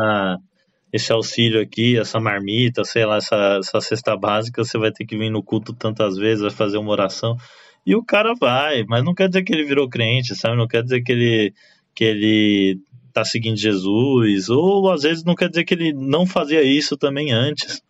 esse 0.92 1.12
auxílio 1.12 1.62
aqui, 1.62 1.98
essa 1.98 2.20
marmita, 2.20 2.84
sei 2.84 3.06
lá, 3.06 3.18
essa, 3.18 3.60
essa 3.60 3.80
cesta 3.80 4.18
básica, 4.18 4.64
você 4.64 4.78
vai 4.78 4.92
ter 4.92 5.06
que 5.06 5.16
vir 5.16 5.30
no 5.30 5.44
culto 5.44 5.72
tantas 5.72 6.18
vezes, 6.18 6.42
vai 6.42 6.50
fazer 6.50 6.80
uma 6.80 6.92
oração. 6.92 7.38
E 7.86 7.96
o 7.96 8.04
cara 8.04 8.34
vai, 8.40 8.84
mas 8.84 9.04
não 9.04 9.14
quer 9.14 9.28
dizer 9.28 9.44
que 9.44 9.54
ele 9.54 9.64
virou 9.64 9.90
crente, 9.90 10.36
sabe? 10.36 10.58
Não 10.58 10.68
quer 10.68 10.84
dizer 10.84 11.02
que 11.02 11.12
ele, 11.12 11.54
que 11.96 12.04
ele 12.04 12.80
tá 13.14 13.26
seguindo 13.26 13.58
Jesus, 13.58 14.50
ou 14.50 14.92
às 14.92 15.04
vezes 15.04 15.24
não 15.24 15.36
quer 15.36 15.50
dizer 15.50 15.64
que 15.64 15.74
ele 15.74 15.94
não 15.94 16.26
fazia 16.26 16.62
isso 16.64 16.98
também 16.98 17.32
antes. 17.32 17.82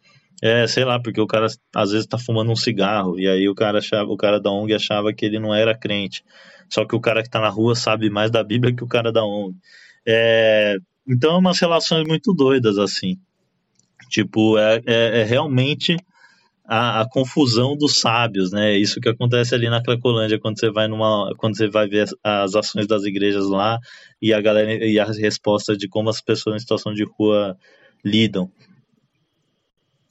É, 0.41 0.65
sei 0.67 0.85
lá, 0.85 0.99
porque 1.01 1.19
o 1.19 1.27
cara 1.27 1.47
às 1.75 1.91
vezes 1.91 2.07
tá 2.07 2.17
fumando 2.17 2.51
um 2.51 2.55
cigarro, 2.55 3.19
e 3.19 3.27
aí 3.27 3.49
o 3.49 3.55
cara 3.55 3.79
achava, 3.79 4.09
o 4.09 4.15
cara 4.15 4.39
da 4.39 4.49
ONG 4.49 4.73
achava 4.73 5.13
que 5.13 5.25
ele 5.25 5.37
não 5.37 5.53
era 5.53 5.77
crente. 5.77 6.23
Só 6.69 6.85
que 6.85 6.95
o 6.95 6.99
cara 7.01 7.21
que 7.21 7.29
tá 7.29 7.41
na 7.41 7.49
rua 7.49 7.75
sabe 7.75 8.09
mais 8.09 8.31
da 8.31 8.43
Bíblia 8.43 8.73
que 8.73 8.83
o 8.83 8.87
cara 8.87 9.11
da 9.11 9.25
ONG. 9.25 9.55
É, 10.07 10.77
então, 11.07 11.35
é 11.35 11.37
umas 11.37 11.59
relações 11.59 12.07
muito 12.07 12.33
doidas, 12.33 12.77
assim. 12.77 13.17
Tipo, 14.09 14.57
é, 14.57 14.81
é, 14.85 15.21
é 15.21 15.23
realmente 15.23 15.97
a, 16.69 17.01
a, 17.01 17.09
confusão 17.09 17.75
dos 17.75 17.99
sábios, 17.99 18.51
né? 18.51 18.77
Isso 18.77 19.01
que 19.01 19.09
acontece 19.09 19.55
ali 19.55 19.67
na 19.67 19.81
Cracolândia 19.81 20.39
quando 20.39 20.59
você 20.59 20.69
vai 20.69 20.87
numa, 20.87 21.33
quando 21.35 21.57
você 21.57 21.67
vai 21.67 21.87
ver 21.87 22.03
as, 22.03 22.13
as, 22.23 22.55
ações 22.55 22.85
das 22.85 23.05
igrejas 23.05 23.47
lá 23.47 23.79
e 24.21 24.31
a 24.31 24.39
galera 24.39 24.85
e 24.85 24.99
as 24.99 25.17
respostas 25.17 25.79
de 25.79 25.87
como 25.89 26.11
as 26.11 26.21
pessoas 26.21 26.57
em 26.57 26.59
situação 26.59 26.93
de 26.93 27.03
rua 27.03 27.57
lidam. 28.05 28.51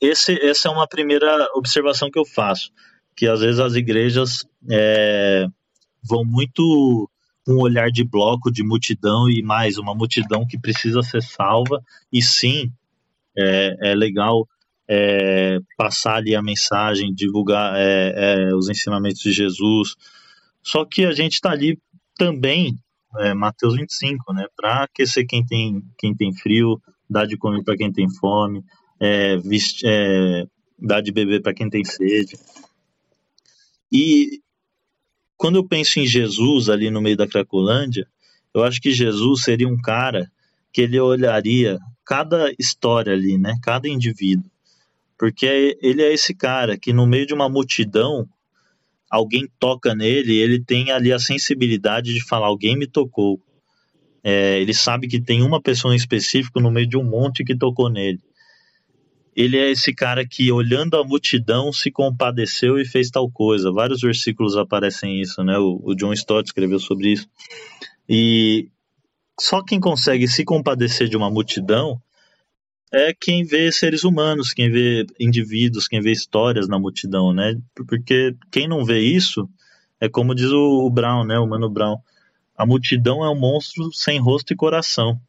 Esse, 0.01 0.33
essa 0.45 0.67
é 0.67 0.71
uma 0.73 0.89
primeira 0.89 1.47
observação 1.55 2.11
que 2.11 2.19
eu 2.19 2.25
faço, 2.25 2.73
que 3.17 3.29
às 3.29 3.39
vezes 3.39 3.61
as 3.61 3.77
igrejas 3.77 4.45
é, 4.69 5.47
vão 6.03 6.25
muito 6.25 7.09
um 7.47 7.61
olhar 7.61 7.89
de 7.89 8.03
bloco, 8.03 8.51
de 8.51 8.65
multidão 8.65 9.31
e 9.31 9.43
mais 9.43 9.79
uma 9.79 9.95
multidão 9.95 10.45
que 10.45 10.59
precisa 10.59 11.03
ser 11.03 11.23
salva. 11.23 11.81
E 12.13 12.21
sim, 12.21 12.73
é, 13.37 13.93
é 13.93 13.95
legal 13.95 14.45
é, 14.89 15.59
passar 15.77 16.17
ali 16.17 16.35
a 16.35 16.43
mensagem, 16.43 17.15
divulgar 17.15 17.75
é, 17.77 18.15
é 18.17 18.55
os 18.55 18.69
ensinamentos 18.69 19.21
de 19.21 19.33
Jesus. 19.33 19.95
Só 20.63 20.85
que 20.85 21.05
a 21.05 21.13
gente 21.13 21.35
está 21.35 21.51
ali 21.51 21.79
também, 22.17 22.77
é, 23.19 23.35
Mateus 23.35 23.77
25, 23.77 24.33
né, 24.33 24.47
para 24.57 24.85
aquecer 24.85 25.27
quem 25.27 25.45
tem, 25.45 25.83
quem 25.99 26.15
tem 26.15 26.33
frio, 26.33 26.81
dar 27.09 27.27
de 27.27 27.37
comer 27.37 27.63
para 27.63 27.77
quem 27.77 27.93
tem 27.93 28.09
fome, 28.09 28.65
é, 29.01 29.37
dar 30.79 31.01
de 31.01 31.13
beber 31.13 31.43
para 31.43 31.55
quem 31.55 31.69
tem 31.69 31.85
sede. 31.85 32.39
E 33.91 34.41
quando 35.37 35.57
eu 35.57 35.65
penso 35.65 36.01
em 36.01 36.07
Jesus 36.07 36.69
ali 36.69 36.91
no 36.91 37.01
meio 37.01 37.17
da 37.17 37.27
Cracolândia, 37.27 38.07
eu 38.53 38.65
acho 38.65 38.81
que 38.81 38.91
Jesus 38.91 39.43
seria 39.43 39.69
um 39.69 39.81
cara 39.81 40.31
que 40.73 40.83
ele 40.83 40.99
olharia 40.99 41.79
cada 42.05 42.53
história 42.59 43.13
ali, 43.13 43.39
né? 43.39 43.55
Cada 43.63 43.89
indivíduo. 43.89 44.51
Porque 45.19 45.77
ele 45.83 46.03
é 46.03 46.13
esse 46.13 46.35
cara 46.35 46.79
que 46.79 46.93
no 46.93 47.07
meio 47.07 47.27
de 47.27 47.35
uma 47.35 47.49
multidão, 47.49 48.29
alguém 49.11 49.49
toca 49.59 49.95
nele, 49.95 50.37
ele 50.37 50.63
tem 50.63 50.91
ali 50.93 51.13
a 51.13 51.19
sensibilidade 51.19 52.15
de 52.15 52.25
falar, 52.25 52.47
alguém 52.47 52.77
me 52.77 52.87
tocou. 52.87 53.41
É, 54.23 54.61
ele 54.61 54.75
sabe 54.75 55.09
que 55.09 55.21
tem 55.21 55.43
uma 55.43 55.61
pessoa 55.61 55.95
em 55.95 55.97
específico 55.97 56.61
no 56.61 56.71
meio 56.71 56.87
de 56.87 56.97
um 56.97 57.05
monte 57.05 57.45
que 57.45 57.57
tocou 57.57 57.91
nele 57.91 58.21
ele 59.39 59.57
é 59.57 59.71
esse 59.71 59.95
cara 59.95 60.27
que, 60.27 60.51
olhando 60.51 60.97
a 60.97 61.05
multidão, 61.05 61.73
se 61.73 61.93
compadeceu 61.93 62.77
e 62.77 62.85
fez 62.85 63.09
tal 63.09 63.31
coisa. 63.31 63.71
Vários 63.71 64.01
versículos 64.01 64.57
aparecem 64.57 65.21
isso, 65.21 65.45
né? 65.45 65.57
O, 65.57 65.81
o 65.81 65.95
John 65.95 66.13
Stott 66.13 66.49
escreveu 66.49 66.81
sobre 66.81 67.13
isso. 67.13 67.29
E 68.09 68.69
só 69.39 69.63
quem 69.63 69.79
consegue 69.79 70.27
se 70.27 70.45
compadecer 70.45 71.09
de 71.09 71.17
uma 71.17 71.31
multidão 71.31 72.03
é 72.93 73.13
quem 73.13 73.45
vê 73.45 73.71
seres 73.71 74.05
humanos, 74.05 74.53
quem 74.53 74.71
vê 74.71 75.07
indivíduos, 75.19 75.89
quem 75.89 76.01
vê 76.01 76.13
histórias 76.13 76.69
na 76.69 76.79
multidão, 76.79 77.33
né? 77.33 77.57
Porque 77.75 78.35
quem 78.51 78.67
não 78.67 78.85
vê 78.85 79.01
isso 79.01 79.49
é 80.01 80.09
como 80.09 80.35
diz 80.35 80.51
o 80.51 80.89
Brown, 80.91 81.25
né? 81.25 81.39
O 81.39 81.47
Mano 81.47 81.69
Brown. 81.69 81.97
A 82.57 82.67
multidão 82.67 83.25
é 83.25 83.31
um 83.31 83.39
monstro 83.39 83.93
sem 83.93 84.19
rosto 84.19 84.53
e 84.53 84.57
coração 84.57 85.21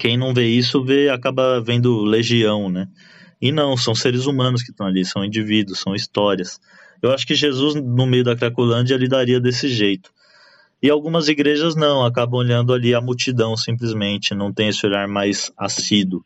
quem 0.00 0.16
não 0.16 0.32
vê 0.32 0.46
isso 0.46 0.82
vê 0.82 1.10
acaba 1.10 1.60
vendo 1.60 2.02
legião, 2.02 2.70
né? 2.70 2.88
E 3.40 3.52
não, 3.52 3.76
são 3.76 3.94
seres 3.94 4.24
humanos 4.24 4.62
que 4.62 4.70
estão 4.70 4.86
ali, 4.86 5.04
são 5.04 5.22
indivíduos, 5.22 5.80
são 5.80 5.94
histórias. 5.94 6.58
Eu 7.02 7.12
acho 7.12 7.26
que 7.26 7.34
Jesus, 7.34 7.74
no 7.74 8.06
meio 8.06 8.24
da 8.24 8.34
Cracolândia, 8.34 8.96
lidaria 8.96 9.38
desse 9.38 9.68
jeito. 9.68 10.10
E 10.82 10.88
algumas 10.88 11.28
igrejas 11.28 11.76
não, 11.76 12.02
acabam 12.04 12.38
olhando 12.38 12.72
ali 12.72 12.94
a 12.94 13.00
multidão 13.00 13.56
simplesmente, 13.56 14.34
não 14.34 14.52
tem 14.52 14.68
esse 14.68 14.86
olhar 14.86 15.06
mais 15.06 15.52
assíduo. 15.56 16.24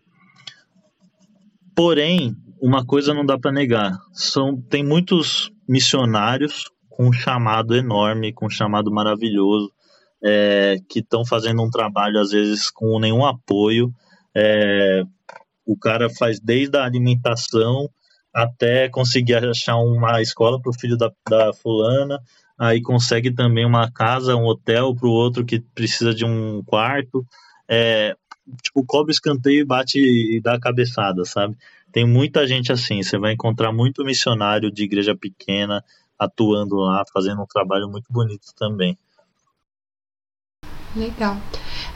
Porém, 1.75 2.37
uma 2.61 2.85
coisa 2.85 3.13
não 3.13 3.27
dá 3.27 3.39
para 3.39 3.53
negar: 3.53 3.93
são 4.13 4.57
tem 4.57 4.85
muitos 4.85 5.51
missionários 5.69 6.71
com 6.89 7.09
um 7.09 7.13
chamado 7.13 7.75
enorme, 7.75 8.33
com 8.33 8.47
um 8.47 8.51
chamado 8.51 8.91
maravilhoso, 8.91 9.73
é, 10.23 10.77
que 10.89 11.01
estão 11.01 11.25
fazendo 11.25 11.63
um 11.63 11.71
trabalho, 11.71 12.21
às 12.21 12.31
vezes, 12.31 12.71
com 12.71 12.99
nenhum 12.99 13.25
apoio. 13.25 13.93
É, 14.35 15.03
o 15.67 15.77
cara 15.77 16.09
faz 16.09 16.39
desde 16.41 16.77
a 16.77 16.85
alimentação 16.85 17.89
até 18.33 18.89
conseguir 18.89 19.37
achar 19.37 19.77
uma 19.77 20.21
escola 20.21 20.61
para 20.61 20.71
o 20.71 20.79
filho 20.79 20.97
da, 20.97 21.11
da 21.29 21.53
fulana, 21.53 22.21
aí 22.59 22.83
consegue 22.83 23.33
também 23.33 23.65
uma 23.65 23.91
casa, 23.91 24.35
um 24.35 24.47
hotel 24.47 24.95
para 24.95 25.09
o 25.09 25.13
outro 25.13 25.45
que 25.45 25.61
precisa 25.61 26.13
de 26.13 26.25
um 26.25 26.63
quarto. 26.65 27.25
É, 27.69 28.15
tipo, 28.63 28.85
cobre 28.85 29.13
escanteio 29.13 29.61
e 29.61 29.65
bate 29.65 29.99
e 29.99 30.41
dá 30.41 30.55
a 30.55 30.61
cabeçada, 30.61 31.25
sabe? 31.25 31.57
Tem 31.93 32.07
muita 32.07 32.47
gente 32.47 32.73
assim, 32.73 33.03
você 33.03 33.17
vai 33.19 33.33
encontrar 33.33 33.73
muito 33.73 34.05
missionário 34.05 34.71
de 34.71 34.83
igreja 34.83 35.15
pequena 35.15 35.85
atuando 36.19 36.77
lá, 36.77 37.05
fazendo 37.13 37.43
um 37.43 37.47
trabalho 37.47 37.89
muito 37.89 38.07
bonito 38.11 38.55
também. 38.57 38.99
Legal. 40.97 41.37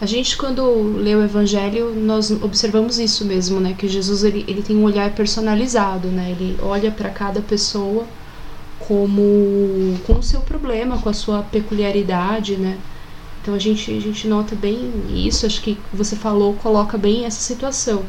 A 0.01 0.07
gente, 0.07 0.37
quando 0.37 0.97
lê 0.97 1.15
o 1.15 1.23
Evangelho, 1.23 1.95
nós 1.95 2.31
observamos 2.31 2.99
isso 2.99 3.25
mesmo, 3.25 3.61
né? 3.61 3.75
Que 3.79 3.89
Jesus 3.89 4.25
ele, 4.25 4.45
ele 4.49 4.63
tem 4.63 4.77
um 4.77 4.85
olhar 4.85 5.15
personalizado, 5.15 6.09
né? 6.09 6.31
Ele 6.33 6.57
olha 6.61 6.91
para 6.91 7.09
cada 7.11 7.41
pessoa 7.41 8.07
como 8.81 9.99
com 10.07 10.15
o 10.15 10.23
seu 10.23 10.41
problema, 10.41 11.01
com 11.01 11.09
a 11.09 11.15
sua 11.15 11.43
peculiaridade, 11.43 12.57
né? 12.57 12.79
Então 13.49 13.57
a 13.57 13.59
gente, 13.59 13.91
a 13.91 13.99
gente 13.99 14.29
nota 14.29 14.55
bem 14.55 14.93
isso, 15.09 15.47
acho 15.47 15.63
que 15.63 15.79
você 15.91 16.15
falou, 16.15 16.53
coloca 16.53 16.99
bem 16.99 17.25
essa 17.25 17.41
situação 17.41 18.05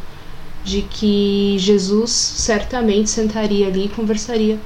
de 0.66 0.82
que 0.82 1.56
Jesus 1.58 2.12
certamente 2.12 3.10
sentaria 3.10 3.68
ali 3.68 3.86
e 3.86 3.88
conversaria 3.88 4.60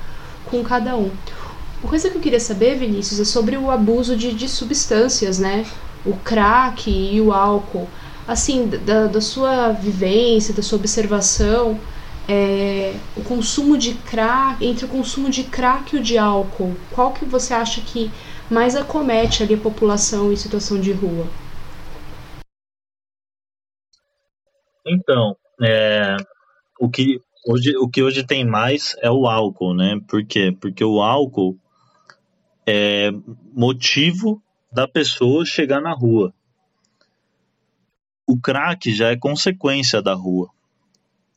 com 0.46 0.64
cada 0.64 0.98
um. 0.98 1.12
Uma 1.80 1.90
coisa 1.90 2.10
que 2.10 2.18
eu 2.18 2.22
queria 2.22 2.40
saber, 2.40 2.76
Vinícius, 2.76 3.20
é 3.20 3.24
sobre 3.24 3.56
o 3.56 3.70
abuso 3.70 4.16
de, 4.16 4.34
de 4.34 4.50
substâncias, 4.50 5.38
né? 5.38 5.64
o 6.04 6.14
crack 6.14 6.90
e 6.90 7.22
o 7.22 7.32
álcool. 7.32 7.88
Assim, 8.28 8.68
da, 8.68 9.06
da 9.06 9.22
sua 9.22 9.74
vivência, 9.74 10.56
da 10.56 10.64
sua 10.64 10.80
observação, 10.80 11.80
é, 12.28 12.96
o 13.16 13.22
consumo 13.22 13.78
de 13.78 13.94
crack, 13.94 14.66
entre 14.66 14.86
o 14.86 14.88
consumo 14.88 15.30
de 15.30 15.44
crack 15.44 15.96
e 15.96 16.00
o 16.00 16.02
de 16.02 16.18
álcool, 16.18 16.76
qual 16.94 17.12
que 17.12 17.26
você 17.26 17.54
acha 17.54 17.80
que 17.80 18.10
mais 18.54 18.76
acomete 18.76 19.43
ali 19.43 19.56
a 19.56 19.58
população 19.58 20.32
em 20.32 20.36
situação 20.38 20.80
de 20.80 20.91
rua? 20.93 21.28
Então, 24.86 25.36
é, 25.62 26.16
o, 26.80 26.89
que 26.89 27.20
hoje, 27.47 27.76
o 27.78 27.89
que 27.89 28.04
hoje 28.04 28.24
tem 28.26 28.45
mais 28.45 28.95
é 29.01 29.10
o 29.12 29.28
álcool, 29.28 29.74
né? 29.74 29.99
Por 30.08 30.26
quê? 30.26 30.56
Porque 30.60 30.84
o 30.84 31.01
álcool 31.01 31.58
é 32.68 33.12
motivo 33.54 34.41
da 34.72 34.88
pessoa 34.88 35.45
chegar 35.45 35.82
na 35.82 35.93
rua. 35.93 36.34
o 38.28 38.39
crack 38.39 38.93
já 38.93 39.10
é 39.10 39.16
consequência 39.18 40.01
da 40.01 40.14
rua. 40.14 40.49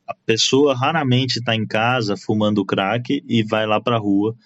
A 0.06 0.14
pessoa 0.14 0.74
raramente 0.74 1.38
está 1.38 1.54
em 1.54 1.66
casa 1.66 2.16
fumando 2.16 2.64
crack 2.64 3.22
e 3.26 3.42
vai 3.42 3.66
lá 3.66 3.80
para 3.80 3.96
a 3.96 3.98
rua. 4.00 4.36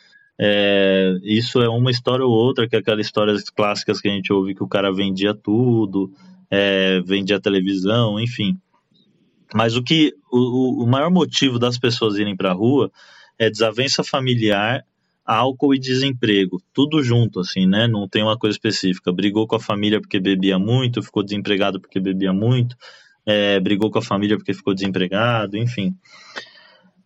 É, 0.43 1.19
isso 1.23 1.61
é 1.61 1.69
uma 1.69 1.91
história 1.91 2.25
ou 2.25 2.33
outra, 2.33 2.67
que 2.67 2.75
é 2.75 2.79
aquelas 2.79 3.05
histórias 3.05 3.51
clássicas 3.51 4.01
que 4.01 4.09
a 4.09 4.11
gente 4.11 4.33
ouve 4.33 4.55
que 4.55 4.63
o 4.63 4.69
cara 4.69 4.91
vendia 4.91 5.35
tudo, 5.35 6.11
é, 6.51 7.03
vendia 7.05 7.39
televisão, 7.39 8.19
enfim. 8.19 8.59
Mas 9.53 9.77
o 9.77 9.83
que 9.83 10.15
o, 10.33 10.83
o 10.83 10.87
maior 10.87 11.11
motivo 11.11 11.59
das 11.59 11.77
pessoas 11.77 12.17
irem 12.17 12.35
para 12.35 12.53
a 12.53 12.55
rua 12.55 12.91
é 13.39 13.51
desavença 13.51 14.03
familiar, 14.03 14.83
álcool 15.27 15.75
e 15.75 15.79
desemprego, 15.79 16.59
tudo 16.73 17.03
junto, 17.03 17.41
assim, 17.41 17.67
né? 17.67 17.87
Não 17.87 18.09
tem 18.09 18.23
uma 18.23 18.39
coisa 18.39 18.57
específica. 18.57 19.13
Brigou 19.13 19.47
com 19.47 19.57
a 19.57 19.61
família 19.61 20.01
porque 20.01 20.19
bebia 20.19 20.59
muito, 20.59 21.03
ficou 21.03 21.23
desempregado 21.23 21.79
porque 21.79 22.01
bebia 22.01 22.33
muito, 22.33 22.75
é, 23.27 23.61
brigou 23.61 23.91
com 23.91 23.99
a 23.99 24.03
família 24.03 24.39
porque 24.39 24.55
ficou 24.55 24.73
desempregado, 24.73 25.59
enfim. 25.59 25.95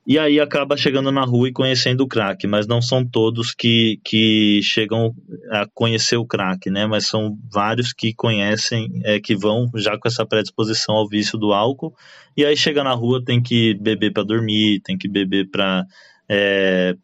E 0.07 0.19
aí 0.19 0.39
acaba 0.39 0.77
chegando 0.77 1.11
na 1.11 1.25
rua 1.25 1.49
e 1.49 1.53
conhecendo 1.53 2.03
o 2.03 2.07
crack, 2.07 2.47
mas 2.47 2.67
não 2.67 2.83
são 2.83 3.07
todos 3.07 3.55
que, 3.55 3.99
que 4.05 4.61
chegam 4.63 5.15
a 5.51 5.67
conhecer 5.73 6.19
o 6.19 6.27
crack, 6.27 6.69
né? 6.69 6.87
Mas 6.87 7.07
são 7.07 7.39
vários 7.51 7.93
que 7.95 8.13
conhecem, 8.13 9.01
é, 9.03 9.19
que 9.19 9.35
vão 9.35 9.71
já 9.77 9.99
com 9.99 10.07
essa 10.07 10.27
predisposição 10.27 10.95
ao 10.95 11.09
vício 11.09 11.39
do 11.39 11.55
álcool, 11.55 11.95
e 12.37 12.45
aí 12.45 12.55
chega 12.55 12.85
na 12.85 12.93
rua 12.93 13.25
tem 13.25 13.43
que 13.43 13.73
beber 13.75 14.13
para 14.13 14.25
dormir, 14.25 14.81
tem 14.81 14.99
que 14.99 15.09
beber 15.09 15.49
para 15.51 15.87
é, 16.29 16.95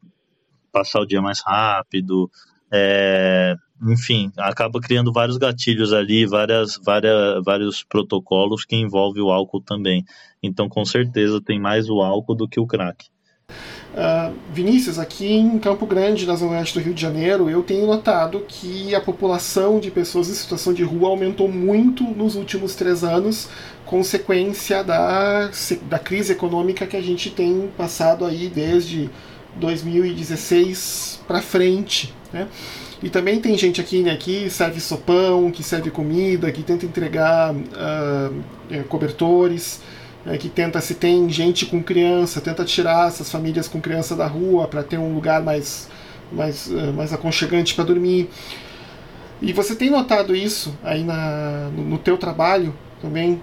passar 0.71 1.01
o 1.01 1.07
dia 1.07 1.23
mais 1.23 1.41
rápido, 1.41 2.31
é, 2.71 3.57
enfim, 3.83 4.31
acaba 4.37 4.81
criando 4.81 5.13
vários 5.13 5.39
gatilhos 5.39 5.93
ali, 5.93 6.27
várias, 6.27 6.79
várias, 6.83 7.43
vários 7.45 7.83
protocolos 7.83 8.65
que 8.65 8.77
envolvem 8.77 9.23
o 9.23 9.31
álcool 9.31 9.61
também. 9.61 10.05
Então, 10.43 10.69
com 10.69 10.85
certeza, 10.85 11.41
tem 11.41 11.59
mais 11.59 11.89
o 11.89 12.01
álcool 12.01 12.35
do 12.35 12.49
que 12.49 12.61
o 12.61 12.67
crack. 12.67 13.07
Uh, 13.93 14.33
Vinícius, 14.53 15.01
aqui 15.01 15.33
em 15.33 15.59
Campo 15.59 15.85
Grande, 15.85 16.25
na 16.25 16.37
zona 16.37 16.53
oeste 16.53 16.79
do 16.79 16.85
Rio 16.85 16.95
de 16.95 17.03
Janeiro, 17.03 17.51
eu 17.51 17.63
tenho 17.63 17.87
notado 17.87 18.45
que 18.47 18.95
a 18.95 19.01
população 19.01 19.81
de 19.81 19.91
pessoas 19.91 20.31
em 20.31 20.35
situação 20.35 20.73
de 20.73 20.85
rua 20.85 21.09
aumentou 21.09 21.51
muito 21.51 22.05
nos 22.05 22.37
últimos 22.37 22.77
três 22.77 23.03
anos, 23.03 23.49
consequência 23.85 24.85
da, 24.85 25.51
da 25.89 25.99
crise 25.99 26.33
econômica 26.33 26.87
que 26.87 26.97
a 26.97 27.03
gente 27.03 27.31
tem 27.31 27.69
passado 27.77 28.25
aí 28.25 28.49
desde 28.49 29.11
2016 29.57 31.25
para 31.27 31.43
frente. 31.43 32.15
Né? 32.33 32.47
E 33.03 33.09
também 33.09 33.41
tem 33.41 33.57
gente 33.57 33.81
aqui 33.81 34.03
né, 34.03 34.15
que 34.17 34.51
serve 34.51 34.79
sopão, 34.79 35.51
que 35.51 35.63
serve 35.63 35.91
comida, 35.91 36.53
que 36.53 36.63
tenta 36.63 36.85
entregar 36.85 37.55
uh, 37.55 38.85
cobertores, 38.89 39.81
uh, 40.27 40.37
que 40.37 40.51
tenta, 40.51 40.81
se 40.83 40.95
tem 40.95 41.29
gente 41.31 41.65
com 41.65 41.83
criança, 41.83 42.43
tenta 42.43 42.63
tirar 42.63 43.09
essas 43.09 43.31
famílias 43.31 43.67
com 43.67 43.81
criança 43.81 44.15
da 44.15 44.27
rua 44.27 44.69
para 44.69 44.83
ter 44.83 44.99
um 44.99 45.15
lugar 45.15 45.43
mais, 45.43 45.89
mais, 46.31 46.67
uh, 46.67 46.93
mais 46.93 47.13
aconchegante 47.13 47.75
para 47.75 47.85
dormir. 47.85 48.29
E 49.41 49.55
você 49.55 49.75
tem 49.75 49.89
notado 49.89 50.37
isso 50.37 50.77
aí 50.83 51.03
na, 51.03 51.71
no, 51.75 51.83
no 51.83 51.99
teu 51.99 52.19
trabalho 52.19 52.75
também? 53.01 53.41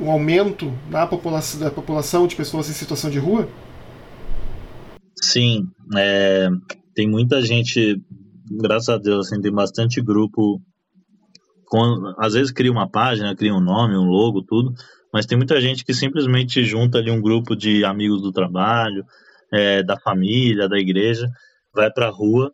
O 0.00 0.10
aumento 0.10 0.72
na 0.88 1.06
população, 1.06 1.60
da 1.60 1.70
população 1.70 2.26
de 2.26 2.34
pessoas 2.34 2.70
em 2.70 2.72
situação 2.72 3.10
de 3.10 3.18
rua? 3.18 3.46
Sim, 5.20 5.68
é, 5.96 6.48
tem 6.94 7.06
muita 7.06 7.42
gente 7.42 8.00
graças 8.50 8.88
a 8.88 8.98
Deus, 8.98 9.26
assim, 9.26 9.40
tem 9.40 9.52
bastante 9.52 10.00
grupo. 10.00 10.60
Com, 11.66 12.14
às 12.18 12.32
vezes 12.32 12.50
cria 12.50 12.72
uma 12.72 12.88
página, 12.88 13.36
cria 13.36 13.54
um 13.54 13.60
nome, 13.60 13.94
um 13.94 14.04
logo, 14.04 14.42
tudo, 14.42 14.72
mas 15.12 15.26
tem 15.26 15.36
muita 15.36 15.60
gente 15.60 15.84
que 15.84 15.92
simplesmente 15.92 16.64
junta 16.64 16.98
ali 16.98 17.10
um 17.10 17.20
grupo 17.20 17.54
de 17.54 17.84
amigos 17.84 18.22
do 18.22 18.32
trabalho, 18.32 19.04
é, 19.52 19.82
da 19.82 19.98
família, 19.98 20.68
da 20.68 20.78
igreja, 20.78 21.28
vai 21.74 21.90
para 21.90 22.08
a 22.08 22.10
rua 22.10 22.52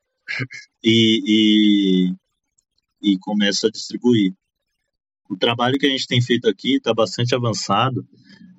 e, 0.82 2.12
e, 3.03 3.12
e 3.12 3.18
começa 3.18 3.68
a 3.68 3.70
distribuir. 3.70 4.34
O 5.28 5.36
trabalho 5.36 5.78
que 5.78 5.86
a 5.86 5.90
gente 5.90 6.07
tem 6.07 6.20
feito 6.20 6.49
aqui 6.49 6.76
está 6.76 6.92
bastante 6.92 7.34
avançado. 7.34 8.07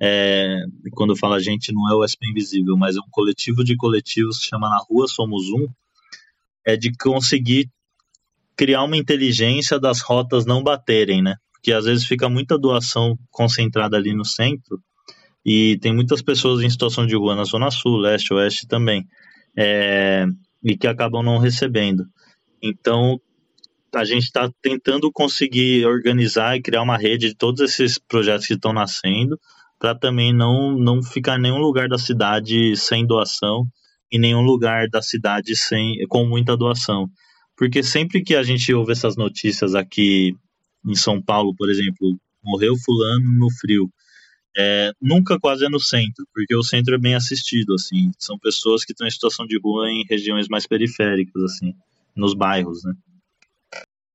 É, 0.02 0.66
quando 0.92 1.12
eu 1.12 1.18
falo 1.18 1.36
a 1.36 1.40
gente, 1.40 1.72
não 1.72 1.90
é 1.90 1.96
o 1.96 2.04
SP 2.04 2.28
Invisível, 2.28 2.76
mas 2.76 2.96
é 2.96 3.00
um 3.00 3.10
coletivo 3.12 3.64
de 3.64 3.76
coletivos 3.76 4.40
que 4.40 4.48
chama 4.48 4.70
Na 4.70 4.78
Rua 4.78 5.08
Somos 5.08 5.50
Um, 5.50 5.68
é 6.66 6.76
de 6.76 6.92
conseguir 6.98 7.70
criar 8.56 8.84
uma 8.84 8.98
inteligência 8.98 9.80
das 9.80 10.02
rotas 10.02 10.46
não 10.46 10.64
baterem, 10.64 11.22
né? 11.22 11.36
Porque 11.54 11.72
às 11.72 11.86
vezes 11.86 12.06
fica 12.06 12.30
muita 12.30 12.58
doação 12.58 13.18
concentrada 13.30 13.98
ali 13.98 14.14
no 14.14 14.26
centro 14.26 14.82
e 15.46 15.78
tem 15.80 15.94
muitas 15.94 16.22
pessoas 16.22 16.64
em 16.64 16.70
situação 16.70 17.06
de 17.06 17.16
rua 17.16 17.36
na 17.36 17.44
Zona 17.44 17.70
Sul, 17.70 17.98
Leste, 17.98 18.34
Oeste 18.34 18.68
também, 18.68 19.06
é, 19.56 20.26
e 20.64 20.76
que 20.76 20.88
acabam 20.88 21.24
não 21.24 21.38
recebendo. 21.38 22.06
Então, 22.62 23.20
a 23.94 24.04
gente 24.04 24.24
está 24.24 24.50
tentando 24.62 25.12
conseguir 25.12 25.86
organizar 25.86 26.58
e 26.58 26.62
criar 26.62 26.82
uma 26.82 26.98
rede 26.98 27.30
de 27.30 27.36
todos 27.36 27.62
esses 27.62 28.00
projetos 28.00 28.48
que 28.48 28.54
estão 28.54 28.74
nascendo, 28.74 29.40
para 29.80 29.94
também 29.94 30.34
não, 30.34 30.78
não 30.78 31.04
ficar 31.04 31.38
nenhum 31.38 31.60
lugar 31.60 31.88
da 31.88 31.98
cidade 31.98 32.76
sem 32.76 33.06
doação 33.06 33.68
em 34.12 34.20
nenhum 34.20 34.42
lugar 34.42 34.88
da 34.90 35.02
cidade 35.02 35.56
sem 35.56 36.06
com 36.08 36.26
muita 36.26 36.56
doação. 36.56 37.10
Porque 37.58 37.82
sempre 37.82 38.22
que 38.22 38.36
a 38.36 38.44
gente 38.44 38.74
ouve 38.74 38.92
essas 38.92 39.16
notícias 39.16 39.76
aqui 39.76 40.36
em 40.86 40.96
São 40.96 41.22
Paulo, 41.22 41.56
por 41.56 41.70
exemplo, 41.70 42.18
morreu 42.44 42.76
fulano 42.78 43.32
no 43.40 43.50
frio, 43.50 43.90
é, 44.58 44.92
nunca 45.02 45.40
quase 45.40 45.66
é 45.66 45.70
no 45.70 45.80
centro, 45.80 46.26
porque 46.34 46.56
o 46.56 46.64
centro 46.64 46.96
é 46.96 46.98
bem 46.98 47.16
assistido, 47.16 47.74
assim, 47.74 48.12
são 48.18 48.38
pessoas 48.40 48.86
que 48.86 48.94
estão 48.94 49.06
em 49.06 49.12
situação 49.12 49.46
de 49.46 49.60
rua 49.60 49.90
em 49.90 50.06
regiões 50.10 50.48
mais 50.48 50.66
periféricas, 50.66 51.44
assim, 51.44 51.74
nos 52.16 52.34
bairros, 52.34 52.84
né? 52.84 52.94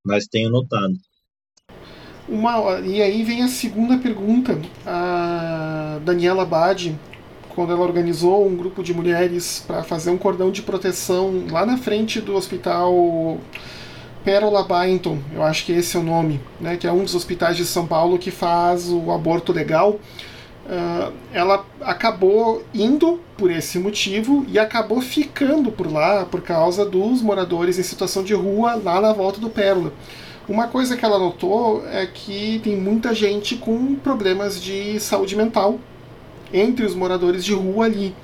Mas 0.04 0.26
tenho 0.26 0.48
notado. 0.48 0.94
Uma, 2.26 2.80
e 2.80 3.02
aí 3.02 3.22
vem 3.22 3.42
a 3.42 3.48
segunda 3.48 3.98
pergunta. 3.98 4.58
A 4.86 6.00
Daniela 6.04 6.46
Badi 6.46 6.96
quando 7.54 7.72
ela 7.72 7.82
organizou 7.82 8.46
um 8.46 8.56
grupo 8.56 8.82
de 8.82 8.94
mulheres 8.94 9.64
para 9.66 9.82
fazer 9.82 10.10
um 10.10 10.18
cordão 10.18 10.50
de 10.50 10.62
proteção 10.62 11.44
lá 11.50 11.66
na 11.66 11.76
frente 11.76 12.20
do 12.20 12.34
hospital 12.34 13.38
Pérola 14.24 14.64
Byington, 14.64 15.18
eu 15.34 15.42
acho 15.42 15.64
que 15.64 15.72
esse 15.72 15.96
é 15.96 16.00
o 16.00 16.02
nome, 16.02 16.40
né, 16.60 16.76
que 16.76 16.86
é 16.86 16.92
um 16.92 17.04
dos 17.04 17.14
hospitais 17.14 17.56
de 17.56 17.64
São 17.64 17.86
Paulo 17.86 18.18
que 18.18 18.30
faz 18.30 18.88
o 18.90 19.10
aborto 19.10 19.52
legal. 19.52 19.98
Uh, 20.66 21.12
ela 21.32 21.64
acabou 21.80 22.62
indo 22.72 23.18
por 23.36 23.50
esse 23.50 23.78
motivo 23.78 24.44
e 24.46 24.58
acabou 24.58 25.00
ficando 25.00 25.72
por 25.72 25.90
lá 25.90 26.24
por 26.24 26.42
causa 26.42 26.84
dos 26.84 27.22
moradores 27.22 27.78
em 27.78 27.82
situação 27.82 28.22
de 28.22 28.34
rua 28.34 28.74
lá 28.74 29.00
na 29.00 29.12
volta 29.12 29.40
do 29.40 29.50
Pérola. 29.50 29.92
Uma 30.48 30.68
coisa 30.68 30.96
que 30.96 31.04
ela 31.04 31.18
notou 31.18 31.84
é 31.88 32.06
que 32.06 32.60
tem 32.62 32.76
muita 32.76 33.14
gente 33.14 33.56
com 33.56 33.94
problemas 33.96 34.62
de 34.62 35.00
saúde 35.00 35.34
mental 35.34 35.80
entre 36.52 36.84
os 36.84 36.94
moradores 36.94 37.44
de 37.44 37.52
rua 37.52 37.86
ali. 37.86 38.14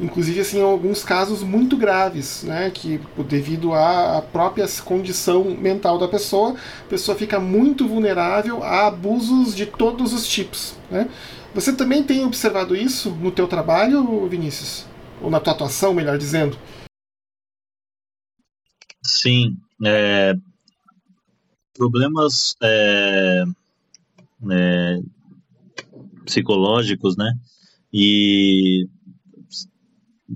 Inclusive, 0.00 0.40
assim, 0.40 0.62
alguns 0.62 1.02
casos 1.02 1.42
muito 1.42 1.76
graves, 1.76 2.44
né, 2.44 2.70
que 2.70 3.00
devido 3.28 3.74
à 3.74 4.22
própria 4.32 4.64
condição 4.84 5.44
mental 5.44 5.98
da 5.98 6.06
pessoa, 6.06 6.54
a 6.54 6.88
pessoa 6.88 7.18
fica 7.18 7.40
muito 7.40 7.86
vulnerável 7.88 8.62
a 8.62 8.86
abusos 8.86 9.56
de 9.56 9.66
todos 9.66 10.12
os 10.12 10.26
tipos. 10.26 10.76
Né? 10.88 11.10
Você 11.52 11.72
também 11.72 12.04
tem 12.04 12.24
observado 12.24 12.76
isso 12.76 13.10
no 13.10 13.32
teu 13.32 13.48
trabalho, 13.48 14.28
Vinícius? 14.28 14.86
Ou 15.20 15.30
na 15.30 15.40
tua 15.40 15.52
atuação, 15.52 15.92
melhor 15.92 16.16
dizendo? 16.16 16.56
Sim. 19.02 19.56
É, 19.84 20.34
problemas 21.74 22.54
é, 22.62 23.44
é, 24.50 25.00
psicológicos, 26.24 27.16
né? 27.16 27.32
E 27.92 28.88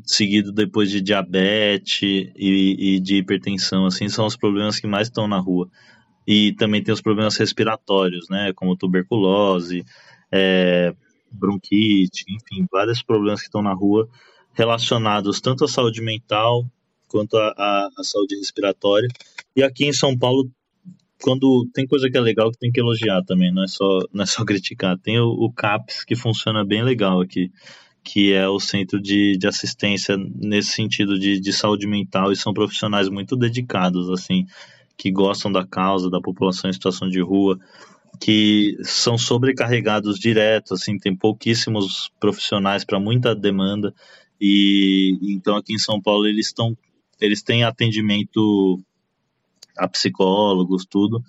seguido 0.05 0.53
depois 0.53 0.91
de 0.91 1.01
diabetes 1.01 2.33
e, 2.37 2.97
e, 2.97 3.01
de 3.01 3.17
hipertensão, 3.17 3.87
assim, 3.87 4.09
são 4.09 4.27
os 4.27 4.37
problemas 4.37 4.81
que 4.81 4.87
mais 4.87 5.09
estão 5.09 5.29
na 5.29 5.39
rua. 5.39 5.69
E 6.27 6.53
também 6.55 6.83
tem 6.83 6.95
os 6.95 7.03
problemas 7.03 7.37
respiratórios, 7.37 8.29
né, 8.31 8.53
como 8.55 8.77
tuberculose, 8.77 9.85
é, 10.31 10.95
bronquite, 11.31 12.25
enfim, 12.29 12.67
vários 12.71 13.03
problemas 13.03 13.41
que 13.41 13.47
estão 13.47 13.63
na 13.63 13.73
rua 13.73 14.09
relacionados 14.55 15.41
tanto 15.41 15.65
à 15.65 15.69
saúde 15.69 16.03
mental 16.03 16.65
quanto 17.09 17.37
à, 17.37 17.89
à 17.99 18.05
saúde 18.05 18.37
respiratória. 18.37 19.09
E 19.55 19.63
aqui 19.63 19.87
em 19.87 19.93
São 19.93 20.17
Paulo 20.17 20.51
quando 21.23 21.69
tem 21.73 21.87
coisa 21.87 22.11
que 22.11 22.17
é 22.17 22.21
legal 22.21 22.51
que 22.51 22.59
tem 22.59 22.71
que 22.71 22.81
elogiar 22.81 23.23
também, 23.25 23.53
não 23.53 23.65
é 23.65 23.69
só, 23.69 24.01
não 24.13 24.25
é 24.25 24.27
só 24.27 24.45
criticar. 24.45 24.99
Tem 24.99 25.19
o, 25.19 25.29
o 25.29 25.53
CAPS 25.53 26.05
que 26.05 26.17
funciona 26.17 26.65
bem 26.65 26.83
legal 26.83 27.21
aqui, 27.21 27.51
que 28.05 28.33
é 28.33 28.49
o 28.49 28.59
centro 28.59 29.01
de, 29.01 29.37
de 29.39 29.47
assistência 29.47 30.17
nesse 30.19 30.73
sentido 30.73 31.19
de, 31.19 31.41
de 31.41 31.53
saúde 31.53 31.87
mental 31.87 32.33
e 32.33 32.37
são 32.37 32.53
profissionais 32.53 33.09
muito 33.09 33.37
dedicados, 33.37 34.11
assim, 34.11 34.47
que 34.97 35.11
gostam 35.11 35.51
da 35.51 35.65
causa 35.65 36.11
da 36.11 36.21
população 36.21 36.69
em 36.69 36.73
situação 36.73 37.09
de 37.09 37.21
rua, 37.21 37.59
que 38.21 38.77
são 38.83 39.17
sobrecarregados 39.17 40.19
direto, 40.19 40.75
assim, 40.75 40.99
tem 40.99 41.15
pouquíssimos 41.17 42.11
profissionais 42.21 42.85
para 42.85 43.01
muita 43.01 43.35
demanda 43.35 43.95
e 44.41 45.19
então 45.23 45.57
aqui 45.57 45.73
em 45.73 45.79
São 45.79 46.01
Paulo 46.01 46.27
eles 46.27 46.47
estão 46.47 46.77
eles 47.21 47.43
têm 47.43 47.63
atendimento 47.63 48.83
a 49.77 49.89
psicólogos, 49.89 50.85
tudo, 50.85 51.23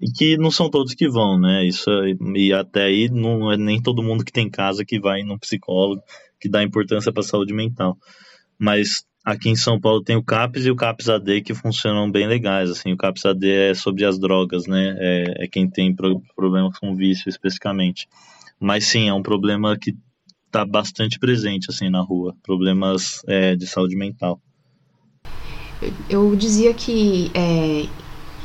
e 0.00 0.10
que 0.10 0.36
não 0.36 0.50
são 0.50 0.68
todos 0.68 0.94
que 0.94 1.08
vão, 1.08 1.38
né? 1.38 1.66
Isso 1.66 1.90
e 2.34 2.52
até 2.52 2.84
aí 2.84 3.08
não 3.08 3.50
é 3.50 3.56
nem 3.56 3.80
todo 3.80 4.02
mundo 4.02 4.24
que 4.24 4.32
tem 4.32 4.50
casa 4.50 4.84
que 4.84 5.00
vai 5.00 5.22
num 5.22 5.38
psicólogo 5.38 6.02
que 6.40 6.48
dá 6.48 6.62
importância 6.62 7.12
para 7.12 7.20
a 7.20 7.26
saúde 7.26 7.54
mental. 7.54 7.96
Mas 8.58 9.04
aqui 9.24 9.48
em 9.48 9.56
São 9.56 9.80
Paulo 9.80 10.02
tem 10.02 10.16
o 10.16 10.22
CAPS 10.22 10.66
e 10.66 10.70
o 10.70 10.76
CAPS 10.76 11.08
AD 11.08 11.40
que 11.42 11.54
funcionam 11.54 12.10
bem 12.10 12.26
legais. 12.26 12.70
Assim, 12.70 12.92
o 12.92 12.96
CAPS 12.96 13.26
AD 13.26 13.50
é 13.50 13.74
sobre 13.74 14.04
as 14.04 14.18
drogas, 14.18 14.66
né? 14.66 14.96
É, 14.98 15.44
é 15.44 15.48
quem 15.48 15.68
tem 15.68 15.94
pro, 15.94 16.22
problemas 16.34 16.78
com 16.78 16.94
vício 16.94 17.28
especificamente. 17.28 18.06
Mas 18.60 18.86
sim, 18.86 19.08
é 19.08 19.14
um 19.14 19.22
problema 19.22 19.76
que 19.76 19.94
está 20.46 20.64
bastante 20.64 21.18
presente 21.18 21.66
assim 21.70 21.90
na 21.90 22.00
rua, 22.00 22.34
problemas 22.42 23.22
é, 23.26 23.54
de 23.54 23.66
saúde 23.66 23.96
mental. 23.96 24.40
Eu 26.08 26.34
dizia 26.34 26.72
que 26.72 27.30
é, 27.34 27.86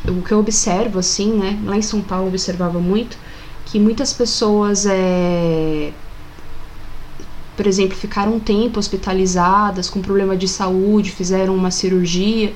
o 0.10 0.22
que 0.22 0.32
eu 0.32 0.40
observo, 0.40 1.00
assim, 1.00 1.34
né? 1.34 1.60
Lá 1.64 1.78
em 1.78 1.82
São 1.82 2.02
Paulo 2.02 2.26
eu 2.26 2.30
observava 2.30 2.80
muito 2.80 3.18
que 3.66 3.80
muitas 3.80 4.12
pessoas, 4.12 4.86
é, 4.86 5.94
por 7.56 7.66
exemplo, 7.68 7.96
ficaram 7.96 8.36
um 8.36 8.40
tempo 8.40 8.80
hospitalizadas 8.80 9.90
com 9.90 10.02
problema 10.02 10.36
de 10.36 10.48
saúde, 10.48 11.12
fizeram 11.12 11.56
uma 11.56 11.72
cirurgia 11.72 12.54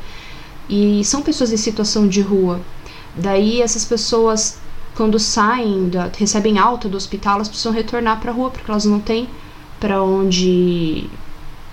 e 0.70 1.04
são 1.06 1.22
pessoas 1.22 1.52
em 1.54 1.58
situação 1.58 2.08
de 2.08 2.22
rua. 2.22 2.60
Daí 3.16 3.62
essas 3.62 3.86
pessoas, 3.86 4.58
quando 4.96 5.18
saem, 5.20 5.88
da, 5.90 6.10
recebem 6.18 6.58
alta 6.58 6.90
do 6.90 6.98
hospital, 6.98 7.36
elas 7.36 7.48
precisam 7.48 7.72
retornar 7.72 8.20
para 8.20 8.32
a 8.32 8.34
rua 8.34 8.50
porque 8.50 8.70
elas 8.70 8.86
não 8.86 9.00
têm 9.00 9.30
para 9.80 10.02
onde 10.04 11.10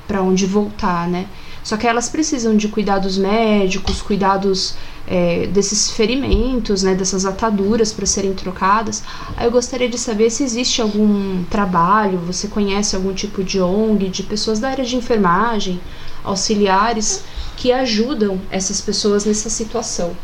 para 0.07 0.22
onde 0.22 0.46
voltar, 0.46 1.09
né? 1.09 1.26
Só 1.62 1.76
que 1.76 1.86
elas 1.86 2.08
precisam 2.08 2.56
de 2.56 2.68
cuidados 2.68 3.16
médicos, 3.16 4.02
cuidados 4.02 4.74
é, 5.06 5.46
desses 5.46 5.90
ferimentos, 5.90 6.82
né, 6.82 6.94
dessas 6.94 7.24
ataduras 7.24 7.92
para 7.92 8.06
serem 8.06 8.34
trocadas. 8.34 9.02
Aí 9.36 9.46
eu 9.46 9.50
gostaria 9.50 9.88
de 9.88 9.98
saber 9.98 10.30
se 10.30 10.42
existe 10.42 10.82
algum 10.82 11.44
trabalho, 11.44 12.18
você 12.18 12.48
conhece 12.48 12.96
algum 12.96 13.14
tipo 13.14 13.42
de 13.44 13.60
ONG, 13.60 14.08
de 14.08 14.22
pessoas 14.22 14.58
da 14.58 14.70
área 14.70 14.84
de 14.84 14.96
enfermagem, 14.96 15.80
auxiliares, 16.24 17.24
que 17.56 17.70
ajudam 17.72 18.40
essas 18.50 18.80
pessoas 18.80 19.24
nessa 19.24 19.50
situação. 19.50 20.16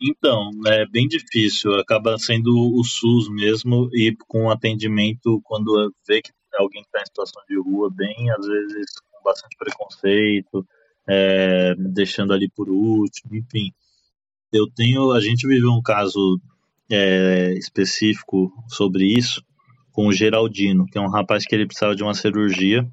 Então, 0.00 0.50
é 0.66 0.86
bem 0.86 1.08
difícil, 1.08 1.74
acaba 1.74 2.16
sendo 2.18 2.52
o 2.52 2.84
SUS 2.84 3.28
mesmo 3.28 3.88
e 3.92 4.14
com 4.28 4.48
atendimento 4.48 5.40
quando 5.42 5.92
vê 6.06 6.22
que 6.22 6.30
alguém 6.56 6.82
está 6.82 7.00
em 7.00 7.06
situação 7.06 7.42
de 7.48 7.58
rua, 7.58 7.90
bem, 7.90 8.30
às 8.30 8.46
vezes 8.46 8.86
bastante 9.28 9.56
preconceito, 9.56 10.66
é, 11.08 11.74
deixando 11.76 12.32
ali 12.32 12.48
por 12.48 12.68
último, 12.68 13.36
enfim. 13.36 13.72
Eu 14.52 14.66
tenho, 14.66 15.12
a 15.12 15.20
gente 15.20 15.46
viveu 15.46 15.70
um 15.70 15.82
caso 15.82 16.40
é, 16.90 17.52
específico 17.54 18.52
sobre 18.68 19.04
isso 19.06 19.42
com 19.92 20.06
o 20.06 20.12
Geraldino, 20.12 20.86
que 20.86 20.96
é 20.96 21.00
um 21.00 21.10
rapaz 21.10 21.44
que 21.44 21.54
ele 21.54 21.66
precisava 21.66 21.94
de 21.94 22.02
uma 22.02 22.14
cirurgia. 22.14 22.88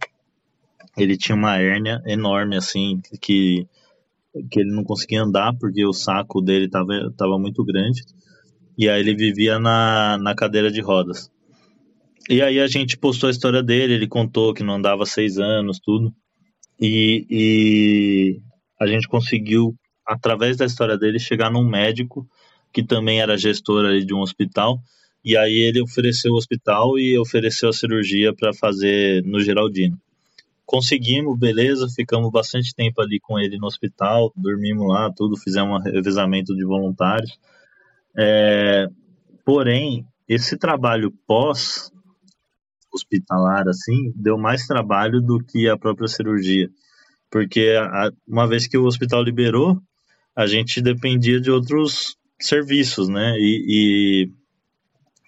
Ele 0.98 1.16
tinha 1.16 1.36
uma 1.36 1.58
hérnia 1.58 2.02
enorme, 2.06 2.58
assim, 2.58 3.00
que, 3.22 3.68
que 4.50 4.60
ele 4.60 4.72
não 4.72 4.84
conseguia 4.84 5.22
andar 5.22 5.54
porque 5.56 5.86
o 5.86 5.94
saco 5.94 6.42
dele 6.42 6.66
estava 6.66 7.14
tava 7.16 7.38
muito 7.38 7.64
grande. 7.64 8.04
E 8.78 8.90
aí 8.90 9.00
ele 9.00 9.16
vivia 9.16 9.60
na, 9.60 10.18
na 10.18 10.36
cadeira 10.36 10.72
de 10.72 10.82
rodas. 10.82 11.32
E 12.28 12.42
aí 12.42 12.60
a 12.60 12.68
gente 12.68 12.98
postou 12.98 13.28
a 13.28 13.32
história 13.32 13.62
dele, 13.62 13.94
ele 13.94 14.08
contou 14.08 14.54
que 14.54 14.64
não 14.64 14.74
andava 14.74 15.06
seis 15.06 15.38
anos, 15.38 15.80
tudo. 15.80 16.12
E, 16.80 17.26
e 17.30 18.42
a 18.80 18.88
gente 18.88 19.08
conseguiu, 19.08 19.76
através 20.06 20.58
da 20.58 20.66
história 20.66 20.98
dele, 20.98 21.20
chegar 21.20 21.50
num 21.50 21.68
médico 21.68 22.28
que 22.72 22.84
também 22.84 23.22
era 23.22 23.38
gestor 23.38 24.00
de 24.00 24.14
um 24.14 24.20
hospital. 24.20 24.80
E 25.24 25.38
aí 25.38 25.58
ele 25.58 25.82
ofereceu 25.82 26.34
o 26.34 26.38
hospital 26.38 27.00
e 27.00 27.18
ofereceu 27.18 27.70
a 27.70 27.74
cirurgia 27.74 28.34
para 28.34 28.54
fazer 28.54 29.24
no 29.24 29.40
Geraldino. 29.40 29.98
Conseguimos, 30.66 31.38
beleza, 31.38 31.88
ficamos 31.88 32.32
bastante 32.32 32.74
tempo 32.76 33.02
ali 33.02 33.20
com 33.20 33.40
ele 33.40 33.58
no 33.58 33.68
hospital, 33.68 34.34
dormimos 34.36 34.88
lá, 34.88 35.12
tudo, 35.12 35.38
fizemos 35.38 35.80
um 35.80 35.84
revezamento 35.84 36.56
de 36.56 36.66
voluntários. 36.66 37.40
É, 38.18 38.88
porém, 39.46 40.06
esse 40.28 40.58
trabalho 40.58 41.14
pós 41.26 41.92
hospitalar, 42.96 43.68
assim, 43.68 44.12
deu 44.16 44.38
mais 44.38 44.66
trabalho 44.66 45.22
do 45.22 45.44
que 45.44 45.68
a 45.70 45.78
própria 45.78 46.08
cirurgia. 46.08 46.70
Porque 47.30 47.76
a, 47.78 48.12
uma 48.28 48.48
vez 48.48 48.68
que 48.68 48.78
o 48.78 48.86
hospital 48.86 49.22
liberou, 49.24 49.82
a 50.36 50.46
gente 50.48 50.82
dependia 50.82 51.40
de 51.40 51.52
outros 51.52 52.18
serviços, 52.40 53.08
né? 53.10 53.36
E, 53.38 53.66
e 53.68 54.32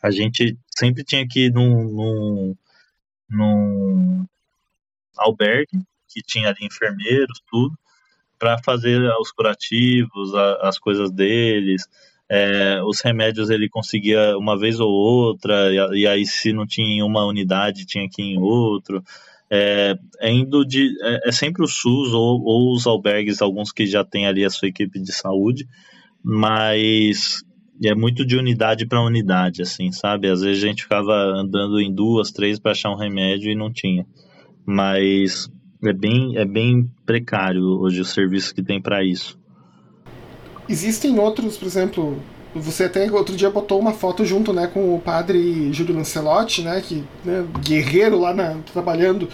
a 0.02 0.12
gente 0.12 0.58
sempre 0.78 1.04
tinha 1.04 1.28
que 1.28 1.46
ir 1.46 1.54
num, 1.54 1.84
num, 1.84 2.56
num 3.30 4.26
albergue, 5.18 5.82
que 6.08 6.22
tinha 6.22 6.50
ali 6.50 6.66
enfermeiros, 6.66 7.42
tudo, 7.50 7.78
para 8.40 8.58
fazer 8.64 9.02
os 9.20 9.32
curativos, 9.32 10.34
a, 10.34 10.68
as 10.68 10.78
coisas 10.78 11.12
deles, 11.12 11.84
é, 12.30 12.82
os 12.84 13.00
remédios 13.02 13.50
ele 13.50 13.70
conseguia 13.70 14.38
uma 14.38 14.58
vez 14.58 14.80
ou 14.80 14.90
outra, 14.90 15.72
e, 15.72 16.02
e, 16.02 16.08
aí 16.08 16.26
se 16.26 16.52
não 16.52 16.66
tinha 16.66 16.88
em 16.88 17.02
uma 17.02 17.26
unidade, 17.26 17.86
tinha 17.86 18.08
que 18.10 18.22
ir 18.22 18.36
em 18.36 18.40
outro. 18.40 19.04
É, 19.50 19.98
é 20.20 20.30
indo 20.30 20.66
de, 20.66 20.90
é, 21.02 21.30
é, 21.30 21.32
sempre 21.32 21.64
o 21.64 21.68
SUS 21.68 22.12
ou, 22.14 22.42
ou 22.44 22.74
os 22.74 22.86
albergues, 22.86 23.42
alguns 23.42 23.72
que 23.72 23.86
já 23.86 24.04
tem 24.04 24.28
ali 24.28 24.44
a 24.44 24.50
sua 24.50 24.68
equipe 24.68 25.00
de 25.00 25.14
saúde, 25.14 25.66
mas 26.22 27.42
é 27.82 27.96
muito 27.96 28.26
de 28.26 28.36
unidade 28.36 28.86
para 28.86 29.02
unidade, 29.02 29.62
assim, 29.62 29.92
sabe? 29.92 30.30
Às 30.30 30.42
vezes 30.42 30.62
a 30.62 30.68
gente 30.68 30.84
ficava 30.84 31.14
andando 31.14 31.80
em 31.80 31.94
duas, 31.94 32.32
três 32.32 32.60
para 32.60 32.72
achar 32.72 32.92
um 32.92 32.98
remédio 32.98 33.50
e 33.50 33.56
não 33.56 33.72
tinha. 33.72 34.06
Mas 34.66 35.50
é 35.82 35.94
bem, 35.94 36.38
é 36.38 36.44
bem 36.44 36.90
precário 37.06 37.64
hoje 37.64 38.02
o 38.02 38.06
serviço 38.06 38.54
que 38.54 38.64
tem 38.64 38.82
para 38.82 39.04
isso. 39.06 39.40
Existem 40.70 41.18
outros, 41.20 41.58
por 41.58 41.66
exemplo, 41.66 42.20
você 42.54 42.86
até 42.86 43.10
outro 43.12 43.36
dia 43.36 43.50
botou 43.50 43.80
uma 43.80 43.94
foto 43.94 44.26
junto, 44.26 44.52
né, 44.52 44.68
com 44.68 44.96
o 44.96 45.00
padre 45.00 45.72
Júlio 45.72 45.96
Lancelotti, 45.96 46.62
né, 46.62 46.82
que 46.82 47.04
né, 47.24 47.46
guerreiro 47.62 48.20
lá 48.20 48.34
na, 48.34 48.58
trabalhando 48.74 49.30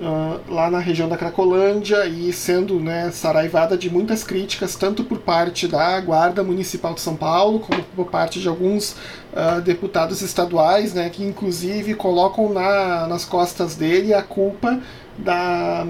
uh, 0.00 0.52
lá 0.52 0.70
na 0.70 0.78
região 0.78 1.08
da 1.08 1.16
Cracolândia 1.16 2.06
e 2.06 2.32
sendo, 2.32 2.80
né, 2.80 3.10
saraivada 3.10 3.76
de 3.76 3.88
muitas 3.90 4.24
críticas 4.24 4.74
tanto 4.74 5.04
por 5.04 5.18
parte 5.18 5.68
da 5.68 6.00
Guarda 6.00 6.42
Municipal 6.42 6.94
de 6.94 7.00
São 7.00 7.16
Paulo 7.16 7.60
como 7.60 7.82
por 7.96 8.06
parte 8.06 8.40
de 8.40 8.48
alguns 8.48 8.92
uh, 9.32 9.60
deputados 9.62 10.20
estaduais, 10.20 10.92
né, 10.94 11.08
que 11.10 11.24
inclusive 11.24 11.94
colocam 11.94 12.52
na, 12.52 13.06
nas 13.06 13.24
costas 13.24 13.74
dele 13.74 14.12
a 14.12 14.22
culpa 14.22 14.80
da, 15.18 15.86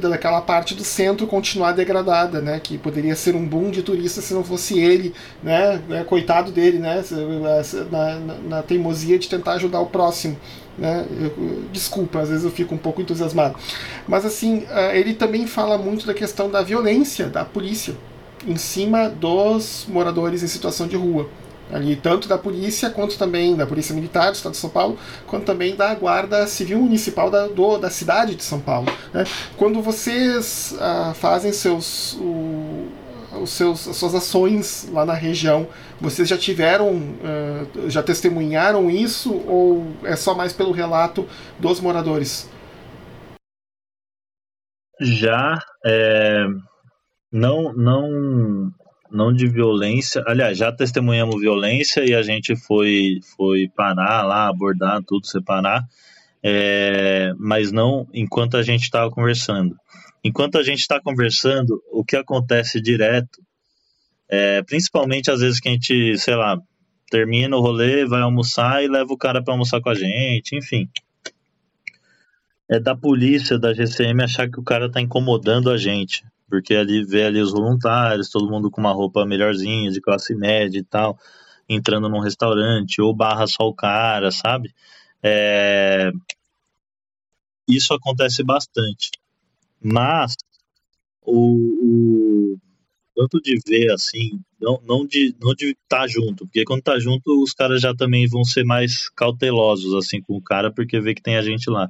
daquela 0.00 0.40
parte 0.40 0.74
do 0.74 0.84
centro 0.84 1.26
continuar 1.26 1.72
degradada, 1.72 2.40
né? 2.40 2.60
Que 2.60 2.76
poderia 2.76 3.14
ser 3.14 3.34
um 3.34 3.46
boom 3.46 3.70
de 3.70 3.82
turistas 3.82 4.24
se 4.24 4.34
não 4.34 4.42
fosse 4.42 4.78
ele, 4.78 5.14
né? 5.42 5.80
É, 5.90 6.04
coitado 6.04 6.50
dele, 6.50 6.78
né? 6.78 7.02
Na, 7.90 8.14
na, 8.18 8.34
na 8.34 8.62
teimosia 8.62 9.18
de 9.18 9.28
tentar 9.28 9.52
ajudar 9.52 9.80
o 9.80 9.86
próximo. 9.86 10.36
Né? 10.76 11.04
Eu, 11.20 11.64
desculpa, 11.72 12.20
às 12.20 12.28
vezes 12.28 12.44
eu 12.44 12.50
fico 12.50 12.74
um 12.74 12.78
pouco 12.78 13.00
entusiasmado. 13.00 13.56
Mas 14.06 14.24
assim, 14.24 14.64
eh, 14.70 14.98
ele 14.98 15.12
também 15.12 15.46
fala 15.46 15.76
muito 15.76 16.06
da 16.06 16.14
questão 16.14 16.48
da 16.48 16.62
violência 16.62 17.26
da 17.26 17.44
polícia 17.44 17.96
em 18.46 18.56
cima 18.56 19.08
dos 19.08 19.86
moradores 19.88 20.42
em 20.44 20.46
situação 20.46 20.86
de 20.86 20.96
rua 20.96 21.28
ali 21.72 21.96
tanto 21.96 22.28
da 22.28 22.38
polícia 22.38 22.90
quanto 22.90 23.18
também 23.18 23.56
da 23.56 23.66
polícia 23.66 23.94
militar 23.94 24.30
do 24.30 24.34
estado 24.34 24.52
de 24.52 24.58
São 24.58 24.70
Paulo 24.70 24.98
quanto 25.26 25.44
também 25.44 25.76
da 25.76 25.94
guarda 25.94 26.46
civil 26.46 26.78
municipal 26.78 27.30
da, 27.30 27.46
do, 27.46 27.78
da 27.78 27.90
cidade 27.90 28.34
de 28.34 28.42
São 28.42 28.60
Paulo 28.60 28.88
né? 29.12 29.24
quando 29.56 29.82
vocês 29.82 30.76
ah, 30.80 31.12
fazem 31.14 31.52
seus 31.52 32.14
o, 32.14 32.88
os 33.42 33.50
seus 33.50 33.86
as 33.86 33.96
suas 33.96 34.14
ações 34.14 34.88
lá 34.92 35.04
na 35.04 35.14
região 35.14 35.68
vocês 36.00 36.28
já 36.28 36.38
tiveram 36.38 36.92
uh, 36.94 37.90
já 37.90 38.02
testemunharam 38.02 38.90
isso 38.90 39.34
ou 39.46 39.86
é 40.04 40.16
só 40.16 40.34
mais 40.34 40.52
pelo 40.52 40.72
relato 40.72 41.26
dos 41.58 41.80
moradores 41.80 42.48
já 45.00 45.58
é, 45.84 46.44
não 47.30 47.72
não 47.74 48.70
não 49.10 49.32
de 49.32 49.46
violência. 49.48 50.22
Aliás, 50.26 50.58
já 50.58 50.72
testemunhamos 50.72 51.40
violência 51.40 52.04
e 52.04 52.14
a 52.14 52.22
gente 52.22 52.56
foi, 52.56 53.20
foi 53.36 53.68
parar 53.68 54.22
lá, 54.22 54.48
abordar 54.48 55.02
tudo, 55.06 55.26
separar, 55.26 55.84
é, 56.42 57.32
mas 57.38 57.72
não 57.72 58.06
enquanto 58.12 58.56
a 58.56 58.62
gente 58.62 58.82
estava 58.82 59.10
conversando. 59.10 59.76
Enquanto 60.22 60.58
a 60.58 60.62
gente 60.62 60.80
está 60.80 61.00
conversando, 61.00 61.82
o 61.92 62.04
que 62.04 62.16
acontece 62.16 62.80
direto, 62.80 63.40
é, 64.28 64.62
principalmente 64.62 65.30
às 65.30 65.40
vezes 65.40 65.60
que 65.60 65.68
a 65.68 65.72
gente, 65.72 66.18
sei 66.18 66.34
lá, 66.34 66.60
termina 67.10 67.56
o 67.56 67.60
rolê, 67.60 68.04
vai 68.04 68.20
almoçar 68.20 68.84
e 68.84 68.88
leva 68.88 69.12
o 69.12 69.16
cara 69.16 69.42
para 69.42 69.54
almoçar 69.54 69.80
com 69.80 69.88
a 69.88 69.94
gente, 69.94 70.56
enfim. 70.56 70.88
É 72.68 72.78
da 72.78 72.94
polícia, 72.94 73.58
da 73.58 73.72
GCM, 73.72 74.22
achar 74.22 74.50
que 74.50 74.60
o 74.60 74.64
cara 74.64 74.90
tá 74.90 75.00
incomodando 75.00 75.70
a 75.70 75.78
gente. 75.78 76.22
Porque 76.48 76.74
ali 76.74 77.04
vê 77.04 77.24
ali 77.24 77.40
os 77.40 77.52
voluntários, 77.52 78.30
todo 78.30 78.50
mundo 78.50 78.70
com 78.70 78.80
uma 78.80 78.92
roupa 78.92 79.26
melhorzinha, 79.26 79.90
de 79.90 80.00
classe 80.00 80.34
média 80.34 80.78
e 80.78 80.84
tal, 80.84 81.18
entrando 81.68 82.08
num 82.08 82.20
restaurante, 82.20 83.00
ou 83.00 83.14
barra 83.14 83.46
só 83.46 83.64
o 83.64 83.74
cara, 83.74 84.30
sabe? 84.30 84.74
É... 85.22 86.10
Isso 87.68 87.92
acontece 87.92 88.42
bastante. 88.42 89.10
Mas 89.82 90.34
o, 91.22 92.54
o 92.54 92.58
tanto 93.14 93.40
de 93.40 93.58
ver 93.66 93.92
assim, 93.92 94.40
não, 94.60 94.80
não 94.86 95.06
de 95.06 95.34
não 95.40 95.54
de 95.54 95.70
estar 95.70 96.00
tá 96.00 96.06
junto, 96.06 96.46
porque 96.46 96.64
quando 96.64 96.82
tá 96.82 96.98
junto 96.98 97.42
os 97.42 97.52
caras 97.52 97.82
já 97.82 97.94
também 97.94 98.26
vão 98.26 98.44
ser 98.44 98.64
mais 98.64 99.08
cautelosos 99.10 99.94
assim 99.94 100.20
com 100.22 100.36
o 100.36 100.42
cara 100.42 100.72
porque 100.72 101.00
vê 101.00 101.14
que 101.14 101.22
tem 101.22 101.36
a 101.36 101.42
gente 101.42 101.68
lá, 101.68 101.88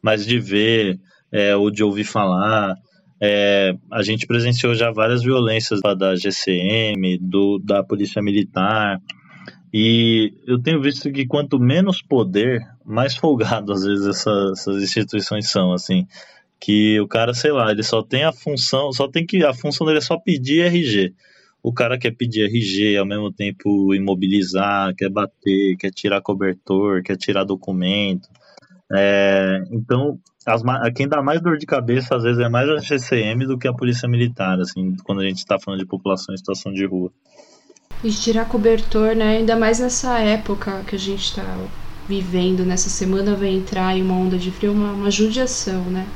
mas 0.00 0.26
de 0.26 0.38
ver 0.38 0.98
é, 1.30 1.54
ou 1.56 1.70
de 1.70 1.84
ouvir 1.84 2.04
falar, 2.04 2.74
é, 3.22 3.76
a 3.90 4.02
gente 4.02 4.26
presenciou 4.26 4.74
já 4.74 4.90
várias 4.90 5.22
violências 5.22 5.80
da 5.80 6.16
GCM, 6.16 7.18
do, 7.18 7.60
da 7.60 7.84
polícia 7.84 8.20
militar, 8.20 9.00
e 9.72 10.34
eu 10.46 10.60
tenho 10.60 10.82
visto 10.82 11.10
que 11.12 11.24
quanto 11.24 11.60
menos 11.60 12.02
poder, 12.02 12.60
mais 12.84 13.14
folgado 13.16 13.72
às 13.72 13.84
vezes 13.84 14.06
essas, 14.06 14.58
essas 14.58 14.82
instituições 14.82 15.48
são, 15.48 15.72
assim 15.72 16.06
que 16.62 17.00
o 17.00 17.08
cara, 17.08 17.34
sei 17.34 17.50
lá, 17.50 17.72
ele 17.72 17.82
só 17.82 18.04
tem 18.04 18.22
a 18.22 18.32
função, 18.32 18.92
só 18.92 19.08
tem 19.08 19.26
que 19.26 19.44
a 19.44 19.52
função 19.52 19.84
dele 19.84 19.98
é 19.98 20.00
só 20.00 20.16
pedir 20.16 20.60
RG. 20.60 21.12
O 21.60 21.72
cara 21.72 21.98
quer 21.98 22.12
pedir 22.12 22.44
RG 22.44 22.96
ao 22.96 23.04
mesmo 23.04 23.32
tempo 23.32 23.92
imobilizar, 23.92 24.94
quer 24.94 25.10
bater, 25.10 25.76
quer 25.76 25.90
tirar 25.90 26.20
cobertor, 26.20 27.02
quer 27.02 27.16
tirar 27.16 27.42
documento. 27.42 28.28
É, 28.94 29.62
então, 29.70 30.18
as, 30.44 30.62
quem 30.94 31.08
dá 31.08 31.22
mais 31.22 31.40
dor 31.40 31.56
de 31.56 31.64
cabeça 31.64 32.16
às 32.16 32.22
vezes 32.22 32.40
é 32.40 32.48
mais 32.48 32.68
a 32.68 32.78
GCM 32.78 33.46
do 33.46 33.56
que 33.56 33.66
a 33.66 33.72
polícia 33.72 34.08
militar, 34.08 34.60
assim, 34.60 34.94
quando 35.04 35.20
a 35.20 35.24
gente 35.24 35.38
está 35.38 35.58
falando 35.58 35.80
de 35.80 35.86
população 35.86 36.34
em 36.34 36.38
situação 36.38 36.72
de 36.72 36.84
rua. 36.84 37.10
E 38.04 38.10
tirar 38.10 38.46
cobertor, 38.46 39.14
né? 39.14 39.38
Ainda 39.38 39.56
mais 39.56 39.78
nessa 39.78 40.18
época 40.18 40.82
que 40.86 40.96
a 40.96 40.98
gente 40.98 41.22
está 41.22 41.44
vivendo, 42.08 42.64
nessa 42.64 42.90
semana 42.90 43.34
vai 43.34 43.50
entrar 43.50 43.96
em 43.96 44.02
uma 44.02 44.14
onda 44.14 44.36
de 44.36 44.50
frio, 44.50 44.72
uma, 44.72 44.92
uma 44.92 45.10
judiação, 45.10 45.84
né? 45.84 46.06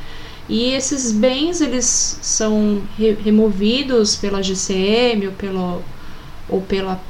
E 0.48 0.72
esses 0.72 1.12
bens 1.12 1.60
eles 1.60 1.84
são 2.22 2.82
re 2.96 3.12
removidos 3.12 4.16
pela 4.16 4.42
GCM 4.42 5.28
ou, 5.28 5.32
pelo, 5.32 5.82
ou 6.48 6.60
pela 6.60 7.00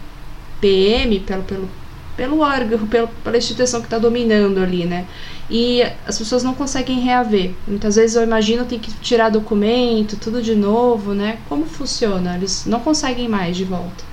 PM, 0.61 1.21
pelo, 1.21 1.43
pelo, 1.43 1.69
pelo 2.17 2.41
órgão, 2.41 2.87
pelo, 2.87 3.09
pela 3.09 3.37
instituição 3.37 3.81
que 3.81 3.87
está 3.87 3.99
dominando 3.99 4.59
ali, 4.59 4.85
né? 4.85 5.07
E 5.49 5.83
as 6.05 6.19
pessoas 6.19 6.43
não 6.43 6.55
conseguem 6.55 7.01
reaver. 7.01 7.55
Muitas 7.67 7.97
vezes 7.97 8.17
eu 8.17 8.23
imagino 8.23 8.67
tem 8.67 8.81
que 8.81 8.93
tirar 9.01 9.31
documento, 9.31 10.19
tudo 10.19 10.43
de 10.43 10.55
novo, 10.55 11.15
né? 11.15 11.41
Como 11.49 11.65
funciona? 11.67 12.37
Eles 12.37 12.67
não 12.67 12.81
conseguem 12.81 13.29
mais 13.29 13.57
de 13.57 13.65
volta. 13.65 14.05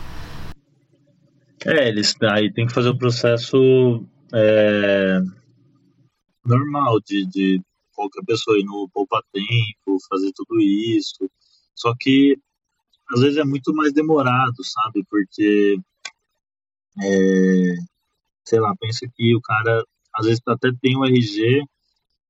É, 1.66 1.88
eles 1.88 2.14
aí 2.22 2.52
tem 2.54 2.68
que 2.68 2.74
fazer 2.74 2.90
o 2.90 2.98
processo 2.98 4.04
é, 4.34 5.20
normal 6.46 7.00
de, 7.02 7.26
de 7.26 7.62
qualquer 7.94 8.24
pessoa 8.26 8.60
ir 8.60 8.66
no 8.66 8.90
poupa 8.94 9.24
tempo, 9.32 9.98
fazer 10.10 10.32
tudo 10.36 10.60
isso. 10.62 11.30
Só 11.74 11.96
que 12.00 12.38
às 13.14 13.22
vezes 13.22 13.38
é 13.38 13.44
muito 13.44 13.74
mais 13.74 13.94
demorado, 13.94 14.64
sabe? 14.64 15.04
Porque 15.10 15.78
é, 17.02 17.76
sei 18.46 18.60
lá, 18.60 18.76
pensa 18.80 19.08
que 19.16 19.36
o 19.36 19.42
cara 19.42 19.84
às 20.16 20.26
vezes 20.26 20.41
até 20.47 20.72
tem 20.82 20.97
o 20.97 21.05
RG, 21.05 21.64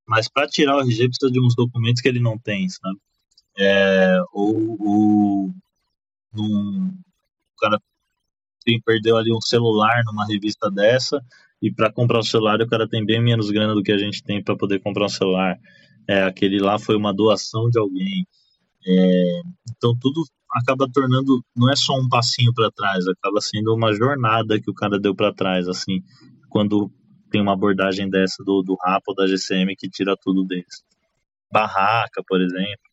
mas 0.07 0.27
para 0.27 0.47
tirar 0.47 0.77
o 0.77 0.81
RG 0.81 1.09
precisa 1.09 1.31
de 1.31 1.39
uns 1.39 1.55
documentos 1.55 2.01
que 2.01 2.07
ele 2.07 2.19
não 2.19 2.37
tem, 2.37 2.67
sabe? 2.69 2.97
É, 3.57 4.19
ou, 4.33 4.77
ou 4.79 5.53
num, 6.33 6.87
o 6.87 7.59
cara 7.59 7.79
tem, 8.65 8.81
perdeu 8.81 9.17
ali 9.17 9.31
um 9.31 9.41
celular 9.41 10.03
numa 10.05 10.25
revista 10.25 10.71
dessa 10.71 11.23
e 11.61 11.71
para 11.71 11.91
comprar 11.91 12.19
um 12.19 12.23
celular 12.23 12.61
o 12.61 12.67
cara 12.67 12.87
tem 12.87 13.05
bem 13.05 13.21
menos 13.21 13.51
grana 13.51 13.73
do 13.73 13.83
que 13.83 13.91
a 13.91 13.97
gente 13.97 14.23
tem 14.23 14.43
para 14.43 14.57
poder 14.57 14.79
comprar 14.79 15.05
um 15.05 15.09
celular. 15.09 15.57
É, 16.07 16.23
aquele 16.23 16.59
lá 16.59 16.79
foi 16.79 16.95
uma 16.95 17.13
doação 17.13 17.69
de 17.69 17.79
alguém. 17.79 18.27
É, 18.85 19.41
então 19.69 19.95
tudo 19.99 20.25
acaba 20.51 20.89
tornando 20.91 21.43
não 21.55 21.71
é 21.71 21.75
só 21.75 21.93
um 21.97 22.07
passinho 22.07 22.53
para 22.53 22.71
trás, 22.71 23.07
acaba 23.07 23.41
sendo 23.41 23.73
uma 23.73 23.93
jornada 23.93 24.59
que 24.59 24.69
o 24.69 24.73
cara 24.73 24.99
deu 24.99 25.15
para 25.15 25.33
trás, 25.33 25.67
assim, 25.67 26.03
quando 26.49 26.91
tem 27.33 27.41
uma 27.41 27.53
abordagem 27.53 28.07
dessa 28.07 28.43
do, 28.43 28.61
do 28.61 28.77
RAP 28.79 29.01
ou 29.07 29.15
da 29.15 29.25
GCM 29.25 29.75
que 29.75 29.89
tira 29.89 30.15
tudo 30.15 30.45
deles. 30.45 30.85
Barraca, 31.51 32.21
por 32.27 32.39
exemplo. 32.39 32.91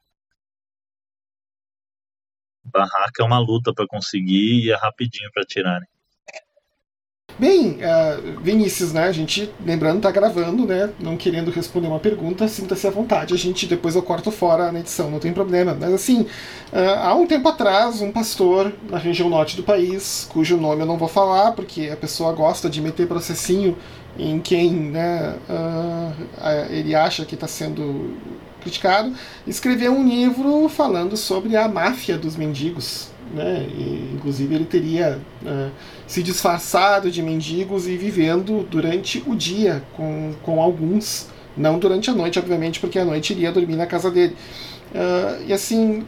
Barraca 2.64 3.22
é 3.22 3.24
uma 3.24 3.38
luta 3.38 3.74
para 3.74 3.86
conseguir 3.86 4.64
e 4.64 4.70
é 4.70 4.76
rapidinho 4.76 5.30
para 5.34 5.44
tirarem. 5.44 5.86
Bem, 7.38 7.78
uh, 7.78 8.40
Vinícius, 8.40 8.92
né? 8.92 9.04
A 9.04 9.12
gente, 9.12 9.50
lembrando, 9.64 10.00
tá 10.00 10.10
gravando, 10.10 10.66
né? 10.66 10.90
Não 10.98 11.16
querendo 11.16 11.50
responder 11.50 11.88
uma 11.88 11.98
pergunta, 11.98 12.48
sinta-se 12.48 12.86
à 12.86 12.90
vontade. 12.90 13.34
A 13.34 13.36
gente 13.36 13.66
depois 13.66 13.94
eu 13.94 14.02
corto 14.02 14.30
fora 14.30 14.72
na 14.72 14.80
edição, 14.80 15.10
não 15.10 15.18
tem 15.18 15.32
problema. 15.32 15.76
Mas 15.78 15.92
assim, 15.92 16.22
uh, 16.22 16.98
há 17.02 17.14
um 17.14 17.26
tempo 17.26 17.48
atrás, 17.48 18.00
um 18.00 18.12
pastor 18.12 18.72
na 18.88 18.98
região 18.98 19.28
norte 19.28 19.56
do 19.56 19.62
país, 19.62 20.26
cujo 20.30 20.56
nome 20.56 20.82
eu 20.82 20.86
não 20.86 20.98
vou 20.98 21.08
falar, 21.08 21.52
porque 21.52 21.88
a 21.90 21.96
pessoa 21.96 22.32
gosta 22.32 22.68
de 22.68 22.80
meter 22.80 23.06
processinho 23.06 23.76
em 24.18 24.40
quem 24.40 24.72
né, 24.72 25.36
uh, 25.48 26.72
ele 26.72 26.94
acha 26.94 27.24
que 27.24 27.34
está 27.34 27.46
sendo 27.46 28.16
criticado, 28.60 29.14
escreveu 29.46 29.92
um 29.92 30.06
livro 30.06 30.68
falando 30.68 31.16
sobre 31.16 31.56
a 31.56 31.66
máfia 31.66 32.18
dos 32.18 32.36
mendigos 32.36 33.10
né? 33.32 33.66
E, 33.72 34.10
inclusive 34.14 34.54
ele 34.54 34.64
teria 34.64 35.20
uh, 35.42 35.70
se 36.06 36.22
disfarçado 36.22 37.10
de 37.10 37.22
mendigos 37.22 37.86
e 37.86 37.96
vivendo 37.96 38.66
durante 38.68 39.22
o 39.26 39.34
dia 39.34 39.82
com, 39.94 40.34
com 40.42 40.60
alguns, 40.60 41.28
não 41.56 41.78
durante 41.78 42.10
a 42.10 42.14
noite, 42.14 42.38
obviamente, 42.38 42.80
porque 42.80 42.98
a 42.98 43.04
noite 43.04 43.32
iria 43.32 43.52
dormir 43.52 43.76
na 43.76 43.86
casa 43.86 44.10
dele. 44.10 44.36
Uh, 44.92 45.44
e 45.46 45.52
assim, 45.52 46.04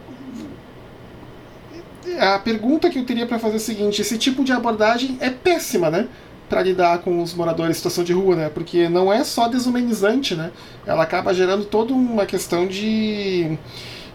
a 2.19 2.39
pergunta 2.39 2.91
que 2.91 2.99
eu 2.99 3.05
teria 3.05 3.27
para 3.27 3.39
fazer 3.39 3.55
é 3.55 3.57
a 3.57 3.61
seguinte: 3.61 4.03
esse 4.03 4.19
tipo 4.19 4.43
de 4.43 4.53
abordagem 4.53 5.17
é 5.21 5.31
péssima, 5.31 5.91
né? 5.91 6.09
Para 6.53 6.65
lidar 6.65 6.99
com 6.99 7.23
os 7.23 7.33
moradores 7.33 7.71
em 7.71 7.79
situação 7.79 8.05
de 8.05 8.13
rua, 8.13 8.37
né? 8.37 8.51
Porque 8.51 8.87
não 8.87 9.11
é 9.11 9.25
só 9.25 9.49
desumanizante, 9.49 10.35
né? 10.35 10.53
Ela 10.85 11.03
acaba 11.03 11.33
gerando 11.33 11.65
toda 11.65 11.95
uma 11.95 12.27
questão 12.27 12.67
de, 12.67 13.57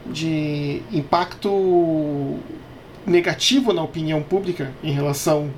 de 0.05 0.83
impacto 0.91 2.37
negativo 3.07 3.73
na 3.73 3.81
opinião 3.81 4.21
pública 4.21 4.71
em 4.83 4.91
relação 4.91 5.51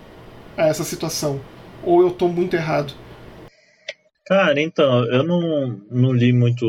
a 0.56 0.68
essa 0.68 0.86
situação? 0.86 1.42
Ou 1.84 2.00
eu 2.00 2.08
estou 2.08 2.30
muito 2.30 2.56
errado? 2.56 2.94
Cara, 4.26 4.62
então, 4.62 5.04
eu 5.12 5.22
não, 5.22 5.82
não 5.92 6.14
li 6.14 6.32
muito. 6.32 6.66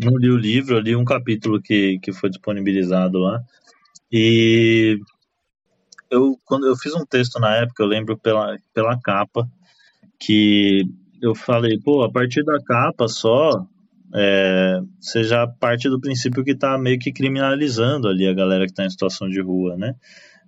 Não 0.00 0.16
li 0.16 0.30
o 0.30 0.36
livro, 0.36 0.76
eu 0.76 0.80
li 0.80 0.94
um 0.94 1.04
capítulo 1.04 1.60
que, 1.60 1.98
que 1.98 2.12
foi 2.12 2.30
disponibilizado 2.30 3.18
lá. 3.18 3.42
E 4.12 5.00
eu, 6.14 6.38
quando 6.44 6.66
eu 6.66 6.76
fiz 6.76 6.94
um 6.94 7.04
texto 7.04 7.40
na 7.40 7.56
época, 7.56 7.82
eu 7.82 7.86
lembro 7.86 8.16
pela, 8.16 8.56
pela 8.72 8.98
capa, 9.00 9.48
que 10.18 10.84
eu 11.20 11.34
falei, 11.34 11.78
pô, 11.80 12.02
a 12.04 12.10
partir 12.10 12.44
da 12.44 12.58
capa 12.62 13.08
só, 13.08 13.66
é, 14.14 14.80
você 15.00 15.24
já 15.24 15.46
parte 15.46 15.88
do 15.88 16.00
princípio 16.00 16.44
que 16.44 16.52
está 16.52 16.78
meio 16.78 16.98
que 16.98 17.12
criminalizando 17.12 18.08
ali 18.08 18.28
a 18.28 18.34
galera 18.34 18.64
que 18.64 18.70
está 18.70 18.84
em 18.84 18.90
situação 18.90 19.28
de 19.28 19.40
rua, 19.40 19.76
né? 19.76 19.94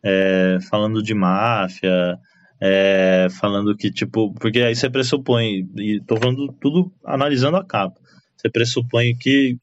É, 0.04 0.58
falando 0.70 1.02
de 1.02 1.14
máfia, 1.14 2.18
é, 2.60 3.26
falando 3.40 3.76
que, 3.76 3.90
tipo, 3.90 4.32
porque 4.34 4.60
aí 4.60 4.74
você 4.74 4.88
pressupõe, 4.88 5.68
e 5.76 6.00
tô 6.06 6.16
falando 6.16 6.52
tudo 6.60 6.92
analisando 7.04 7.56
a 7.56 7.64
capa, 7.64 7.98
você 8.36 8.48
pressupõe 8.48 9.16
que 9.16 9.58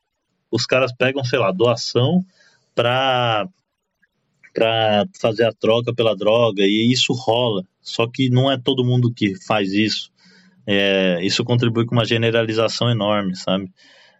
os 0.51 0.65
caras 0.65 0.91
pegam, 0.91 1.23
sei 1.23 1.39
lá, 1.39 1.51
doação 1.51 2.25
para 2.75 3.47
para 4.53 5.05
fazer 5.19 5.45
a 5.45 5.53
troca 5.53 5.93
pela 5.93 6.15
droga 6.15 6.63
e 6.63 6.91
isso 6.91 7.13
rola. 7.13 7.65
Só 7.81 8.07
que 8.07 8.29
não 8.29 8.51
é 8.51 8.57
todo 8.57 8.85
mundo 8.85 9.13
que 9.13 9.35
faz 9.45 9.73
isso. 9.73 10.11
É, 10.65 11.19
isso 11.23 11.43
contribui 11.43 11.85
com 11.85 11.95
uma 11.95 12.05
generalização 12.05 12.89
enorme, 12.89 13.35
sabe? 13.35 13.69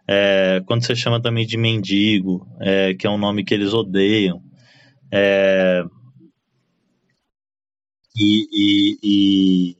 É, 0.07 0.61
quando 0.65 0.85
você 0.85 0.95
chama 0.95 1.21
também 1.21 1.45
de 1.45 1.57
mendigo, 1.57 2.45
é, 2.59 2.93
que 2.93 3.07
é 3.07 3.09
um 3.09 3.17
nome 3.17 3.43
que 3.43 3.53
eles 3.53 3.73
odeiam. 3.73 4.41
É, 5.11 5.83
e, 8.15 8.47
e, 8.51 8.97
e, 9.03 9.77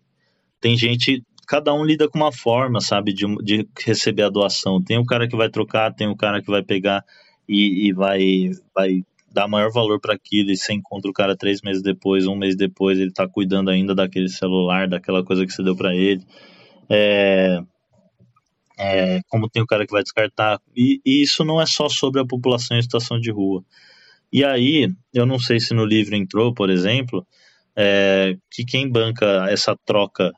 tem 0.62 0.78
gente, 0.78 1.24
cada 1.48 1.74
um 1.74 1.84
lida 1.84 2.08
com 2.08 2.18
uma 2.18 2.32
forma, 2.32 2.80
sabe, 2.80 3.14
de, 3.14 3.26
de 3.44 3.68
receber 3.86 4.24
a 4.24 4.30
doação. 4.30 4.82
Tem 4.82 4.98
o 4.98 5.06
cara 5.06 5.28
que 5.28 5.36
vai 5.36 5.50
trocar, 5.50 5.94
tem 5.94 6.08
o 6.08 6.16
cara 6.16 6.42
que 6.42 6.50
vai 6.50 6.64
pegar 6.64 7.04
e, 7.48 7.90
e 7.90 7.94
vai, 7.94 8.52
vai 8.74 9.04
dá 9.34 9.48
maior 9.48 9.72
valor 9.72 10.00
para 10.00 10.14
aquilo 10.14 10.52
e 10.52 10.56
você 10.56 10.74
encontra 10.74 11.10
o 11.10 11.14
cara 11.14 11.36
três 11.36 11.62
meses 11.62 11.82
depois, 11.82 12.28
um 12.28 12.36
mês 12.36 12.56
depois, 12.56 13.00
ele 13.00 13.12
tá 13.12 13.28
cuidando 13.28 13.70
ainda 13.70 13.96
daquele 13.96 14.30
celular, 14.30 14.88
daquela 14.88 15.24
coisa 15.24 15.46
que 15.46 15.52
você 15.52 15.64
deu 15.64 15.76
para 15.76 15.96
ele. 15.96 16.24
É, 16.88 17.60
é, 18.78 19.22
como 19.28 19.50
tem 19.50 19.64
o 19.64 19.68
cara 19.68 19.86
que 19.86 19.92
vai 19.92 20.04
descartar. 20.04 20.62
E, 20.76 21.02
e, 21.04 21.24
isso 21.24 21.44
não 21.44 21.60
é 21.60 21.66
só 21.66 21.90
sobre 21.90 22.22
a 22.22 22.26
população 22.26 22.78
em 22.78 22.82
situação 22.82 23.20
de 23.20 23.32
rua. 23.32 23.64
E 24.32 24.44
aí, 24.44 24.88
eu 25.14 25.26
não 25.26 25.40
sei 25.40 25.60
se 25.60 25.74
no 25.74 25.86
livro 25.86 26.16
entrou, 26.16 26.54
por 26.54 26.70
exemplo, 26.70 27.26
é, 27.76 28.38
que 28.52 28.64
quem 28.64 28.90
banca 28.90 29.48
essa 29.50 29.76
troca 29.86 30.32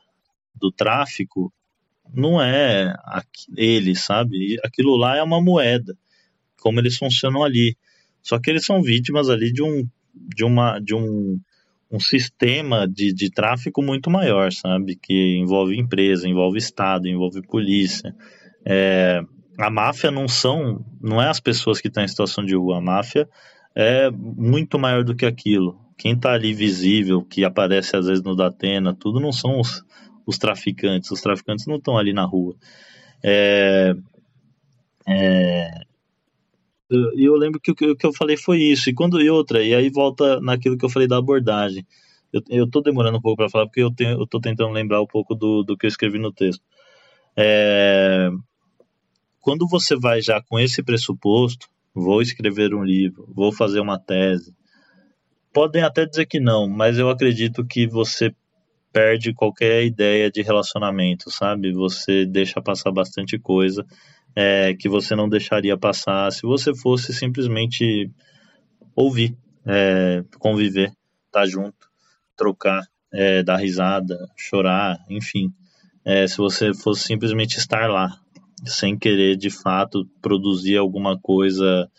do 0.54 0.72
tráfico 0.72 1.52
não 2.14 2.40
é 2.40 2.94
ele, 3.56 3.94
sabe? 3.94 4.58
Aquilo 4.64 4.96
lá 4.96 5.16
é 5.16 5.22
uma 5.22 5.40
moeda, 5.40 5.96
como 6.60 6.80
eles 6.80 6.96
funcionam 6.96 7.42
ali. 7.42 7.76
Só 8.26 8.40
que 8.40 8.50
eles 8.50 8.66
são 8.66 8.82
vítimas 8.82 9.30
ali 9.30 9.52
de 9.52 9.62
um, 9.62 9.88
de 10.12 10.44
uma, 10.44 10.80
de 10.80 10.96
um, 10.96 11.38
um 11.88 12.00
sistema 12.00 12.84
de, 12.84 13.12
de 13.12 13.30
tráfico 13.30 13.80
muito 13.80 14.10
maior, 14.10 14.52
sabe? 14.52 14.96
Que 14.96 15.38
envolve 15.38 15.78
empresa, 15.78 16.28
envolve 16.28 16.58
Estado, 16.58 17.06
envolve 17.06 17.40
polícia. 17.42 18.12
É, 18.64 19.22
a 19.56 19.70
máfia 19.70 20.10
não 20.10 20.26
são, 20.26 20.84
não 21.00 21.22
é 21.22 21.28
as 21.28 21.38
pessoas 21.38 21.80
que 21.80 21.86
estão 21.86 22.02
em 22.02 22.08
situação 22.08 22.44
de 22.44 22.56
rua. 22.56 22.78
A 22.78 22.80
máfia 22.80 23.28
é 23.76 24.10
muito 24.10 24.76
maior 24.76 25.04
do 25.04 25.14
que 25.14 25.24
aquilo. 25.24 25.78
Quem 25.96 26.14
está 26.14 26.32
ali 26.32 26.52
visível, 26.52 27.22
que 27.22 27.44
aparece 27.44 27.94
às 27.94 28.06
vezes 28.06 28.24
no 28.24 28.34
Datena, 28.34 28.92
tudo 28.92 29.20
não 29.20 29.30
são 29.30 29.60
os, 29.60 29.84
os 30.26 30.36
traficantes. 30.36 31.12
Os 31.12 31.20
traficantes 31.20 31.68
não 31.68 31.76
estão 31.76 31.96
ali 31.96 32.12
na 32.12 32.24
rua. 32.24 32.56
É, 33.22 33.94
é, 35.06 35.85
e 36.90 37.24
eu 37.24 37.34
lembro 37.34 37.60
que 37.60 37.72
o 37.72 37.74
que 37.74 38.06
eu 38.06 38.12
falei 38.12 38.36
foi 38.36 38.58
isso. 38.60 38.88
E 38.88 38.94
quando 38.94 39.20
e 39.20 39.28
outra, 39.28 39.62
e 39.62 39.74
aí 39.74 39.90
volta 39.90 40.40
naquilo 40.40 40.76
que 40.78 40.84
eu 40.84 40.90
falei 40.90 41.08
da 41.08 41.18
abordagem. 41.18 41.86
Eu, 42.32 42.42
eu 42.48 42.70
tô 42.70 42.80
demorando 42.80 43.18
um 43.18 43.20
pouco 43.20 43.36
para 43.36 43.48
falar 43.48 43.66
porque 43.66 43.82
eu, 43.82 43.90
tenho, 43.90 44.20
eu 44.20 44.26
tô 44.26 44.40
tentando 44.40 44.70
lembrar 44.70 45.00
um 45.00 45.06
pouco 45.06 45.34
do, 45.34 45.62
do 45.62 45.76
que 45.76 45.86
eu 45.86 45.88
escrevi 45.88 46.18
no 46.18 46.32
texto. 46.32 46.62
É, 47.36 48.30
quando 49.40 49.66
você 49.68 49.96
vai 49.96 50.20
já 50.20 50.40
com 50.42 50.58
esse 50.58 50.82
pressuposto, 50.82 51.68
vou 51.94 52.20
escrever 52.20 52.74
um 52.74 52.84
livro, 52.84 53.28
vou 53.34 53.52
fazer 53.52 53.80
uma 53.80 53.98
tese, 53.98 54.54
podem 55.52 55.82
até 55.82 56.04
dizer 56.04 56.26
que 56.26 56.40
não, 56.40 56.68
mas 56.68 56.98
eu 56.98 57.08
acredito 57.08 57.64
que 57.64 57.86
você 57.86 58.34
perde 58.92 59.34
qualquer 59.34 59.84
ideia 59.84 60.30
de 60.30 60.42
relacionamento, 60.42 61.30
sabe? 61.30 61.72
Você 61.72 62.26
deixa 62.26 62.60
passar 62.62 62.90
bastante 62.90 63.38
coisa 63.38 63.84
é, 64.36 64.74
que 64.74 64.86
você 64.86 65.16
não 65.16 65.28
deixaria 65.28 65.78
passar 65.78 66.30
se 66.30 66.42
você 66.42 66.74
fosse 66.74 67.14
simplesmente 67.14 68.10
ouvir, 68.94 69.34
é, 69.64 70.22
conviver, 70.38 70.88
estar 71.26 71.40
tá 71.40 71.46
junto, 71.46 71.88
trocar, 72.36 72.86
é, 73.10 73.42
dar 73.42 73.56
risada, 73.56 74.28
chorar, 74.36 74.98
enfim. 75.08 75.50
É, 76.04 76.26
se 76.26 76.36
você 76.36 76.74
fosse 76.74 77.04
simplesmente 77.04 77.56
estar 77.56 77.90
lá, 77.90 78.20
sem 78.64 78.98
querer 78.98 79.36
de 79.36 79.50
fato 79.50 80.06
produzir 80.20 80.76
alguma 80.76 81.18
coisa, 81.18 81.90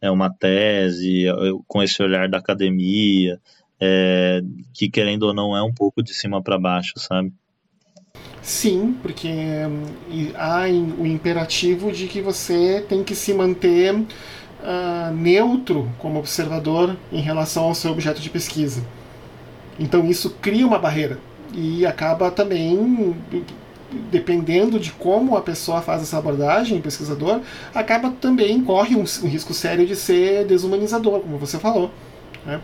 é 0.00 0.10
uma 0.10 0.30
tese, 0.32 1.24
com 1.66 1.82
esse 1.82 2.02
olhar 2.02 2.28
da 2.28 2.38
academia, 2.38 3.40
é, 3.80 4.40
que 4.72 4.88
querendo 4.88 5.24
ou 5.24 5.34
não 5.34 5.56
é 5.56 5.62
um 5.62 5.72
pouco 5.72 6.02
de 6.02 6.12
cima 6.14 6.42
para 6.42 6.58
baixo, 6.58 6.92
sabe? 6.96 7.32
Sim, 8.46 8.96
porque 9.02 9.26
hum, 9.28 10.30
há 10.36 10.66
o 11.00 11.04
imperativo 11.04 11.90
de 11.90 12.06
que 12.06 12.20
você 12.20 12.80
tem 12.88 13.02
que 13.02 13.12
se 13.12 13.34
manter 13.34 13.92
uh, 13.92 15.12
neutro 15.12 15.90
como 15.98 16.20
observador 16.20 16.96
em 17.10 17.20
relação 17.20 17.64
ao 17.64 17.74
seu 17.74 17.90
objeto 17.90 18.20
de 18.20 18.30
pesquisa. 18.30 18.84
Então 19.80 20.06
isso 20.06 20.30
cria 20.40 20.64
uma 20.64 20.78
barreira 20.78 21.18
e 21.52 21.84
acaba 21.84 22.30
também 22.30 23.16
dependendo 24.12 24.78
de 24.78 24.92
como 24.92 25.36
a 25.36 25.40
pessoa 25.40 25.82
faz 25.82 26.02
essa 26.02 26.16
abordagem, 26.16 26.80
pesquisador, 26.80 27.40
acaba 27.74 28.12
também 28.12 28.62
corre 28.62 28.94
um, 28.94 29.02
um 29.24 29.28
risco 29.28 29.52
sério 29.54 29.84
de 29.84 29.96
ser 29.96 30.44
desumanizador, 30.44 31.18
como 31.18 31.36
você 31.36 31.58
falou. 31.58 31.90
Né? 32.44 32.60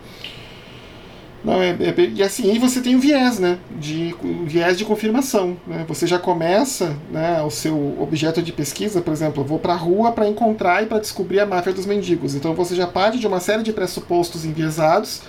Não, 1.43 1.61
é, 1.61 1.71
é, 1.71 1.93
e 2.15 2.23
assim, 2.23 2.57
você 2.57 2.79
tem 2.79 2.95
o 2.95 2.99
viés, 2.99 3.37
né? 3.37 3.59
De, 3.77 4.15
o 4.23 4.45
viés 4.45 4.77
de 4.77 4.85
confirmação. 4.85 5.57
Né? 5.67 5.83
Você 5.89 6.07
já 6.07 6.17
começa 6.17 6.95
né, 7.11 7.41
o 7.43 7.49
seu 7.49 7.97
objeto 7.99 8.41
de 8.41 8.53
pesquisa, 8.53 9.01
por 9.01 9.11
exemplo, 9.11 9.43
vou 9.43 9.59
para 9.59 9.73
a 9.73 9.77
rua 9.77 10.13
para 10.13 10.27
encontrar 10.27 10.83
e 10.83 10.85
para 10.85 10.99
descobrir 10.99 11.41
a 11.41 11.45
máfia 11.45 11.73
dos 11.73 11.85
mendigos. 11.85 12.33
Então 12.33 12.53
você 12.53 12.75
já 12.75 12.87
parte 12.87 13.19
de 13.19 13.27
uma 13.27 13.41
série 13.41 13.61
de 13.61 13.73
pressupostos 13.73 14.45
enviesados 14.45 15.21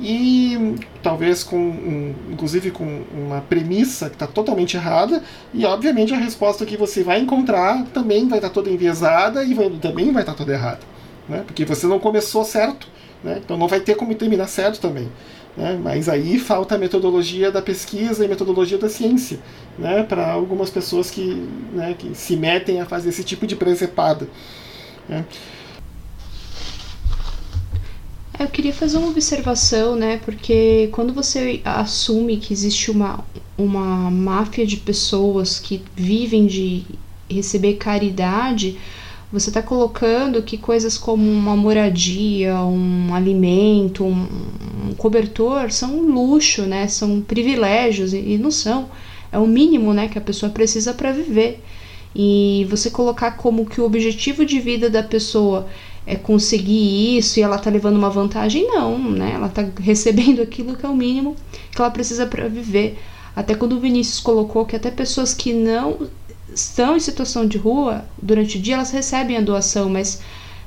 e 0.00 0.76
talvez 1.02 1.44
com, 1.44 1.56
um, 1.56 2.14
inclusive 2.30 2.70
com 2.70 3.02
uma 3.12 3.40
premissa 3.40 4.08
que 4.08 4.16
está 4.16 4.26
totalmente 4.26 4.76
errada 4.76 5.22
e 5.52 5.64
obviamente 5.64 6.14
a 6.14 6.16
resposta 6.16 6.64
que 6.64 6.76
você 6.76 7.02
vai 7.02 7.20
encontrar 7.20 7.84
também 7.92 8.26
vai 8.26 8.38
estar 8.38 8.48
tá 8.48 8.54
toda 8.54 8.70
enviesada 8.70 9.44
e 9.44 9.52
vai, 9.52 9.68
também 9.70 10.12
vai 10.12 10.22
estar 10.22 10.32
tá 10.32 10.38
toda 10.38 10.52
errada, 10.52 10.80
né? 11.28 11.42
Porque 11.46 11.64
você 11.64 11.86
não 11.86 11.98
começou 11.98 12.44
certo, 12.44 12.88
né? 13.22 13.40
Então 13.44 13.56
não 13.56 13.68
vai 13.68 13.80
ter 13.80 13.94
como 13.94 14.14
terminar 14.14 14.48
certo 14.48 14.80
também. 14.80 15.08
Né? 15.60 15.78
Mas 15.82 16.08
aí 16.08 16.38
falta 16.38 16.74
a 16.74 16.78
metodologia 16.78 17.52
da 17.52 17.60
pesquisa 17.60 18.24
e 18.24 18.28
metodologia 18.28 18.78
da 18.78 18.88
ciência 18.88 19.38
né? 19.78 20.02
para 20.02 20.32
algumas 20.32 20.70
pessoas 20.70 21.10
que, 21.10 21.46
né, 21.74 21.94
que 21.98 22.14
se 22.14 22.34
metem 22.34 22.80
a 22.80 22.86
fazer 22.86 23.10
esse 23.10 23.22
tipo 23.22 23.46
de 23.46 23.54
presepada. 23.54 24.26
Né? 25.06 25.22
Eu 28.38 28.48
queria 28.48 28.72
fazer 28.72 28.96
uma 28.96 29.08
observação, 29.08 29.94
né? 29.94 30.18
Porque 30.24 30.88
quando 30.92 31.12
você 31.12 31.60
assume 31.62 32.38
que 32.38 32.54
existe 32.54 32.90
uma, 32.90 33.22
uma 33.58 34.10
máfia 34.10 34.66
de 34.66 34.78
pessoas 34.78 35.58
que 35.58 35.82
vivem 35.94 36.46
de 36.46 36.86
receber 37.28 37.74
caridade, 37.74 38.78
você 39.32 39.48
está 39.50 39.62
colocando 39.62 40.42
que 40.42 40.58
coisas 40.58 40.98
como 40.98 41.30
uma 41.30 41.54
moradia, 41.56 42.56
um 42.56 43.14
alimento, 43.14 44.04
um, 44.04 44.26
um 44.88 44.94
cobertor 44.96 45.70
são 45.70 45.96
um 45.98 46.12
luxo, 46.12 46.62
né? 46.62 46.88
São 46.88 47.20
privilégios 47.20 48.12
e, 48.12 48.36
não 48.38 48.50
são. 48.50 48.88
É 49.30 49.38
o 49.38 49.46
mínimo, 49.46 49.94
né, 49.94 50.08
que 50.08 50.18
a 50.18 50.20
pessoa 50.20 50.50
precisa 50.50 50.92
para 50.92 51.12
viver. 51.12 51.62
E 52.14 52.66
você 52.68 52.90
colocar 52.90 53.32
como 53.32 53.64
que 53.64 53.80
o 53.80 53.84
objetivo 53.84 54.44
de 54.44 54.58
vida 54.58 54.90
da 54.90 55.02
pessoa 55.02 55.68
é 56.04 56.16
conseguir 56.16 57.16
isso 57.16 57.38
e 57.38 57.42
ela 57.42 57.56
tá 57.56 57.70
levando 57.70 57.96
uma 57.96 58.10
vantagem, 58.10 58.66
não, 58.66 58.98
né? 58.98 59.32
Ela 59.34 59.48
tá 59.48 59.64
recebendo 59.78 60.42
aquilo 60.42 60.76
que 60.76 60.84
é 60.84 60.88
o 60.88 60.96
mínimo 60.96 61.36
que 61.70 61.80
ela 61.80 61.90
precisa 61.90 62.26
para 62.26 62.48
viver. 62.48 62.98
Até 63.36 63.54
quando 63.54 63.76
o 63.76 63.80
Vinícius 63.80 64.18
colocou 64.18 64.66
que 64.66 64.74
até 64.74 64.90
pessoas 64.90 65.32
que 65.32 65.52
não 65.52 66.08
estão 66.54 66.96
em 66.96 67.00
situação 67.00 67.46
de 67.46 67.58
rua, 67.58 68.04
durante 68.20 68.58
o 68.58 68.60
dia 68.60 68.74
elas 68.74 68.90
recebem 68.90 69.36
a 69.36 69.40
doação, 69.40 69.88
mas 69.88 70.20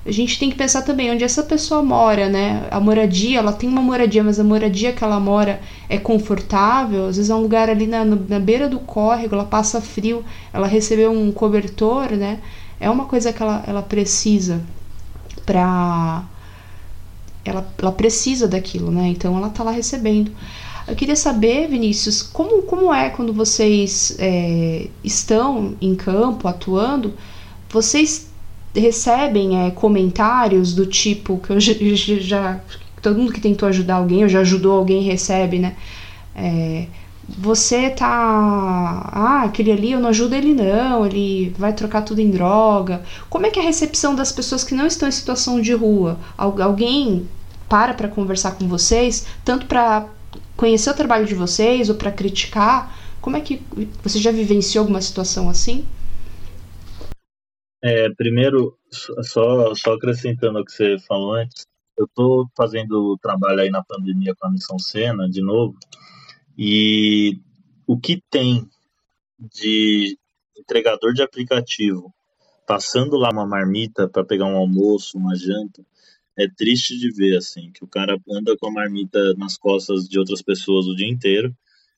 a 0.05 0.11
gente 0.11 0.38
tem 0.38 0.49
que 0.49 0.57
pensar 0.57 0.81
também 0.81 1.11
onde 1.11 1.23
essa 1.23 1.43
pessoa 1.43 1.81
mora, 1.81 2.27
né? 2.27 2.67
A 2.69 2.79
moradia, 2.79 3.39
ela 3.39 3.53
tem 3.53 3.69
uma 3.69 3.81
moradia, 3.81 4.21
mas 4.21 4.38
a 4.38 4.43
moradia 4.43 4.91
que 4.91 5.01
ela 5.01 5.17
mora 5.17 5.61
é 5.88 5.97
confortável. 5.97 7.07
Às 7.07 7.15
vezes 7.15 7.31
é 7.31 7.36
um 7.36 7.41
lugar 7.41 7.69
ali 7.69 7.88
na, 7.88 8.03
na 8.03 8.39
beira 8.39 8.67
do 8.67 8.79
córrego, 8.79 9.34
ela 9.34 9.45
passa 9.45 9.79
frio, 9.79 10.23
ela 10.51 10.67
recebeu 10.67 11.09
um 11.09 11.31
cobertor, 11.31 12.11
né? 12.11 12.39
É 12.81 12.89
uma 12.89 13.05
coisa 13.05 13.31
que 13.31 13.41
ela, 13.41 13.63
ela 13.65 13.81
precisa 13.81 14.61
pra. 15.45 16.23
Ela, 17.45 17.65
ela 17.77 17.91
precisa 17.91 18.45
daquilo, 18.45 18.91
né? 18.91 19.07
Então 19.07 19.38
ela 19.38 19.49
tá 19.49 19.63
lá 19.63 19.71
recebendo. 19.71 20.31
Eu 20.88 20.95
queria 20.95 21.15
saber, 21.15 21.67
Vinícius, 21.67 22.21
como, 22.21 22.63
como 22.63 22.93
é 22.93 23.09
quando 23.09 23.31
vocês 23.34 24.15
é, 24.19 24.88
estão 25.03 25.75
em 25.81 25.95
campo 25.95 26.47
atuando? 26.47 27.13
Vocês 27.69 28.29
recebem 28.75 29.65
é, 29.65 29.71
comentários 29.71 30.73
do 30.73 30.86
tipo 30.86 31.38
que 31.38 31.51
eu 31.51 31.59
já, 31.59 31.73
já, 32.19 32.59
todo 33.01 33.17
mundo 33.17 33.31
que 33.31 33.39
tentou 33.39 33.69
ajudar 33.69 33.95
alguém 33.95 34.23
ou 34.23 34.29
já 34.29 34.41
ajudou 34.41 34.77
alguém 34.77 35.03
recebe, 35.03 35.59
né? 35.59 35.75
É, 36.36 36.88
você 37.29 37.89
tá. 37.89 38.05
Ah, 38.05 39.43
aquele 39.45 39.71
ali 39.71 39.93
eu 39.93 39.99
não 39.99 40.09
ajudo 40.09 40.36
ele 40.36 40.53
não, 40.53 41.05
ele 41.05 41.55
vai 41.57 41.71
trocar 41.71 42.01
tudo 42.01 42.19
em 42.19 42.29
droga. 42.29 43.01
Como 43.29 43.45
é 43.45 43.49
que 43.49 43.59
é 43.59 43.61
a 43.61 43.65
recepção 43.65 44.13
das 44.13 44.31
pessoas 44.31 44.63
que 44.63 44.75
não 44.75 44.86
estão 44.86 45.07
em 45.07 45.11
situação 45.11 45.61
de 45.61 45.73
rua? 45.73 46.19
Alguém 46.38 47.27
para 47.69 47.93
para 47.93 48.09
conversar 48.09 48.51
com 48.51 48.67
vocês, 48.67 49.25
tanto 49.45 49.65
para 49.67 50.05
conhecer 50.56 50.89
o 50.89 50.95
trabalho 50.95 51.26
de 51.26 51.36
vocês 51.36 51.89
ou 51.89 51.95
para 51.95 52.12
criticar? 52.12 52.97
Como 53.22 53.38
é 53.38 53.41
que 53.41 53.62
você 54.01 54.20
já 54.20 54.32
vivenciou 54.32 54.84
alguma 54.84 55.01
situação 55.01 55.49
assim? 55.49 55.86
É, 57.82 58.10
primeiro, 58.16 58.78
só, 59.22 59.76
só 59.76 59.93
acrescentando 59.93 60.60
o 60.60 60.66
que 60.66 60.72
você 60.72 60.97
falou 60.99 61.34
antes, 61.34 61.66
eu 61.97 62.06
estou 62.06 62.47
fazendo 62.56 63.18
trabalho 63.22 63.60
aí 63.60 63.70
na 63.70 63.84
pandemia 63.84 64.34
com 64.36 64.47
a 64.47 64.51
Missão 64.51 64.80
Sena, 64.80 65.30
de 65.30 65.41
novo, 65.41 65.78
e 66.58 67.39
o 67.86 67.99
que 67.99 68.22
tem 68.30 68.68
de 69.38 70.18
entregador 70.58 71.14
de 71.14 71.22
aplicativo 71.22 72.14
passando 72.66 73.18
lá 73.18 73.30
uma 73.32 73.45
marmita 73.45 74.08
para 74.08 74.24
pegar 74.24 74.45
um 74.45 74.56
almoço, 74.56 75.18
uma 75.18 75.36
janta, 75.36 75.84
é 76.38 76.47
triste 76.47 76.97
de 76.97 77.11
ver, 77.11 77.38
assim, 77.38 77.71
que 77.71 77.84
o 77.84 77.88
cara 77.88 78.17
anda 78.29 78.57
com 78.57 78.67
a 78.67 78.71
marmita 78.71 79.34
nas 79.36 79.57
costas 79.57 80.07
de 80.07 80.17
outras 80.17 80.41
pessoas 80.41 80.88
o 80.88 80.95
dia 80.95 81.07
inteiro 81.07 81.55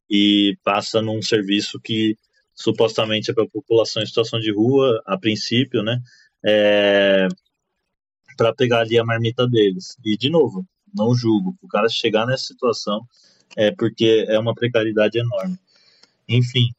e 0.09 0.57
passa 0.63 1.01
num 1.01 1.21
serviço 1.21 1.79
que 1.79 2.17
supostamente 2.53 3.31
é 3.31 3.33
para 3.33 3.43
a 3.43 3.49
população 3.49 4.01
em 4.01 4.05
situação 4.05 4.39
de 4.39 4.51
rua, 4.51 5.01
a 5.05 5.17
princípio, 5.17 5.83
né? 5.83 6.01
É, 6.45 7.27
para 8.38 8.53
pegar 8.53 8.81
ali 8.81 8.99
a 8.99 9.05
marmita 9.05 9.47
deles. 9.47 9.97
E, 10.03 10.17
de 10.17 10.29
novo, 10.29 10.65
não 10.93 11.15
julgo. 11.15 11.57
O 11.61 11.67
cara 11.67 11.89
chegar 11.89 12.25
nessa 12.25 12.45
situação 12.45 13.05
é 13.55 13.71
porque 13.71 14.25
é 14.27 14.38
uma 14.39 14.53
precariedade 14.53 15.17
enorme. 15.17 15.57
Enfim, 16.27 16.69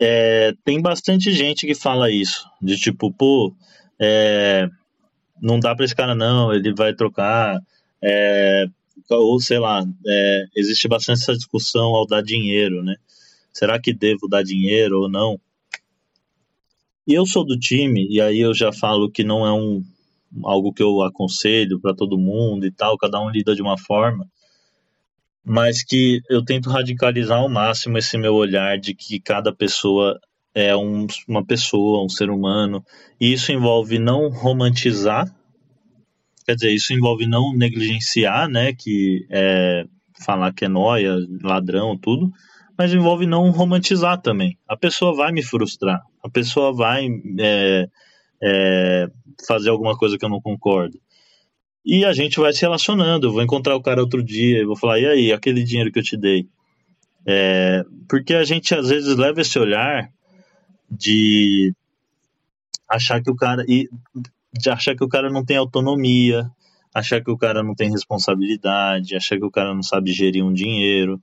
é, 0.00 0.52
tem 0.64 0.80
bastante 0.80 1.32
gente 1.32 1.66
que 1.66 1.74
fala 1.74 2.10
isso, 2.10 2.48
de 2.60 2.76
tipo, 2.76 3.12
pô, 3.12 3.54
é, 4.00 4.68
não 5.40 5.58
dá 5.58 5.74
para 5.74 5.84
esse 5.84 5.94
cara 5.94 6.14
não, 6.14 6.52
ele 6.52 6.74
vai 6.74 6.94
trocar, 6.94 7.60
é, 8.02 8.66
ou 9.10 9.40
sei 9.40 9.58
lá, 9.58 9.84
é, 10.06 10.44
existe 10.56 10.88
bastante 10.88 11.22
essa 11.22 11.36
discussão 11.36 11.94
ao 11.94 12.06
dar 12.06 12.22
dinheiro, 12.22 12.82
né? 12.82 12.96
Será 13.52 13.80
que 13.80 13.92
devo 13.92 14.28
dar 14.28 14.42
dinheiro 14.42 15.00
ou 15.00 15.08
não? 15.08 15.40
E 17.06 17.14
eu 17.14 17.24
sou 17.26 17.44
do 17.44 17.58
time, 17.58 18.06
e 18.10 18.20
aí 18.20 18.38
eu 18.38 18.54
já 18.54 18.72
falo 18.72 19.10
que 19.10 19.24
não 19.24 19.46
é 19.46 19.52
um, 19.52 19.82
algo 20.44 20.72
que 20.72 20.82
eu 20.82 21.02
aconselho 21.02 21.80
para 21.80 21.94
todo 21.94 22.18
mundo 22.18 22.66
e 22.66 22.70
tal, 22.70 22.98
cada 22.98 23.20
um 23.20 23.30
lida 23.30 23.54
de 23.54 23.62
uma 23.62 23.78
forma, 23.78 24.26
mas 25.44 25.82
que 25.82 26.20
eu 26.28 26.44
tento 26.44 26.68
radicalizar 26.68 27.38
ao 27.38 27.48
máximo 27.48 27.96
esse 27.96 28.18
meu 28.18 28.34
olhar 28.34 28.78
de 28.78 28.94
que 28.94 29.18
cada 29.18 29.52
pessoa 29.54 30.20
é 30.60 30.76
um, 30.76 31.06
uma 31.28 31.44
pessoa, 31.44 32.04
um 32.04 32.08
ser 32.08 32.30
humano, 32.30 32.84
e 33.20 33.32
isso 33.32 33.52
envolve 33.52 33.96
não 33.96 34.28
romantizar, 34.28 35.32
quer 36.44 36.56
dizer, 36.56 36.72
isso 36.72 36.92
envolve 36.92 37.28
não 37.28 37.54
negligenciar, 37.54 38.48
né, 38.48 38.72
que 38.72 39.24
é 39.30 39.84
falar 40.20 40.52
que 40.52 40.64
é 40.64 40.68
noia, 40.68 41.14
ladrão, 41.44 41.96
tudo, 41.96 42.32
mas 42.76 42.92
envolve 42.92 43.24
não 43.24 43.50
romantizar 43.50 44.20
também. 44.20 44.58
A 44.66 44.76
pessoa 44.76 45.14
vai 45.14 45.30
me 45.30 45.44
frustrar, 45.44 46.02
a 46.24 46.28
pessoa 46.28 46.72
vai 46.72 47.06
é, 47.38 47.88
é, 48.42 49.06
fazer 49.46 49.70
alguma 49.70 49.96
coisa 49.96 50.18
que 50.18 50.24
eu 50.24 50.28
não 50.28 50.40
concordo. 50.40 50.98
E 51.86 52.04
a 52.04 52.12
gente 52.12 52.40
vai 52.40 52.52
se 52.52 52.62
relacionando. 52.62 53.28
Eu 53.28 53.32
vou 53.32 53.42
encontrar 53.42 53.76
o 53.76 53.82
cara 53.82 54.00
outro 54.00 54.22
dia 54.22 54.58
e 54.58 54.64
vou 54.64 54.76
falar: 54.76 54.98
e 54.98 55.06
aí, 55.06 55.32
aquele 55.32 55.62
dinheiro 55.62 55.90
que 55.90 55.98
eu 55.98 56.02
te 56.02 56.16
dei? 56.16 56.46
É, 57.26 57.84
porque 58.08 58.34
a 58.34 58.44
gente 58.44 58.74
às 58.74 58.88
vezes 58.88 59.16
leva 59.16 59.40
esse 59.40 59.58
olhar 59.58 60.10
de 60.90 61.74
achar 62.88 63.22
que 63.22 63.30
o 63.30 63.36
cara 63.36 63.64
e 63.68 63.88
de 64.52 64.70
achar 64.70 64.96
que 64.96 65.04
o 65.04 65.08
cara 65.08 65.30
não 65.30 65.44
tem 65.44 65.56
autonomia, 65.56 66.50
achar 66.94 67.22
que 67.22 67.30
o 67.30 67.36
cara 67.36 67.62
não 67.62 67.74
tem 67.74 67.90
responsabilidade, 67.90 69.14
achar 69.14 69.38
que 69.38 69.44
o 69.44 69.50
cara 69.50 69.74
não 69.74 69.82
sabe 69.82 70.12
gerir 70.12 70.44
um 70.44 70.52
dinheiro. 70.52 71.20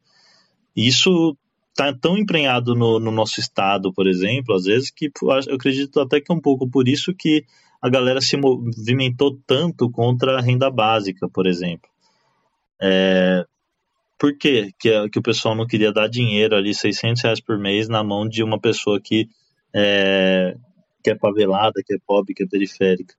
Isso 0.75 1.35
tá 1.75 1.93
tão 1.93 2.17
emprenhado 2.17 2.75
no, 2.75 2.99
no, 2.99 3.11
nosso 3.11 3.39
estado, 3.39 3.91
por 3.93 4.07
exemplo, 4.07 4.55
às 4.55 4.63
vezes 4.63 4.89
que 4.89 5.11
eu 5.21 5.31
acredito 5.31 5.99
até 5.99 6.21
que 6.21 6.31
é 6.31 6.35
um 6.35 6.39
pouco 6.39 6.69
por 6.69 6.87
isso 6.87 7.13
que 7.13 7.43
a 7.81 7.89
galera 7.89 8.21
se 8.21 8.37
movimentou 8.37 9.37
tanto 9.45 9.91
contra 9.91 10.37
a 10.37 10.41
renda 10.41 10.71
básica, 10.71 11.27
por 11.27 11.45
exemplo. 11.45 11.89
É, 12.81 13.45
por 14.17 14.37
quê? 14.37 14.71
Que, 14.79 15.09
que 15.09 15.19
o 15.19 15.21
pessoal 15.21 15.53
não 15.53 15.67
queria 15.67 15.91
dar 15.91 16.07
dinheiro 16.07 16.55
ali, 16.55 16.73
600 16.73 17.21
reais 17.21 17.41
por 17.41 17.57
mês, 17.57 17.89
na 17.89 18.03
mão 18.03 18.27
de 18.27 18.41
uma 18.41 18.59
pessoa 18.59 18.99
que 18.99 19.27
é, 19.75 20.55
que 21.03 21.11
é 21.11 21.17
favelada, 21.17 21.83
que 21.85 21.93
é 21.93 21.97
pobre, 22.07 22.33
que 22.33 22.43
é 22.43 22.47
periférica. 22.47 23.13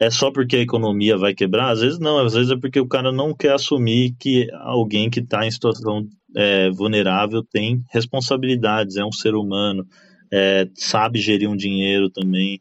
É 0.00 0.10
só 0.10 0.30
porque 0.30 0.56
a 0.56 0.60
economia 0.60 1.18
vai 1.18 1.34
quebrar? 1.34 1.70
Às 1.70 1.80
vezes 1.80 1.98
não, 1.98 2.18
às 2.18 2.32
vezes 2.32 2.52
é 2.52 2.56
porque 2.56 2.80
o 2.80 2.86
cara 2.86 3.12
não 3.12 3.34
quer 3.34 3.52
assumir 3.52 4.14
que 4.18 4.48
alguém 4.52 5.10
que 5.10 5.20
está 5.20 5.44
em 5.44 5.50
situação 5.50 6.08
é, 6.36 6.70
vulnerável 6.70 7.42
tem 7.42 7.82
responsabilidades, 7.90 8.96
é 8.96 9.04
um 9.04 9.12
ser 9.12 9.34
humano, 9.34 9.86
é, 10.30 10.68
sabe 10.74 11.20
gerir 11.20 11.50
um 11.50 11.56
dinheiro 11.56 12.08
também. 12.08 12.60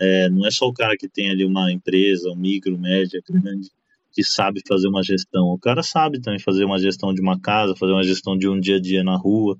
É, 0.00 0.30
não 0.30 0.46
é 0.46 0.50
só 0.50 0.66
o 0.66 0.72
cara 0.72 0.96
que 0.96 1.06
tem 1.06 1.30
ali 1.30 1.44
uma 1.44 1.70
empresa, 1.70 2.30
um 2.30 2.36
micro, 2.36 2.78
média, 2.78 3.20
grande, 3.28 3.68
que 4.10 4.24
sabe 4.24 4.62
fazer 4.66 4.88
uma 4.88 5.02
gestão. 5.02 5.48
O 5.48 5.58
cara 5.58 5.82
sabe 5.82 6.18
também 6.20 6.40
fazer 6.40 6.64
uma 6.64 6.78
gestão 6.78 7.12
de 7.12 7.20
uma 7.20 7.38
casa, 7.38 7.76
fazer 7.76 7.92
uma 7.92 8.02
gestão 8.02 8.38
de 8.38 8.48
um 8.48 8.58
dia 8.58 8.76
a 8.76 8.80
dia 8.80 9.04
na 9.04 9.16
rua. 9.16 9.58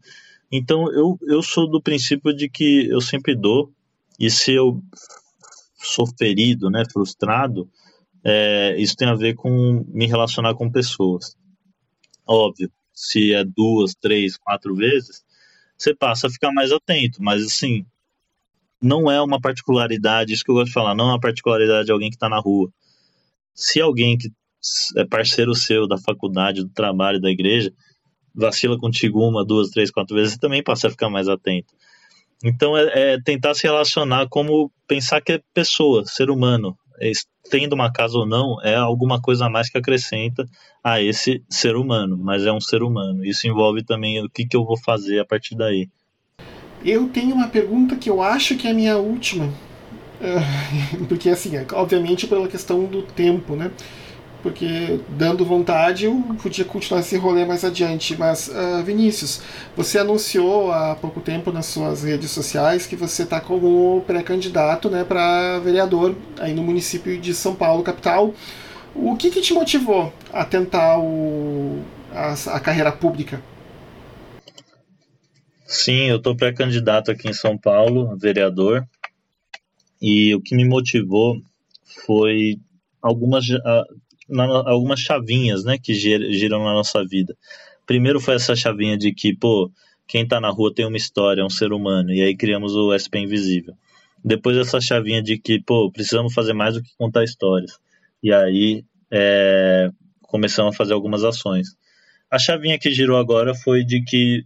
Então 0.50 0.92
eu, 0.92 1.18
eu 1.22 1.42
sou 1.42 1.68
do 1.70 1.80
princípio 1.80 2.34
de 2.34 2.48
que 2.48 2.88
eu 2.88 3.00
sempre 3.00 3.34
dou, 3.34 3.72
e 4.18 4.30
se 4.30 4.52
eu 4.52 4.82
sou 5.76 6.06
ferido, 6.18 6.70
né, 6.70 6.84
frustrado, 6.92 7.70
é, 8.22 8.76
isso 8.78 8.96
tem 8.96 9.08
a 9.08 9.14
ver 9.14 9.34
com 9.34 9.84
me 9.88 10.06
relacionar 10.06 10.54
com 10.54 10.70
pessoas. 10.70 11.36
Óbvio, 12.26 12.70
se 12.92 13.32
é 13.32 13.44
duas, 13.44 13.94
três, 13.94 14.36
quatro 14.36 14.74
vezes, 14.74 15.24
você 15.76 15.94
passa 15.94 16.26
a 16.26 16.30
ficar 16.30 16.52
mais 16.52 16.70
atento. 16.70 17.22
Mas 17.22 17.42
assim, 17.42 17.86
não 18.80 19.10
é 19.10 19.20
uma 19.22 19.40
particularidade, 19.40 20.32
isso 20.32 20.44
que 20.44 20.50
eu 20.50 20.54
gosto 20.54 20.68
de 20.68 20.74
falar, 20.74 20.94
não 20.94 21.06
é 21.06 21.12
uma 21.12 21.20
particularidade 21.20 21.86
de 21.86 21.92
alguém 21.92 22.10
que 22.10 22.16
está 22.16 22.28
na 22.28 22.38
rua. 22.38 22.70
Se 23.54 23.80
alguém 23.80 24.18
que 24.18 24.30
é 24.96 25.04
parceiro 25.04 25.54
seu 25.54 25.88
da 25.88 25.96
faculdade, 25.96 26.62
do 26.62 26.68
trabalho, 26.68 27.20
da 27.20 27.30
igreja, 27.30 27.72
vacila 28.34 28.78
contigo 28.78 29.26
uma, 29.26 29.44
duas, 29.44 29.70
três, 29.70 29.90
quatro 29.90 30.16
vezes, 30.16 30.34
você 30.34 30.38
também 30.38 30.62
passa 30.62 30.88
a 30.88 30.90
ficar 30.90 31.08
mais 31.08 31.28
atento. 31.28 31.72
Então 32.42 32.76
é, 32.76 33.14
é 33.14 33.20
tentar 33.20 33.54
se 33.54 33.64
relacionar 33.64 34.26
como 34.28 34.70
pensar 34.86 35.20
que 35.20 35.32
é 35.32 35.40
pessoa, 35.52 36.04
ser 36.06 36.30
humano, 36.30 36.76
tendo 37.50 37.74
uma 37.74 37.92
casa 37.92 38.18
ou 38.18 38.26
não, 38.26 38.60
é 38.62 38.74
alguma 38.74 39.20
coisa 39.20 39.46
a 39.46 39.50
mais 39.50 39.70
que 39.70 39.78
acrescenta 39.78 40.46
a 40.82 41.02
esse 41.02 41.42
ser 41.48 41.76
humano, 41.76 42.18
mas 42.18 42.44
é 42.46 42.52
um 42.52 42.60
ser 42.60 42.82
humano. 42.82 43.24
Isso 43.24 43.46
envolve 43.46 43.82
também 43.82 44.22
o 44.22 44.28
que, 44.28 44.46
que 44.46 44.56
eu 44.56 44.64
vou 44.64 44.78
fazer 44.78 45.18
a 45.18 45.24
partir 45.24 45.54
daí. 45.54 45.88
Eu 46.84 47.08
tenho 47.08 47.34
uma 47.34 47.48
pergunta 47.48 47.96
que 47.96 48.08
eu 48.08 48.22
acho 48.22 48.56
que 48.56 48.66
é 48.66 48.70
a 48.70 48.74
minha 48.74 48.96
última, 48.96 49.52
porque 51.08 51.28
assim, 51.28 51.52
obviamente 51.72 52.26
pela 52.26 52.48
questão 52.48 52.84
do 52.84 53.02
tempo, 53.02 53.54
né? 53.54 53.70
Porque 54.42 55.00
dando 55.10 55.44
vontade 55.44 56.06
eu 56.06 56.14
podia 56.42 56.64
continuar 56.64 57.00
esse 57.00 57.16
rolê 57.16 57.44
mais 57.44 57.64
adiante. 57.64 58.16
Mas, 58.16 58.48
uh, 58.48 58.82
Vinícius, 58.84 59.42
você 59.76 59.98
anunciou 59.98 60.72
há 60.72 60.94
pouco 60.94 61.20
tempo 61.20 61.52
nas 61.52 61.66
suas 61.66 62.02
redes 62.02 62.30
sociais 62.30 62.86
que 62.86 62.96
você 62.96 63.22
está 63.22 63.40
como 63.40 64.02
pré-candidato 64.06 64.88
né, 64.88 65.04
para 65.04 65.58
vereador 65.60 66.14
aí 66.38 66.54
no 66.54 66.62
município 66.62 67.18
de 67.18 67.34
São 67.34 67.54
Paulo, 67.54 67.82
capital. 67.82 68.34
O 68.94 69.16
que, 69.16 69.30
que 69.30 69.40
te 69.40 69.54
motivou 69.54 70.12
a 70.32 70.44
tentar 70.44 70.98
o, 70.98 71.82
a, 72.12 72.34
a 72.56 72.60
carreira 72.60 72.90
pública? 72.90 73.40
Sim, 75.64 76.08
eu 76.08 76.16
estou 76.16 76.34
pré-candidato 76.34 77.12
aqui 77.12 77.28
em 77.28 77.32
São 77.32 77.56
Paulo, 77.56 78.16
vereador, 78.16 78.84
e 80.02 80.34
o 80.34 80.40
que 80.40 80.56
me 80.56 80.64
motivou 80.64 81.40
foi 82.04 82.58
algumas 83.00 83.44
na, 84.30 84.44
algumas 84.44 85.00
chavinhas, 85.00 85.64
né, 85.64 85.76
que 85.78 85.92
giram 85.92 86.64
na 86.64 86.72
nossa 86.72 87.04
vida. 87.04 87.36
Primeiro 87.86 88.20
foi 88.20 88.34
essa 88.36 88.54
chavinha 88.54 88.96
de 88.96 89.12
que, 89.12 89.34
pô, 89.34 89.70
quem 90.06 90.26
tá 90.26 90.40
na 90.40 90.50
rua 90.50 90.72
tem 90.74 90.86
uma 90.86 90.96
história, 90.96 91.42
é 91.42 91.44
um 91.44 91.50
ser 91.50 91.72
humano, 91.72 92.12
e 92.12 92.22
aí 92.22 92.36
criamos 92.36 92.74
o 92.74 92.96
SP 92.96 93.18
Invisível. 93.18 93.74
Depois 94.24 94.56
essa 94.56 94.80
chavinha 94.80 95.22
de 95.22 95.38
que, 95.38 95.60
pô, 95.60 95.90
precisamos 95.90 96.34
fazer 96.34 96.52
mais 96.52 96.74
do 96.74 96.82
que 96.82 96.90
contar 96.96 97.24
histórias. 97.24 97.78
E 98.22 98.32
aí 98.32 98.84
é, 99.10 99.90
começamos 100.22 100.74
a 100.74 100.76
fazer 100.76 100.92
algumas 100.92 101.24
ações. 101.24 101.68
A 102.30 102.38
chavinha 102.38 102.78
que 102.78 102.90
girou 102.90 103.18
agora 103.18 103.54
foi 103.54 103.82
de 103.82 104.02
que 104.02 104.44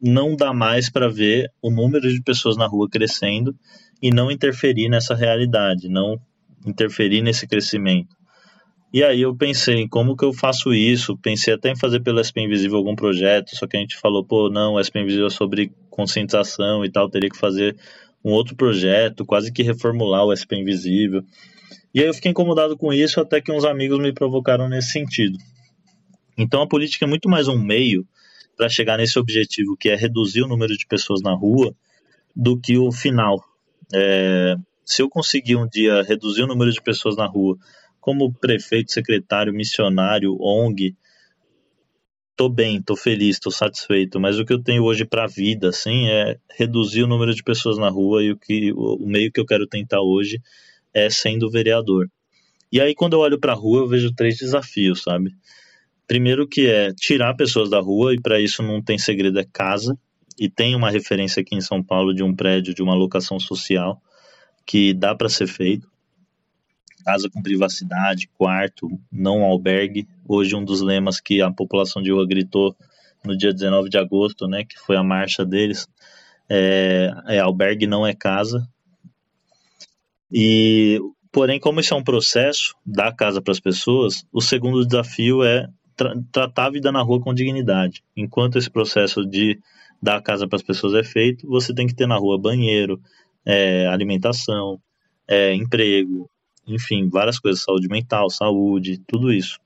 não 0.00 0.36
dá 0.36 0.52
mais 0.52 0.90
para 0.90 1.08
ver 1.08 1.50
o 1.60 1.70
número 1.70 2.10
de 2.10 2.22
pessoas 2.22 2.56
na 2.56 2.66
rua 2.66 2.88
crescendo 2.88 3.54
e 4.00 4.10
não 4.10 4.30
interferir 4.30 4.88
nessa 4.88 5.14
realidade, 5.14 5.88
não 5.88 6.20
interferir 6.66 7.22
nesse 7.22 7.46
crescimento. 7.46 8.16
E 8.92 9.04
aí 9.04 9.22
eu 9.22 9.34
pensei 9.36 9.76
em 9.76 9.88
como 9.88 10.16
que 10.16 10.24
eu 10.24 10.32
faço 10.32 10.74
isso, 10.74 11.16
pensei 11.16 11.54
até 11.54 11.70
em 11.70 11.76
fazer 11.76 12.00
pelo 12.00 12.18
SP 12.18 12.42
Invisível 12.42 12.76
algum 12.76 12.96
projeto, 12.96 13.54
só 13.54 13.66
que 13.66 13.76
a 13.76 13.80
gente 13.80 13.96
falou, 13.96 14.24
pô, 14.24 14.50
não, 14.50 14.74
o 14.74 14.82
SP 14.82 14.98
Invisível 14.98 15.28
é 15.28 15.30
sobre 15.30 15.72
conscientização 15.88 16.84
e 16.84 16.90
tal, 16.90 17.08
teria 17.08 17.30
que 17.30 17.38
fazer 17.38 17.76
um 18.24 18.32
outro 18.32 18.56
projeto, 18.56 19.24
quase 19.24 19.52
que 19.52 19.62
reformular 19.62 20.24
o 20.24 20.34
SP 20.34 20.56
Invisível. 20.56 21.22
E 21.94 22.00
aí 22.00 22.06
eu 22.06 22.14
fiquei 22.14 22.32
incomodado 22.32 22.76
com 22.76 22.92
isso, 22.92 23.20
até 23.20 23.40
que 23.40 23.52
uns 23.52 23.64
amigos 23.64 24.00
me 24.00 24.12
provocaram 24.12 24.68
nesse 24.68 24.90
sentido. 24.90 25.38
Então 26.36 26.60
a 26.60 26.66
política 26.66 27.04
é 27.04 27.08
muito 27.08 27.28
mais 27.28 27.46
um 27.46 27.58
meio 27.58 28.04
para 28.56 28.68
chegar 28.68 28.98
nesse 28.98 29.18
objetivo, 29.18 29.76
que 29.76 29.88
é 29.88 29.94
reduzir 29.94 30.42
o 30.42 30.48
número 30.48 30.76
de 30.76 30.86
pessoas 30.86 31.22
na 31.22 31.34
rua, 31.34 31.72
do 32.34 32.58
que 32.58 32.76
o 32.76 32.90
final. 32.90 33.42
É, 33.94 34.56
se 34.84 35.00
eu 35.00 35.08
conseguir 35.08 35.56
um 35.56 35.68
dia 35.68 36.02
reduzir 36.02 36.42
o 36.42 36.46
número 36.46 36.72
de 36.72 36.82
pessoas 36.82 37.16
na 37.16 37.26
rua 37.26 37.56
como 38.00 38.32
prefeito, 38.32 38.92
secretário, 38.92 39.52
missionário, 39.52 40.36
ONG, 40.40 40.96
tô 42.36 42.48
bem, 42.48 42.80
tô 42.80 42.96
feliz, 42.96 43.38
tô 43.38 43.50
satisfeito, 43.50 44.18
mas 44.18 44.38
o 44.38 44.44
que 44.46 44.52
eu 44.52 44.62
tenho 44.62 44.82
hoje 44.82 45.04
para 45.04 45.24
a 45.24 45.26
vida, 45.26 45.68
assim, 45.68 46.08
é 46.08 46.38
reduzir 46.56 47.02
o 47.02 47.06
número 47.06 47.34
de 47.34 47.42
pessoas 47.42 47.76
na 47.76 47.90
rua 47.90 48.24
e 48.24 48.32
o 48.32 48.36
que 48.36 48.72
o 48.72 49.06
meio 49.06 49.30
que 49.30 49.38
eu 49.38 49.44
quero 49.44 49.66
tentar 49.66 50.00
hoje 50.00 50.40
é 50.94 51.10
sendo 51.10 51.50
vereador. 51.50 52.08
E 52.72 52.80
aí, 52.80 52.94
quando 52.94 53.12
eu 53.12 53.20
olho 53.20 53.38
para 53.38 53.52
a 53.52 53.54
rua, 53.54 53.80
eu 53.80 53.88
vejo 53.88 54.14
três 54.14 54.38
desafios, 54.38 55.02
sabe? 55.02 55.34
Primeiro 56.06 56.48
que 56.48 56.66
é 56.66 56.94
tirar 56.94 57.34
pessoas 57.34 57.68
da 57.68 57.78
rua, 57.78 58.14
e 58.14 58.20
para 58.20 58.40
isso 58.40 58.62
não 58.62 58.82
tem 58.82 58.98
segredo, 58.98 59.38
é 59.38 59.44
casa. 59.44 59.98
E 60.38 60.48
tem 60.48 60.74
uma 60.74 60.90
referência 60.90 61.42
aqui 61.42 61.54
em 61.54 61.60
São 61.60 61.82
Paulo 61.82 62.14
de 62.14 62.22
um 62.22 62.34
prédio 62.34 62.74
de 62.74 62.82
uma 62.82 62.94
locação 62.94 63.38
social 63.38 64.00
que 64.64 64.94
dá 64.94 65.14
para 65.14 65.28
ser 65.28 65.46
feito. 65.46 65.86
Casa 67.04 67.28
com 67.30 67.42
privacidade, 67.42 68.28
quarto, 68.36 68.88
não 69.10 69.44
albergue. 69.44 70.06
Hoje 70.26 70.54
um 70.54 70.64
dos 70.64 70.80
lemas 70.80 71.20
que 71.20 71.40
a 71.42 71.50
população 71.50 72.02
de 72.02 72.10
rua 72.12 72.26
gritou 72.26 72.76
no 73.24 73.36
dia 73.36 73.52
19 73.52 73.88
de 73.88 73.98
agosto, 73.98 74.46
né, 74.46 74.64
que 74.64 74.78
foi 74.78 74.96
a 74.96 75.02
marcha 75.02 75.44
deles, 75.44 75.86
é, 76.48 77.10
é 77.26 77.38
albergue 77.38 77.86
não 77.86 78.06
é 78.06 78.14
casa. 78.14 78.66
E 80.32 81.00
porém, 81.32 81.58
como 81.58 81.80
isso 81.80 81.94
é 81.94 81.96
um 81.96 82.04
processo, 82.04 82.74
dar 82.84 83.14
casa 83.14 83.40
para 83.40 83.52
as 83.52 83.60
pessoas, 83.60 84.24
o 84.32 84.40
segundo 84.40 84.86
desafio 84.86 85.42
é 85.42 85.68
tra 85.96 86.14
tratar 86.32 86.66
a 86.66 86.70
vida 86.70 86.90
na 86.90 87.02
rua 87.02 87.20
com 87.20 87.34
dignidade. 87.34 88.02
Enquanto 88.16 88.56
esse 88.56 88.70
processo 88.70 89.26
de 89.26 89.58
dar 90.02 90.16
a 90.16 90.22
casa 90.22 90.48
para 90.48 90.56
as 90.56 90.62
pessoas 90.62 90.94
é 90.94 91.04
feito, 91.04 91.46
você 91.46 91.74
tem 91.74 91.86
que 91.86 91.94
ter 91.94 92.06
na 92.06 92.16
rua 92.16 92.40
banheiro, 92.40 93.00
é, 93.44 93.86
alimentação, 93.86 94.80
é, 95.28 95.54
emprego, 95.54 96.30
enfim, 96.66 97.08
várias 97.08 97.38
coisas, 97.38 97.62
saúde 97.62 97.88
mental, 97.88 98.30
saúde, 98.30 99.00
tudo 99.06 99.32
isso. 99.32 99.58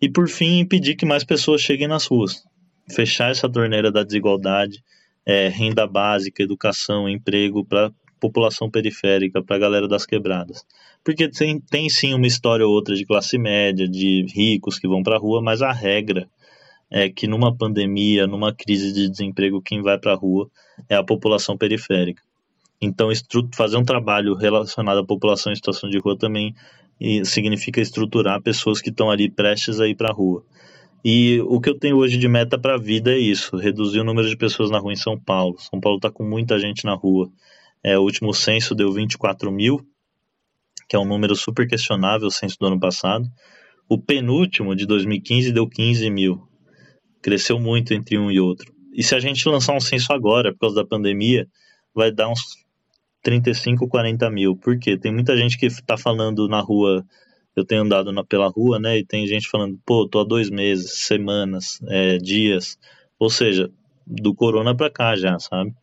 E 0.00 0.08
por 0.08 0.28
fim, 0.28 0.60
impedir 0.60 0.96
que 0.96 1.04
mais 1.04 1.24
pessoas 1.24 1.60
cheguem 1.60 1.86
nas 1.86 2.06
ruas. 2.06 2.42
Fechar 2.90 3.30
essa 3.30 3.48
torneira 3.48 3.92
da 3.92 4.02
desigualdade, 4.02 4.82
é, 5.26 5.48
renda 5.48 5.86
básica, 5.86 6.42
educação, 6.42 7.08
emprego 7.08 7.64
para 7.64 7.92
população 8.18 8.70
periférica, 8.70 9.42
para 9.42 9.56
a 9.56 9.58
galera 9.58 9.88
das 9.88 10.04
quebradas. 10.04 10.64
Porque 11.02 11.28
tem, 11.28 11.58
tem 11.58 11.88
sim 11.88 12.12
uma 12.14 12.26
história 12.26 12.66
ou 12.66 12.72
outra 12.72 12.94
de 12.94 13.06
classe 13.06 13.38
média, 13.38 13.88
de 13.88 14.26
ricos 14.34 14.78
que 14.78 14.86
vão 14.86 15.02
para 15.02 15.16
a 15.16 15.18
rua, 15.18 15.40
mas 15.42 15.62
a 15.62 15.72
regra 15.72 16.28
é 16.90 17.08
que 17.08 17.26
numa 17.26 17.56
pandemia, 17.56 18.26
numa 18.26 18.54
crise 18.54 18.92
de 18.92 19.08
desemprego, 19.08 19.62
quem 19.62 19.80
vai 19.80 19.98
para 19.98 20.12
a 20.12 20.16
rua 20.16 20.50
é 20.88 20.96
a 20.96 21.04
população 21.04 21.56
periférica. 21.56 22.22
Então, 22.80 23.08
fazer 23.54 23.76
um 23.76 23.84
trabalho 23.84 24.34
relacionado 24.34 24.98
à 24.98 25.04
população 25.04 25.52
em 25.52 25.56
situação 25.56 25.90
de 25.90 25.98
rua 25.98 26.16
também 26.16 26.54
significa 27.24 27.80
estruturar 27.80 28.42
pessoas 28.42 28.80
que 28.80 28.90
estão 28.90 29.10
ali 29.10 29.30
prestes 29.30 29.80
a 29.80 29.88
ir 29.88 29.94
para 29.94 30.10
a 30.10 30.12
rua. 30.12 30.44
E 31.04 31.40
o 31.46 31.60
que 31.60 31.70
eu 31.70 31.78
tenho 31.78 31.96
hoje 31.96 32.18
de 32.18 32.28
meta 32.28 32.58
para 32.58 32.74
a 32.74 32.78
vida 32.78 33.12
é 33.12 33.18
isso: 33.18 33.56
reduzir 33.56 34.00
o 34.00 34.04
número 34.04 34.28
de 34.28 34.36
pessoas 34.36 34.70
na 34.70 34.78
rua 34.78 34.92
em 34.92 34.96
São 34.96 35.18
Paulo. 35.18 35.56
São 35.58 35.80
Paulo 35.80 35.96
está 35.96 36.10
com 36.10 36.24
muita 36.24 36.58
gente 36.58 36.84
na 36.84 36.94
rua. 36.94 37.30
É, 37.82 37.98
o 37.98 38.02
último 38.02 38.34
censo 38.34 38.74
deu 38.74 38.92
24 38.92 39.50
mil, 39.50 39.80
que 40.88 40.94
é 40.94 40.98
um 40.98 41.06
número 41.06 41.34
super 41.34 41.66
questionável, 41.66 42.28
o 42.28 42.30
censo 42.30 42.56
do 42.58 42.66
ano 42.66 42.78
passado. 42.78 43.26
O 43.88 43.98
penúltimo, 43.98 44.76
de 44.76 44.86
2015, 44.86 45.52
deu 45.52 45.66
15 45.66 46.10
mil. 46.10 46.46
Cresceu 47.22 47.58
muito 47.58 47.94
entre 47.94 48.18
um 48.18 48.30
e 48.30 48.38
outro. 48.38 48.72
E 48.94 49.02
se 49.02 49.14
a 49.14 49.20
gente 49.20 49.48
lançar 49.48 49.74
um 49.74 49.80
censo 49.80 50.12
agora, 50.12 50.52
por 50.52 50.60
causa 50.60 50.76
da 50.76 50.86
pandemia, 50.86 51.46
vai 51.94 52.12
dar 52.12 52.28
uns 52.28 52.40
35, 53.22 53.88
40 53.88 54.30
mil. 54.30 54.56
Por 54.56 54.78
quê? 54.78 54.96
Tem 54.96 55.12
muita 55.12 55.36
gente 55.36 55.58
que 55.58 55.66
está 55.66 55.96
falando 55.96 56.48
na 56.48 56.60
rua, 56.60 57.04
eu 57.54 57.64
tenho 57.64 57.82
andado 57.82 58.12
na, 58.12 58.24
pela 58.24 58.48
rua, 58.48 58.78
né? 58.78 58.98
E 58.98 59.04
tem 59.04 59.26
gente 59.26 59.48
falando, 59.48 59.78
pô, 59.84 60.08
tô 60.08 60.20
há 60.20 60.24
dois 60.24 60.50
meses, 60.50 61.06
semanas, 61.06 61.80
é, 61.88 62.18
dias. 62.18 62.78
Ou 63.18 63.30
seja, 63.30 63.70
do 64.06 64.34
corona 64.34 64.74
para 64.74 64.90
cá 64.90 65.16
já, 65.16 65.38
sabe? 65.38 65.74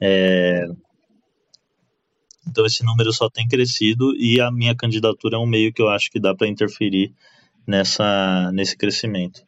É... 0.00 0.66
Então 2.48 2.66
esse 2.66 2.84
número 2.84 3.12
só 3.12 3.30
tem 3.30 3.46
crescido 3.46 4.14
e 4.16 4.40
a 4.40 4.50
minha 4.50 4.74
candidatura 4.74 5.36
é 5.36 5.38
um 5.38 5.46
meio 5.46 5.72
que 5.72 5.80
eu 5.80 5.88
acho 5.88 6.10
que 6.10 6.20
dá 6.20 6.34
para 6.34 6.48
interferir 6.48 7.14
nessa, 7.66 8.50
nesse 8.52 8.76
crescimento. 8.76 9.42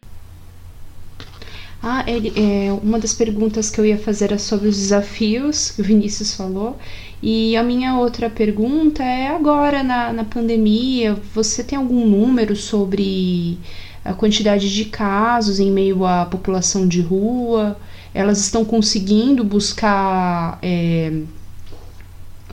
Ah, 1.87 2.03
ele, 2.07 2.32
é, 2.35 2.72
uma 2.72 2.99
das 2.99 3.12
perguntas 3.12 3.68
que 3.68 3.78
eu 3.78 3.85
ia 3.85 3.99
fazer 3.99 4.24
era 4.24 4.39
sobre 4.39 4.68
os 4.68 4.78
desafios 4.78 5.70
que 5.70 5.82
o 5.82 5.85
Vinícius 5.85 6.32
falou. 6.32 6.78
E 7.22 7.55
a 7.59 7.62
minha 7.62 7.99
outra 7.99 8.30
pergunta 8.30 9.03
é 9.03 9.28
agora 9.28 9.82
na, 9.82 10.11
na 10.11 10.24
pandemia, 10.24 11.14
você 11.35 11.62
tem 11.62 11.76
algum 11.76 12.07
número 12.07 12.57
sobre 12.57 13.59
a 14.03 14.14
quantidade 14.14 14.74
de 14.74 14.87
casos 14.87 15.61
em 15.61 15.70
meio 15.70 16.07
à 16.07 16.24
população 16.24 16.89
de 16.89 17.03
rua? 17.03 17.78
Elas 18.14 18.39
estão 18.39 18.64
conseguindo 18.64 19.45
buscar 19.45 20.59
é, 20.62 21.12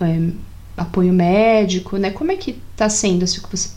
é, 0.02 0.30
apoio 0.76 1.14
médico, 1.14 1.96
né? 1.96 2.12
Como 2.12 2.34
é 2.34 2.36
que 2.36 2.60
está 2.74 2.90
sendo 2.90 3.24
isso 3.24 3.42
que 3.42 3.56
você 3.56 3.70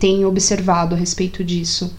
tem 0.00 0.24
observado 0.24 0.96
a 0.96 0.98
respeito 0.98 1.44
disso? 1.44 1.94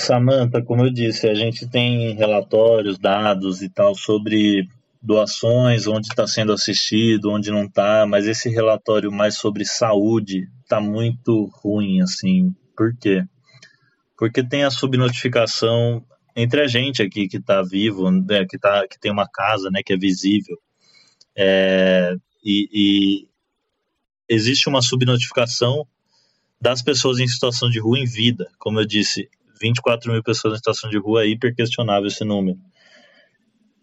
Samantha, 0.00 0.62
como 0.62 0.84
eu 0.84 0.92
disse, 0.92 1.28
a 1.28 1.34
gente 1.34 1.68
tem 1.68 2.14
relatórios, 2.14 2.98
dados 2.98 3.62
e 3.62 3.68
tal 3.68 3.94
sobre 3.94 4.66
doações, 5.02 5.86
onde 5.86 6.08
está 6.08 6.26
sendo 6.26 6.52
assistido, 6.52 7.30
onde 7.30 7.50
não 7.50 7.64
está, 7.64 8.06
mas 8.06 8.26
esse 8.26 8.48
relatório 8.50 9.10
mais 9.10 9.36
sobre 9.36 9.64
saúde 9.64 10.48
está 10.62 10.80
muito 10.80 11.50
ruim, 11.54 12.00
assim. 12.02 12.54
Por 12.76 12.94
quê? 12.96 13.24
Porque 14.18 14.42
tem 14.46 14.64
a 14.64 14.70
subnotificação 14.70 16.04
entre 16.36 16.60
a 16.60 16.66
gente 16.66 17.02
aqui 17.02 17.28
que 17.28 17.38
está 17.38 17.62
vivo, 17.62 18.10
né, 18.10 18.46
que, 18.48 18.58
tá, 18.58 18.86
que 18.88 18.98
tem 18.98 19.10
uma 19.10 19.28
casa, 19.28 19.70
né, 19.70 19.82
que 19.82 19.92
é 19.92 19.96
visível, 19.96 20.56
é, 21.36 22.14
e, 22.44 22.68
e 22.72 23.28
existe 24.28 24.68
uma 24.68 24.82
subnotificação 24.82 25.86
das 26.60 26.82
pessoas 26.82 27.18
em 27.18 27.26
situação 27.26 27.70
de 27.70 27.80
rua 27.80 27.98
em 27.98 28.04
vida. 28.04 28.50
Como 28.58 28.78
eu 28.78 28.86
disse, 28.86 29.28
24 29.60 30.12
mil 30.12 30.22
pessoas 30.22 30.54
em 30.54 30.56
situação 30.56 30.90
de 30.90 30.98
rua, 30.98 31.24
é 31.24 31.28
hiper 31.28 31.54
questionável 31.54 32.08
esse 32.08 32.24
número. 32.24 32.58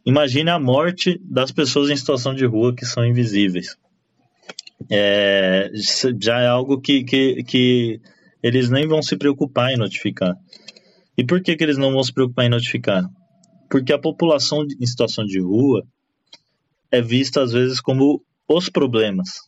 Imagine 0.06 0.50
a 0.50 0.60
morte 0.60 1.20
das 1.24 1.52
pessoas 1.52 1.90
em 1.90 1.96
situação 1.96 2.34
de 2.34 2.46
rua 2.46 2.74
que 2.74 2.86
são 2.86 3.06
invisíveis. 3.06 3.78
É, 4.90 5.70
já 6.22 6.40
é 6.40 6.48
algo 6.48 6.80
que, 6.80 7.04
que, 7.04 7.44
que 7.44 8.02
eles 8.42 8.70
nem 8.70 8.88
vão 8.88 9.02
se 9.02 9.18
preocupar 9.18 9.72
em 9.72 9.78
notificar. 9.78 10.36
E 11.18 11.26
por 11.26 11.42
que, 11.42 11.56
que 11.56 11.64
eles 11.64 11.78
não 11.78 11.92
vão 11.92 12.04
se 12.04 12.14
preocupar 12.14 12.46
em 12.46 12.50
notificar? 12.50 13.04
Porque 13.70 13.92
a 13.92 14.00
população 14.00 14.66
em 14.80 14.86
situação 14.86 15.26
de 15.26 15.40
rua 15.42 15.86
é 16.90 17.02
vista 17.02 17.42
às 17.42 17.52
vezes 17.52 17.82
como 17.82 18.24
os 18.48 18.70
problemas, 18.70 19.42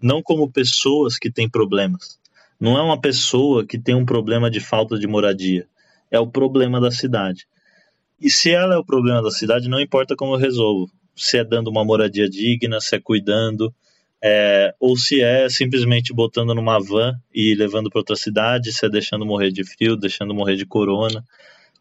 não 0.00 0.22
como 0.22 0.52
pessoas 0.52 1.18
que 1.18 1.30
têm 1.30 1.50
problemas. 1.50 2.20
Não 2.62 2.78
é 2.78 2.80
uma 2.80 3.00
pessoa 3.00 3.66
que 3.66 3.76
tem 3.76 3.92
um 3.92 4.04
problema 4.04 4.48
de 4.48 4.60
falta 4.60 4.96
de 4.96 5.08
moradia. 5.08 5.66
É 6.08 6.20
o 6.20 6.28
problema 6.28 6.80
da 6.80 6.92
cidade. 6.92 7.44
E 8.20 8.30
se 8.30 8.52
ela 8.52 8.76
é 8.76 8.78
o 8.78 8.84
problema 8.84 9.20
da 9.20 9.32
cidade, 9.32 9.68
não 9.68 9.80
importa 9.80 10.14
como 10.14 10.34
eu 10.34 10.38
resolvo. 10.38 10.88
Se 11.16 11.38
é 11.38 11.44
dando 11.44 11.66
uma 11.66 11.84
moradia 11.84 12.30
digna, 12.30 12.80
se 12.80 12.94
é 12.94 13.00
cuidando, 13.00 13.74
é, 14.22 14.72
ou 14.78 14.96
se 14.96 15.20
é 15.20 15.48
simplesmente 15.48 16.14
botando 16.14 16.54
numa 16.54 16.78
van 16.78 17.16
e 17.34 17.52
levando 17.56 17.90
para 17.90 17.98
outra 17.98 18.14
cidade, 18.14 18.72
se 18.72 18.86
é 18.86 18.88
deixando 18.88 19.26
morrer 19.26 19.50
de 19.50 19.64
frio, 19.64 19.96
deixando 19.96 20.32
morrer 20.32 20.54
de 20.54 20.64
corona. 20.64 21.24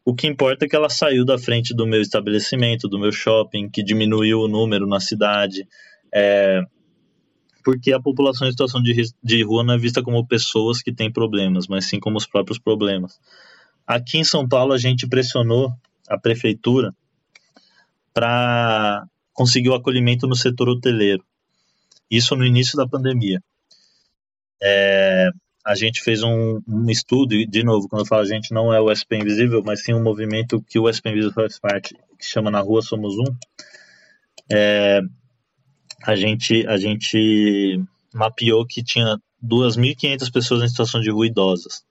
O 0.03 0.15
que 0.15 0.25
importa 0.25 0.65
é 0.65 0.67
que 0.67 0.75
ela 0.75 0.89
saiu 0.89 1.23
da 1.23 1.37
frente 1.37 1.75
do 1.75 1.85
meu 1.85 2.01
estabelecimento, 2.01 2.89
do 2.89 2.97
meu 2.97 3.11
shopping, 3.11 3.69
que 3.69 3.83
diminuiu 3.83 4.39
o 4.39 4.47
número 4.47 4.87
na 4.87 4.99
cidade. 4.99 5.67
É, 6.11 6.63
porque 7.63 7.93
a 7.93 7.99
população 7.99 8.47
em 8.47 8.51
situação 8.51 8.81
de, 8.81 8.93
de 9.23 9.43
rua 9.43 9.63
não 9.63 9.73
é 9.73 9.77
vista 9.77 10.01
como 10.01 10.25
pessoas 10.25 10.81
que 10.81 10.93
têm 10.93 11.11
problemas, 11.11 11.67
mas 11.67 11.85
sim 11.85 11.99
como 11.99 12.17
os 12.17 12.27
próprios 12.27 12.59
problemas. 12.59 13.19
Aqui 13.85 14.17
em 14.17 14.23
São 14.23 14.47
Paulo, 14.47 14.73
a 14.73 14.77
gente 14.77 15.07
pressionou 15.07 15.73
a 16.07 16.17
prefeitura 16.17 16.93
para 18.13 19.05
conseguir 19.33 19.69
o 19.69 19.73
acolhimento 19.73 20.27
no 20.27 20.35
setor 20.35 20.69
hoteleiro. 20.69 21.23
Isso 22.09 22.35
no 22.35 22.45
início 22.45 22.77
da 22.77 22.87
pandemia. 22.87 23.41
É, 24.61 25.29
a 25.65 25.75
gente 25.75 26.01
fez 26.01 26.21
um, 26.23 26.59
um, 26.67 26.89
estudo, 26.89 27.33
e 27.35 27.47
de 27.47 27.63
novo, 27.63 27.87
quando 27.87 28.01
eu 28.01 28.05
falo 28.05 28.21
a 28.21 28.25
gente, 28.25 28.53
não 28.53 28.73
é 28.73 28.81
o 28.81 28.93
SP 28.93 29.17
Invisível, 29.17 29.63
mas 29.65 29.83
sim 29.83 29.93
um 29.93 30.03
movimento 30.03 30.61
que 30.67 30.77
o 30.77 30.91
SP 30.91 31.09
Invisível 31.09 31.33
faz 31.33 31.59
parte, 31.59 31.95
que 32.19 32.25
chama 32.25 32.51
Na 32.51 32.59
Rua 32.59 32.81
Somos 32.81 33.15
Um. 33.15 33.35
É, 34.51 35.01
a 36.03 36.15
gente, 36.15 36.65
a 36.67 36.77
gente 36.77 37.83
mapeou 38.13 38.65
que 38.65 38.83
tinha 38.83 39.17
2.500 39.43 40.31
pessoas 40.31 40.63
em 40.63 40.67
situação 40.67 41.01
de 41.01 41.09
rua 41.09 41.27
idosas. 41.27 41.83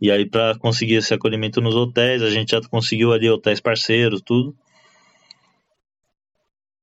E 0.00 0.10
aí, 0.10 0.28
para 0.28 0.58
conseguir 0.58 0.94
esse 0.94 1.14
acolhimento 1.14 1.60
nos 1.60 1.76
hotéis, 1.76 2.22
a 2.22 2.30
gente 2.30 2.50
já 2.50 2.60
conseguiu 2.60 3.12
ali 3.12 3.30
hotéis 3.30 3.60
parceiros, 3.60 4.20
tudo. 4.20 4.50
O 4.50 4.54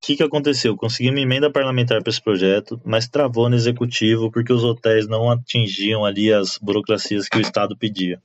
que, 0.01 0.15
que 0.15 0.23
aconteceu? 0.23 0.77
Consegui 0.77 1.09
uma 1.09 1.19
emenda 1.19 1.51
parlamentar 1.51 2.01
para 2.01 2.09
esse 2.09 2.21
projeto, 2.21 2.80
mas 2.86 3.09
travou 3.09 3.49
no 3.49 3.55
executivo 3.55 4.32
porque 4.32 4.53
os 4.53 4.63
hotéis 4.63 5.07
não 5.07 5.30
atingiam 5.30 6.05
ali 6.05 6.32
as 6.32 6.57
burocracias 6.57 7.27
que 7.27 7.38
o 7.38 7.41
Estado 7.41 7.77
pedia. 7.77 8.21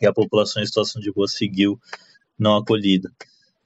E 0.00 0.06
a 0.06 0.12
população 0.12 0.62
em 0.62 0.66
situação 0.66 1.00
de 1.00 1.10
rua 1.10 1.28
seguiu 1.28 1.78
não 2.38 2.56
acolhida. 2.56 3.12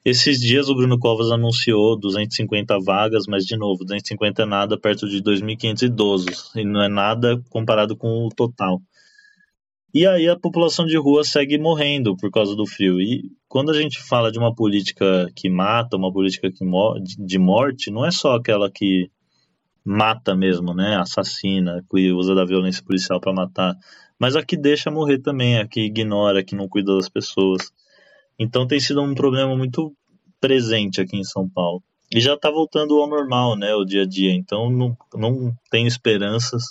Esses 0.06 0.38
dias 0.38 0.68
o 0.68 0.74
Bruno 0.76 1.00
Covas 1.00 1.32
anunciou 1.32 1.98
250 1.98 2.78
vagas, 2.78 3.26
mas 3.26 3.44
de 3.44 3.56
novo, 3.56 3.84
250 3.84 4.44
é 4.44 4.46
nada 4.46 4.78
perto 4.78 5.08
de 5.08 5.20
2.500 5.20 5.82
idosos, 5.82 6.52
e 6.54 6.64
não 6.64 6.80
é 6.80 6.88
nada 6.88 7.42
comparado 7.50 7.96
com 7.96 8.24
o 8.24 8.28
total. 8.28 8.80
E 9.92 10.06
aí 10.06 10.28
a 10.28 10.38
população 10.38 10.86
de 10.86 10.96
rua 10.96 11.24
segue 11.24 11.58
morrendo 11.58 12.16
por 12.16 12.30
causa 12.30 12.54
do 12.54 12.64
frio. 12.64 13.00
E 13.00 13.32
quando 13.48 13.72
a 13.72 13.74
gente 13.74 14.00
fala 14.00 14.30
de 14.30 14.38
uma 14.38 14.54
política 14.54 15.28
que 15.34 15.50
mata, 15.50 15.96
uma 15.96 16.12
política 16.12 16.52
que 16.52 16.64
de 17.18 17.38
morte, 17.40 17.90
não 17.90 18.06
é 18.06 18.12
só 18.12 18.36
aquela 18.36 18.70
que 18.70 19.10
mata 19.84 20.36
mesmo, 20.36 20.72
né? 20.72 20.94
Assassina, 20.94 21.84
que 21.90 22.12
usa 22.12 22.32
da 22.32 22.44
violência 22.44 22.84
policial 22.84 23.20
para 23.20 23.32
matar, 23.32 23.74
mas 24.20 24.36
a 24.36 24.44
que 24.44 24.56
deixa 24.56 24.88
morrer 24.88 25.18
também, 25.18 25.58
a 25.58 25.66
que 25.66 25.80
ignora, 25.80 26.38
a 26.38 26.44
que 26.44 26.54
não 26.54 26.68
cuida 26.68 26.94
das 26.94 27.08
pessoas. 27.08 27.72
Então 28.38 28.66
tem 28.66 28.78
sido 28.78 29.02
um 29.02 29.14
problema 29.14 29.56
muito 29.56 29.92
presente 30.40 31.00
aqui 31.00 31.16
em 31.16 31.24
São 31.24 31.48
Paulo. 31.48 31.82
E 32.12 32.20
já 32.20 32.34
está 32.34 32.50
voltando 32.50 32.96
ao 33.00 33.08
normal, 33.08 33.56
né, 33.56 33.74
o 33.74 33.84
dia 33.84 34.02
a 34.02 34.06
dia. 34.06 34.32
Então 34.32 34.70
não, 34.70 34.96
não 35.14 35.54
tenho 35.70 35.88
esperanças 35.88 36.64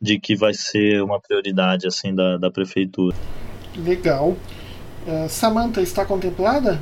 de 0.00 0.18
que 0.18 0.34
vai 0.34 0.52
ser 0.52 1.02
uma 1.02 1.20
prioridade 1.20 1.86
assim 1.86 2.14
da, 2.14 2.36
da 2.36 2.50
prefeitura. 2.50 3.16
Legal. 3.76 4.36
Uh, 5.06 5.28
Samantha 5.28 5.80
está 5.80 6.04
contemplada? 6.04 6.80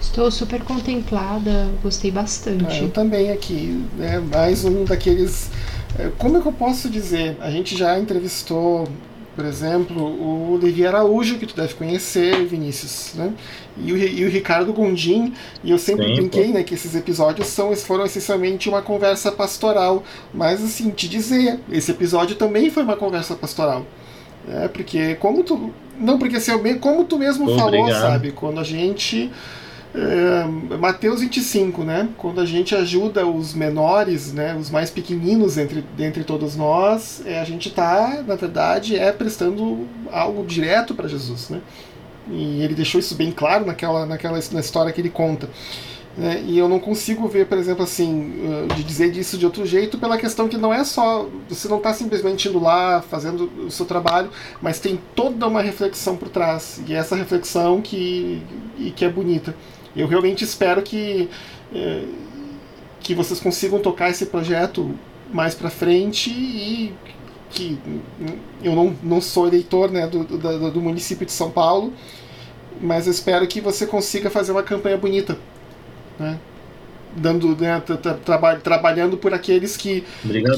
Estou 0.00 0.30
super 0.30 0.62
contemplada, 0.62 1.68
gostei 1.82 2.12
bastante. 2.12 2.66
Ah, 2.66 2.82
eu 2.82 2.90
também 2.90 3.32
aqui, 3.32 3.84
né? 3.96 4.20
Mais 4.20 4.64
um 4.64 4.84
daqueles. 4.84 5.50
Eh, 5.98 6.12
como 6.16 6.36
é 6.36 6.40
que 6.40 6.46
eu 6.46 6.52
posso 6.52 6.88
dizer? 6.88 7.36
A 7.40 7.50
gente 7.50 7.76
já 7.76 7.98
entrevistou 7.98 8.86
por 9.34 9.44
exemplo, 9.44 10.02
o 10.02 10.58
Levi 10.62 10.86
Araújo, 10.86 11.38
que 11.38 11.46
tu 11.46 11.56
deve 11.56 11.74
conhecer, 11.74 12.44
Vinícius, 12.46 13.14
né? 13.14 13.32
E 13.76 13.92
o, 13.92 13.96
e 13.96 14.24
o 14.24 14.28
Ricardo 14.28 14.72
Gondim, 14.72 15.32
e 15.62 15.70
eu 15.70 15.78
sempre 15.78 16.06
Sim, 16.06 16.14
brinquei, 16.14 16.48
né, 16.48 16.62
que 16.62 16.74
esses 16.74 16.94
episódios 16.94 17.48
são, 17.48 17.74
foram 17.76 18.04
essencialmente 18.04 18.68
uma 18.68 18.82
conversa 18.82 19.32
pastoral. 19.32 20.04
Mas, 20.32 20.62
assim, 20.62 20.90
te 20.90 21.08
dizer, 21.08 21.58
esse 21.70 21.90
episódio 21.90 22.36
também 22.36 22.70
foi 22.70 22.82
uma 22.82 22.96
conversa 22.96 23.34
pastoral. 23.34 23.84
Né? 24.46 24.68
Porque, 24.68 25.16
como 25.16 25.42
tu. 25.42 25.72
Não, 25.98 26.18
porque 26.18 26.36
assim, 26.36 26.52
como 26.78 27.04
tu 27.04 27.18
mesmo 27.18 27.46
falou, 27.56 27.80
obrigado. 27.80 28.00
sabe? 28.00 28.32
Quando 28.32 28.60
a 28.60 28.64
gente 28.64 29.30
é, 29.94 30.76
Mateus 30.76 31.20
25, 31.20 31.84
né? 31.84 32.08
Quando 32.18 32.40
a 32.40 32.44
gente 32.44 32.74
ajuda 32.74 33.24
os 33.24 33.54
menores, 33.54 34.32
né, 34.32 34.56
os 34.56 34.68
mais 34.68 34.90
pequeninos 34.90 35.56
entre, 35.56 35.84
entre 35.98 36.24
todos 36.24 36.56
nós, 36.56 37.22
é, 37.24 37.40
a 37.40 37.44
gente 37.44 37.68
está, 37.68 38.22
na 38.26 38.34
verdade, 38.34 38.98
é 38.98 39.12
prestando 39.12 39.86
algo 40.10 40.44
direto 40.44 40.94
para 40.94 41.06
Jesus, 41.06 41.48
né? 41.48 41.60
E 42.28 42.62
ele 42.62 42.74
deixou 42.74 42.98
isso 42.98 43.14
bem 43.14 43.30
claro 43.30 43.66
naquela, 43.66 44.04
naquela 44.04 44.40
na 44.50 44.60
história 44.60 44.92
que 44.92 45.00
ele 45.00 45.10
conta. 45.10 45.48
Né? 46.16 46.42
E 46.46 46.58
eu 46.58 46.68
não 46.68 46.80
consigo 46.80 47.28
ver, 47.28 47.46
por 47.46 47.58
exemplo, 47.58 47.84
assim, 47.84 48.66
de 48.74 48.82
dizer 48.82 49.10
disso 49.10 49.36
de 49.36 49.44
outro 49.44 49.66
jeito, 49.66 49.98
pela 49.98 50.16
questão 50.16 50.48
que 50.48 50.56
não 50.56 50.72
é 50.72 50.84
só. 50.84 51.28
Você 51.48 51.68
não 51.68 51.78
está 51.78 51.92
simplesmente 51.92 52.48
indo 52.48 52.58
lá, 52.60 53.02
fazendo 53.02 53.50
o 53.66 53.70
seu 53.70 53.84
trabalho, 53.84 54.30
mas 54.62 54.78
tem 54.78 54.98
toda 55.14 55.46
uma 55.46 55.60
reflexão 55.60 56.16
por 56.16 56.28
trás. 56.28 56.80
E 56.86 56.94
é 56.94 56.96
essa 56.96 57.14
reflexão 57.14 57.82
que, 57.82 58.40
que 58.96 59.04
é 59.04 59.08
bonita. 59.08 59.54
Eu 59.96 60.06
realmente 60.06 60.44
espero 60.44 60.82
que, 60.82 61.28
é, 61.74 62.04
que 63.00 63.14
vocês 63.14 63.40
consigam 63.40 63.78
tocar 63.78 64.10
esse 64.10 64.26
projeto 64.26 64.94
mais 65.32 65.54
para 65.54 65.70
frente 65.70 66.30
e 66.30 66.94
que 67.50 67.78
eu 68.62 68.74
não, 68.74 68.96
não 69.02 69.20
sou 69.20 69.46
eleitor 69.46 69.90
né, 69.90 70.06
do, 70.06 70.24
do, 70.24 70.70
do 70.70 70.80
município 70.80 71.24
de 71.24 71.32
São 71.32 71.50
Paulo, 71.50 71.92
mas 72.80 73.06
espero 73.06 73.46
que 73.46 73.60
você 73.60 73.86
consiga 73.86 74.28
fazer 74.28 74.52
uma 74.52 74.62
campanha 74.62 74.96
bonita. 74.96 75.38
Né? 76.18 76.38
dando 77.16 77.56
né, 77.56 77.80
tra 77.80 78.56
trabalhando 78.56 79.16
por 79.16 79.32
aqueles 79.32 79.76
que, 79.76 80.04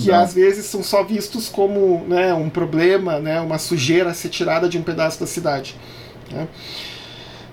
que 0.02 0.10
às 0.10 0.34
vezes 0.34 0.66
são 0.66 0.82
só 0.82 1.02
vistos 1.02 1.48
como 1.48 2.04
né, 2.08 2.32
um 2.32 2.48
problema, 2.48 3.18
né, 3.18 3.40
uma 3.40 3.58
sujeira 3.58 4.10
a 4.10 4.14
ser 4.14 4.28
tirada 4.28 4.68
de 4.68 4.78
um 4.78 4.82
pedaço 4.82 5.20
da 5.20 5.26
cidade. 5.26 5.76
Né? 6.30 6.48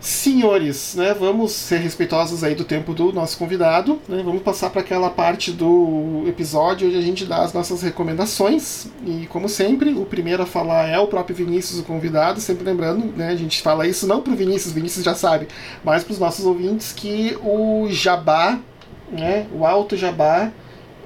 Senhores, 0.03 0.95
né, 0.95 1.13
vamos 1.13 1.53
ser 1.53 1.77
respeitosos 1.77 2.43
aí 2.43 2.53
do 2.53 2.65
tempo 2.65 2.93
do 2.93 3.13
nosso 3.13 3.37
convidado. 3.37 4.01
Né, 4.05 4.21
vamos 4.21 4.41
passar 4.41 4.69
para 4.69 4.81
aquela 4.81 5.09
parte 5.09 5.49
do 5.49 6.25
episódio 6.27 6.89
onde 6.89 6.97
a 6.97 7.01
gente 7.01 7.23
dá 7.23 7.41
as 7.41 7.53
nossas 7.53 7.81
recomendações. 7.81 8.87
E 9.05 9.25
como 9.27 9.47
sempre, 9.47 9.93
o 9.93 10.03
primeiro 10.03 10.43
a 10.43 10.45
falar 10.45 10.89
é 10.89 10.99
o 10.99 11.07
próprio 11.07 11.33
Vinícius, 11.33 11.79
o 11.79 11.83
convidado. 11.83 12.41
Sempre 12.41 12.65
lembrando, 12.65 13.15
né, 13.15 13.29
a 13.29 13.35
gente 13.37 13.61
fala 13.61 13.87
isso 13.87 14.05
não 14.05 14.19
para 14.19 14.33
o 14.33 14.35
Vinícius, 14.35 14.73
Vinícius 14.73 15.05
já 15.05 15.15
sabe, 15.15 15.47
mas 15.85 16.03
para 16.03 16.11
os 16.11 16.19
nossos 16.19 16.45
ouvintes 16.45 16.91
que 16.91 17.37
o 17.41 17.87
jabá, 17.89 18.59
né, 19.09 19.47
o 19.53 19.65
alto 19.65 19.95
jabá, 19.95 20.51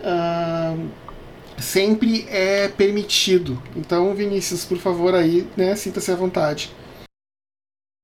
uh, 0.02 0.88
sempre 1.60 2.26
é 2.32 2.68
permitido. 2.68 3.62
Então, 3.76 4.16
Vinícius, 4.16 4.66
por 4.66 4.80
favor 4.80 5.14
aí, 5.14 5.46
né, 5.56 5.76
sinta-se 5.76 6.12
à 6.12 6.16
vontade. 6.16 6.72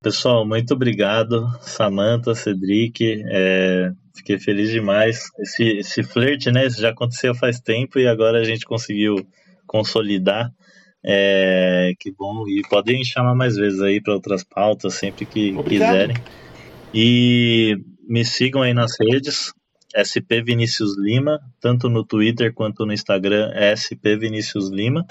Pessoal, 0.04 0.46
muito 0.46 0.74
obrigado, 0.74 1.48
Samantha, 1.62 2.36
Cedric. 2.36 3.24
É, 3.26 3.90
fiquei 4.14 4.38
feliz 4.38 4.70
demais. 4.70 5.30
Esse, 5.40 5.64
esse 5.78 6.04
flerte, 6.04 6.52
né? 6.52 6.68
Isso 6.68 6.82
já 6.82 6.90
aconteceu 6.90 7.34
faz 7.34 7.62
tempo 7.62 7.98
e 7.98 8.06
agora 8.06 8.42
a 8.42 8.44
gente 8.44 8.66
conseguiu 8.66 9.16
consolidar. 9.66 10.52
É, 11.02 11.94
que 11.98 12.12
bom. 12.12 12.46
E 12.50 12.62
podem 12.70 13.02
chamar 13.06 13.34
mais 13.34 13.56
vezes 13.56 13.80
aí 13.80 14.02
para 14.02 14.14
outras 14.14 14.44
pautas, 14.44 14.96
sempre 14.96 15.26
que 15.26 15.54
obrigado. 15.56 15.92
quiserem. 15.92 16.18
E 16.94 17.78
me 18.06 18.26
sigam 18.26 18.62
aí 18.62 18.74
nas 18.74 18.98
redes, 19.00 19.54
SP 19.96 20.44
Vinícius 20.44 20.98
Lima, 20.98 21.40
tanto 21.62 21.88
no 21.88 22.04
Twitter 22.04 22.54
quanto 22.54 22.86
no 22.86 22.92
Instagram, 22.92 23.52
é 23.54 23.74
SP 23.74 24.18
Vinícius 24.20 24.70
Lima. 24.70 25.06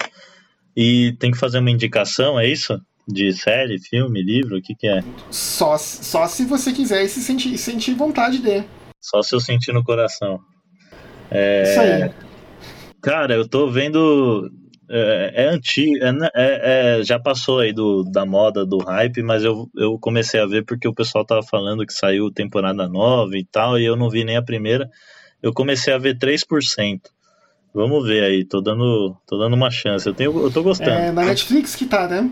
E 0.77 1.15
tem 1.19 1.31
que 1.31 1.37
fazer 1.37 1.57
uma 1.57 1.71
indicação, 1.71 2.39
é 2.39 2.47
isso? 2.47 2.79
De 3.07 3.33
série, 3.33 3.79
filme, 3.79 4.23
livro, 4.23 4.57
o 4.57 4.61
que, 4.61 4.73
que 4.73 4.87
é? 4.87 5.03
Só, 5.29 5.77
só 5.77 6.25
se 6.27 6.45
você 6.45 6.71
quiser 6.71 7.03
e 7.03 7.09
se 7.09 7.21
sentir, 7.21 7.57
sentir 7.57 7.93
vontade 7.93 8.37
de. 8.39 8.63
Só 8.99 9.21
se 9.21 9.35
eu 9.35 9.41
sentir 9.41 9.73
no 9.73 9.83
coração. 9.83 10.39
É... 11.29 11.63
Isso 11.63 11.79
aí. 11.81 12.11
Cara, 13.01 13.35
eu 13.35 13.47
tô 13.47 13.69
vendo. 13.69 14.49
É, 14.89 15.45
é 15.45 15.49
antigo, 15.49 15.97
é, 15.97 16.09
é, 16.35 16.99
é, 16.99 17.03
já 17.03 17.17
passou 17.17 17.59
aí 17.59 17.73
do, 17.73 18.03
da 18.03 18.25
moda, 18.25 18.65
do 18.65 18.77
hype, 18.77 19.23
mas 19.23 19.43
eu, 19.43 19.67
eu 19.75 19.97
comecei 19.97 20.39
a 20.39 20.45
ver 20.45 20.63
porque 20.65 20.87
o 20.87 20.93
pessoal 20.93 21.25
tava 21.25 21.41
falando 21.41 21.85
que 21.85 21.93
saiu 21.93 22.31
temporada 22.31 22.87
nova 22.87 23.35
e 23.35 23.45
tal, 23.45 23.79
e 23.79 23.85
eu 23.85 23.95
não 23.95 24.09
vi 24.09 24.23
nem 24.23 24.37
a 24.37 24.41
primeira. 24.41 24.89
Eu 25.41 25.51
comecei 25.51 25.93
a 25.93 25.97
ver 25.97 26.17
3%. 26.17 27.01
Vamos 27.73 28.07
ver 28.07 28.23
aí, 28.23 28.45
tô 28.45 28.61
dando, 28.61 29.17
tô 29.25 29.37
dando 29.37 29.55
uma 29.55 29.71
chance. 29.71 30.07
Eu, 30.07 30.13
tenho, 30.13 30.37
eu 30.39 30.51
tô 30.51 30.61
gostando. 30.61 30.91
É 30.91 31.11
na 31.11 31.25
Netflix 31.25 31.75
que 31.75 31.85
tá, 31.85 32.07
né? 32.07 32.29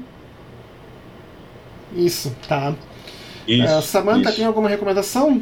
Isso, 1.95 2.35
tá. 2.47 2.75
Isso, 3.47 3.77
uh, 3.77 3.81
Samantha, 3.81 4.29
isso. 4.29 4.37
tem 4.37 4.45
alguma 4.45 4.69
recomendação? 4.69 5.41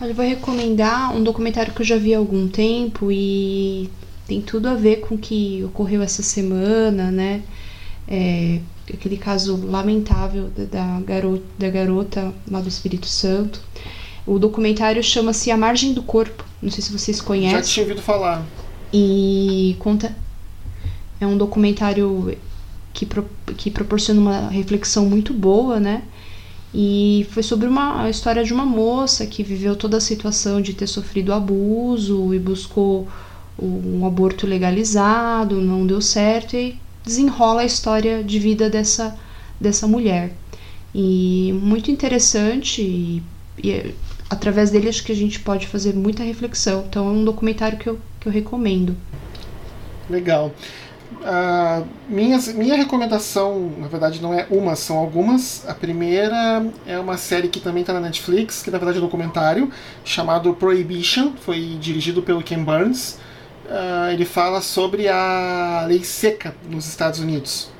Olha, 0.00 0.10
eu 0.10 0.14
vou 0.14 0.24
recomendar 0.24 1.14
um 1.14 1.22
documentário 1.22 1.72
que 1.72 1.82
eu 1.82 1.86
já 1.86 1.96
vi 1.96 2.14
há 2.14 2.18
algum 2.18 2.48
tempo 2.48 3.10
e 3.10 3.90
tem 4.26 4.40
tudo 4.40 4.68
a 4.68 4.74
ver 4.74 5.00
com 5.00 5.14
o 5.14 5.18
que 5.18 5.62
ocorreu 5.64 6.02
essa 6.02 6.22
semana, 6.22 7.10
né? 7.10 7.42
É, 8.06 8.60
aquele 8.92 9.16
caso 9.16 9.56
lamentável 9.64 10.50
da, 10.50 11.00
garota, 11.00 11.44
da 11.58 11.70
garota 11.70 12.34
lá 12.50 12.60
do 12.60 12.68
Espírito 12.68 13.06
Santo. 13.06 13.60
O 14.26 14.38
documentário 14.38 15.02
chama-se 15.02 15.50
A 15.50 15.56
Margem 15.56 15.92
do 15.92 16.02
Corpo. 16.02 16.44
Não 16.60 16.70
sei 16.70 16.82
se 16.82 16.92
vocês 16.92 17.20
conhecem. 17.20 17.58
Já 17.58 17.62
tinha 17.62 17.84
ouvido 17.84 18.02
falar. 18.02 18.44
E 18.92 19.76
conta. 19.78 20.14
É 21.20 21.26
um 21.26 21.36
documentário 21.36 22.36
que, 22.94 23.04
pro, 23.04 23.28
que 23.56 23.70
proporciona 23.70 24.20
uma 24.20 24.48
reflexão 24.48 25.04
muito 25.04 25.34
boa, 25.34 25.78
né? 25.78 26.04
E 26.72 27.26
foi 27.30 27.42
sobre 27.42 27.68
uma 27.68 28.02
a 28.02 28.10
história 28.10 28.42
de 28.42 28.52
uma 28.52 28.64
moça 28.64 29.26
que 29.26 29.42
viveu 29.42 29.76
toda 29.76 29.98
a 29.98 30.00
situação 30.00 30.60
de 30.60 30.72
ter 30.72 30.86
sofrido 30.86 31.32
abuso 31.32 32.32
e 32.32 32.38
buscou 32.38 33.06
um 33.60 34.04
aborto 34.06 34.46
legalizado, 34.46 35.60
não 35.60 35.86
deu 35.86 36.00
certo 36.00 36.56
e 36.56 36.76
desenrola 37.04 37.60
a 37.62 37.64
história 37.64 38.24
de 38.24 38.38
vida 38.38 38.68
dessa, 38.70 39.16
dessa 39.60 39.86
mulher. 39.86 40.32
E 40.92 41.56
muito 41.62 41.90
interessante 41.90 42.82
e, 42.82 43.22
e 43.62 43.94
através 44.28 44.70
dele 44.70 44.88
acho 44.88 45.04
que 45.04 45.12
a 45.12 45.16
gente 45.16 45.38
pode 45.40 45.66
fazer 45.66 45.94
muita 45.94 46.24
reflexão. 46.24 46.84
Então 46.88 47.08
é 47.08 47.10
um 47.10 47.24
documentário 47.24 47.78
que 47.78 47.88
eu, 47.88 47.98
que 48.18 48.26
eu 48.26 48.32
recomendo. 48.32 48.96
Legal. 50.10 50.52
Uh, 51.24 51.86
minha, 52.06 52.38
minha 52.54 52.76
recomendação, 52.76 53.72
na 53.78 53.88
verdade, 53.88 54.20
não 54.20 54.34
é 54.34 54.46
uma, 54.50 54.76
são 54.76 54.98
algumas. 54.98 55.66
A 55.66 55.72
primeira 55.72 56.66
é 56.86 56.98
uma 56.98 57.16
série 57.16 57.48
que 57.48 57.60
também 57.60 57.80
está 57.80 57.94
na 57.94 58.00
Netflix, 58.00 58.62
que 58.62 58.70
na 58.70 58.76
verdade 58.76 58.98
é 58.98 59.00
um 59.00 59.04
documentário, 59.04 59.70
chamado 60.04 60.52
Prohibition, 60.52 61.32
foi 61.40 61.78
dirigido 61.80 62.22
pelo 62.22 62.42
Ken 62.42 62.62
Burns. 62.62 63.18
Uh, 63.64 64.10
ele 64.12 64.26
fala 64.26 64.60
sobre 64.60 65.08
a 65.08 65.86
lei 65.88 66.04
seca 66.04 66.54
nos 66.68 66.86
Estados 66.86 67.20
Unidos. 67.20 67.70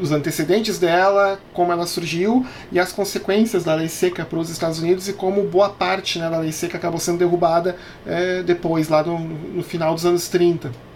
os 0.00 0.10
antecedentes 0.10 0.78
dela, 0.78 1.38
como 1.52 1.70
ela 1.72 1.86
surgiu 1.86 2.46
e 2.72 2.78
as 2.78 2.90
consequências 2.90 3.64
da 3.64 3.74
lei 3.74 3.88
seca 3.88 4.24
para 4.24 4.38
os 4.38 4.48
Estados 4.48 4.78
Unidos 4.78 5.08
e 5.08 5.12
como 5.12 5.42
boa 5.42 5.68
parte 5.68 6.18
né, 6.18 6.30
da 6.30 6.38
lei 6.38 6.52
seca 6.52 6.78
acabou 6.78 7.00
sendo 7.00 7.18
derrubada 7.18 7.76
é, 8.06 8.42
depois, 8.42 8.88
lá 8.88 9.02
no, 9.02 9.18
no 9.18 9.62
final 9.62 9.94
dos 9.94 10.06
anos 10.06 10.28
30. 10.28 10.87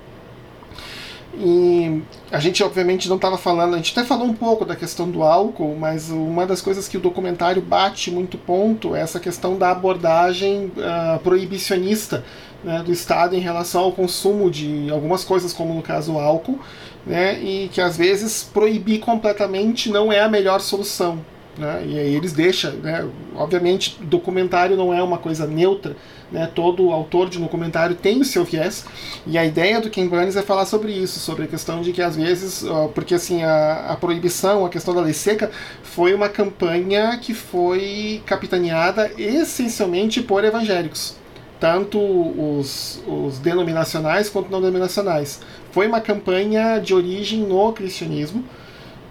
E 1.34 2.02
a 2.30 2.38
gente, 2.38 2.62
obviamente, 2.62 3.08
não 3.08 3.16
estava 3.16 3.38
falando, 3.38 3.74
a 3.74 3.76
gente 3.78 3.92
até 3.92 4.06
falou 4.06 4.26
um 4.26 4.34
pouco 4.34 4.64
da 4.64 4.76
questão 4.76 5.10
do 5.10 5.22
álcool, 5.22 5.74
mas 5.78 6.10
uma 6.10 6.46
das 6.46 6.60
coisas 6.60 6.86
que 6.88 6.96
o 6.96 7.00
documentário 7.00 7.62
bate 7.62 8.10
muito 8.10 8.36
ponto 8.36 8.94
é 8.94 9.00
essa 9.00 9.18
questão 9.18 9.56
da 9.56 9.70
abordagem 9.70 10.70
uh, 10.76 11.18
proibicionista 11.20 12.22
né, 12.62 12.82
do 12.84 12.92
Estado 12.92 13.34
em 13.34 13.40
relação 13.40 13.82
ao 13.82 13.92
consumo 13.92 14.50
de 14.50 14.90
algumas 14.90 15.24
coisas, 15.24 15.52
como 15.52 15.74
no 15.74 15.82
caso 15.82 16.14
o 16.14 16.18
álcool, 16.18 16.60
né, 17.06 17.40
e 17.42 17.68
que 17.72 17.80
às 17.80 17.96
vezes 17.96 18.42
proibir 18.52 19.00
completamente 19.00 19.90
não 19.90 20.12
é 20.12 20.20
a 20.20 20.28
melhor 20.28 20.60
solução. 20.60 21.18
Né, 21.56 21.84
e 21.86 21.98
aí 21.98 22.14
eles 22.14 22.32
deixam, 22.32 22.72
né, 22.74 23.08
obviamente, 23.34 23.98
documentário 24.02 24.76
não 24.76 24.92
é 24.92 25.02
uma 25.02 25.18
coisa 25.18 25.46
neutra, 25.46 25.96
né, 26.32 26.50
todo 26.52 26.90
autor 26.90 27.28
de 27.28 27.38
documentário 27.38 27.94
tem 27.94 28.20
o 28.20 28.24
seu 28.24 28.44
viés, 28.44 28.84
e 29.26 29.36
a 29.36 29.44
ideia 29.44 29.80
do 29.80 29.90
Ken 29.90 30.06
Burns 30.08 30.36
é 30.36 30.42
falar 30.42 30.66
sobre 30.66 30.92
isso, 30.92 31.20
sobre 31.20 31.44
a 31.44 31.46
questão 31.46 31.82
de 31.82 31.92
que 31.92 32.02
às 32.02 32.16
vezes, 32.16 32.64
porque 32.94 33.14
assim, 33.14 33.42
a, 33.42 33.86
a 33.90 33.96
proibição, 33.96 34.64
a 34.64 34.68
questão 34.68 34.94
da 34.94 35.00
lei 35.00 35.12
seca, 35.12 35.50
foi 35.82 36.14
uma 36.14 36.28
campanha 36.28 37.18
que 37.20 37.34
foi 37.34 38.22
capitaneada 38.26 39.10
essencialmente 39.18 40.22
por 40.22 40.44
evangélicos 40.44 41.22
tanto 41.62 41.96
os, 42.00 43.00
os 43.06 43.38
denominacionais 43.38 44.28
quanto 44.28 44.50
não 44.50 44.60
denominacionais. 44.60 45.38
Foi 45.70 45.86
uma 45.86 46.00
campanha 46.00 46.80
de 46.80 46.92
origem 46.92 47.38
no 47.38 47.72
cristianismo, 47.72 48.44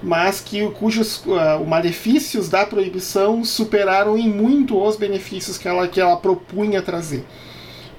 mas 0.01 0.39
que 0.39 0.67
cujos 0.71 1.23
uh, 1.25 1.65
malefícios 1.65 2.49
da 2.49 2.65
proibição 2.65 3.43
superaram 3.43 4.17
em 4.17 4.29
muito 4.29 4.81
os 4.81 4.95
benefícios 4.95 5.57
que 5.57 5.67
ela, 5.67 5.87
que 5.87 5.99
ela 5.99 6.17
propunha 6.17 6.81
trazer. 6.81 7.25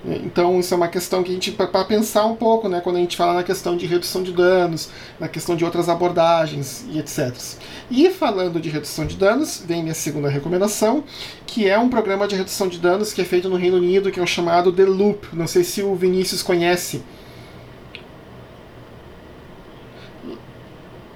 Então 0.04 0.58
isso 0.58 0.74
é 0.74 0.76
uma 0.76 0.88
questão 0.88 1.22
que 1.22 1.30
a 1.30 1.34
gente 1.34 1.52
para 1.52 1.84
pensar 1.84 2.26
um 2.26 2.34
pouco, 2.34 2.68
né, 2.68 2.80
quando 2.80 2.96
a 2.96 2.98
gente 2.98 3.16
fala 3.16 3.34
na 3.34 3.42
questão 3.44 3.76
de 3.76 3.86
redução 3.86 4.22
de 4.22 4.32
danos, 4.32 4.90
na 5.18 5.28
questão 5.28 5.54
de 5.54 5.64
outras 5.64 5.88
abordagens 5.88 6.84
e 6.90 6.98
etc. 6.98 7.32
E 7.90 8.10
falando 8.10 8.60
de 8.60 8.68
redução 8.68 9.06
de 9.06 9.16
danos, 9.16 9.62
vem 9.64 9.82
minha 9.82 9.94
segunda 9.94 10.28
recomendação, 10.28 11.04
que 11.46 11.68
é 11.68 11.78
um 11.78 11.88
programa 11.88 12.26
de 12.26 12.34
redução 12.34 12.66
de 12.66 12.78
danos 12.78 13.12
que 13.12 13.20
é 13.20 13.24
feito 13.24 13.48
no 13.48 13.56
Reino 13.56 13.76
Unido, 13.76 14.10
que 14.10 14.18
é 14.18 14.22
o 14.22 14.26
chamado 14.26 14.72
The 14.72 14.84
Loop. 14.84 15.28
Não 15.32 15.46
sei 15.46 15.62
se 15.62 15.82
o 15.82 15.94
Vinícius 15.94 16.42
conhece. 16.42 17.02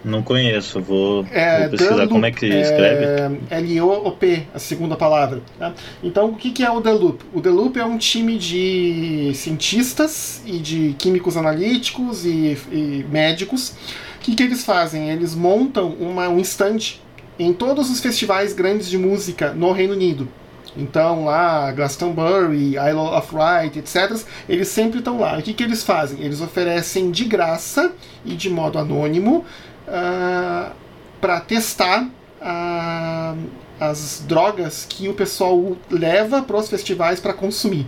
Não 0.06 0.22
conheço, 0.22 0.80
vou, 0.80 1.26
é, 1.32 1.62
vou 1.62 1.70
pesquisar 1.70 1.96
Loop, 1.96 2.10
como 2.10 2.26
é 2.26 2.30
que 2.30 2.46
escreve. 2.46 3.04
É, 3.50 3.58
L-O-O-P, 3.58 4.44
a 4.54 4.58
segunda 4.60 4.94
palavra. 4.94 5.42
Tá? 5.58 5.74
Então, 6.00 6.30
o 6.30 6.36
que, 6.36 6.52
que 6.52 6.62
é 6.62 6.70
o 6.70 6.80
The 6.80 6.92
Loop? 6.92 7.24
O 7.34 7.40
The 7.40 7.50
Loop 7.50 7.76
é 7.76 7.84
um 7.84 7.98
time 7.98 8.38
de 8.38 9.32
cientistas 9.34 10.42
e 10.46 10.60
de 10.60 10.94
químicos 10.96 11.36
analíticos 11.36 12.24
e, 12.24 12.56
e 12.70 13.04
médicos. 13.10 13.70
O 13.70 14.20
que, 14.20 14.36
que 14.36 14.44
eles 14.44 14.64
fazem? 14.64 15.10
Eles 15.10 15.34
montam 15.34 15.88
uma, 15.88 16.28
um 16.28 16.38
stand 16.38 17.00
em 17.36 17.52
todos 17.52 17.90
os 17.90 17.98
festivais 17.98 18.52
grandes 18.52 18.88
de 18.88 18.96
música 18.96 19.52
no 19.54 19.72
Reino 19.72 19.94
Unido. 19.94 20.28
Então 20.76 21.24
lá, 21.24 21.72
Glastonbury, 21.72 22.76
Isle 22.76 23.16
of 23.16 23.34
Wight, 23.34 23.78
etc., 23.78 24.16
eles 24.48 24.68
sempre 24.68 25.00
estão 25.00 25.18
lá. 25.18 25.36
O 25.36 25.42
que, 25.42 25.52
que 25.52 25.64
eles 25.64 25.82
fazem? 25.82 26.20
Eles 26.20 26.40
oferecem 26.40 27.10
de 27.10 27.24
graça 27.24 27.92
e 28.24 28.34
de 28.34 28.48
modo 28.48 28.78
anônimo 28.78 29.44
uh, 29.86 29.90
ah, 29.90 30.72
para 31.20 31.40
testar 31.40 32.04
uh, 32.04 33.38
as 33.80 34.24
drogas 34.26 34.86
que 34.88 35.08
o 35.08 35.14
pessoal 35.14 35.76
leva 35.90 36.42
para 36.42 36.56
os 36.56 36.68
festivais 36.68 37.20
para 37.20 37.32
consumir. 37.32 37.86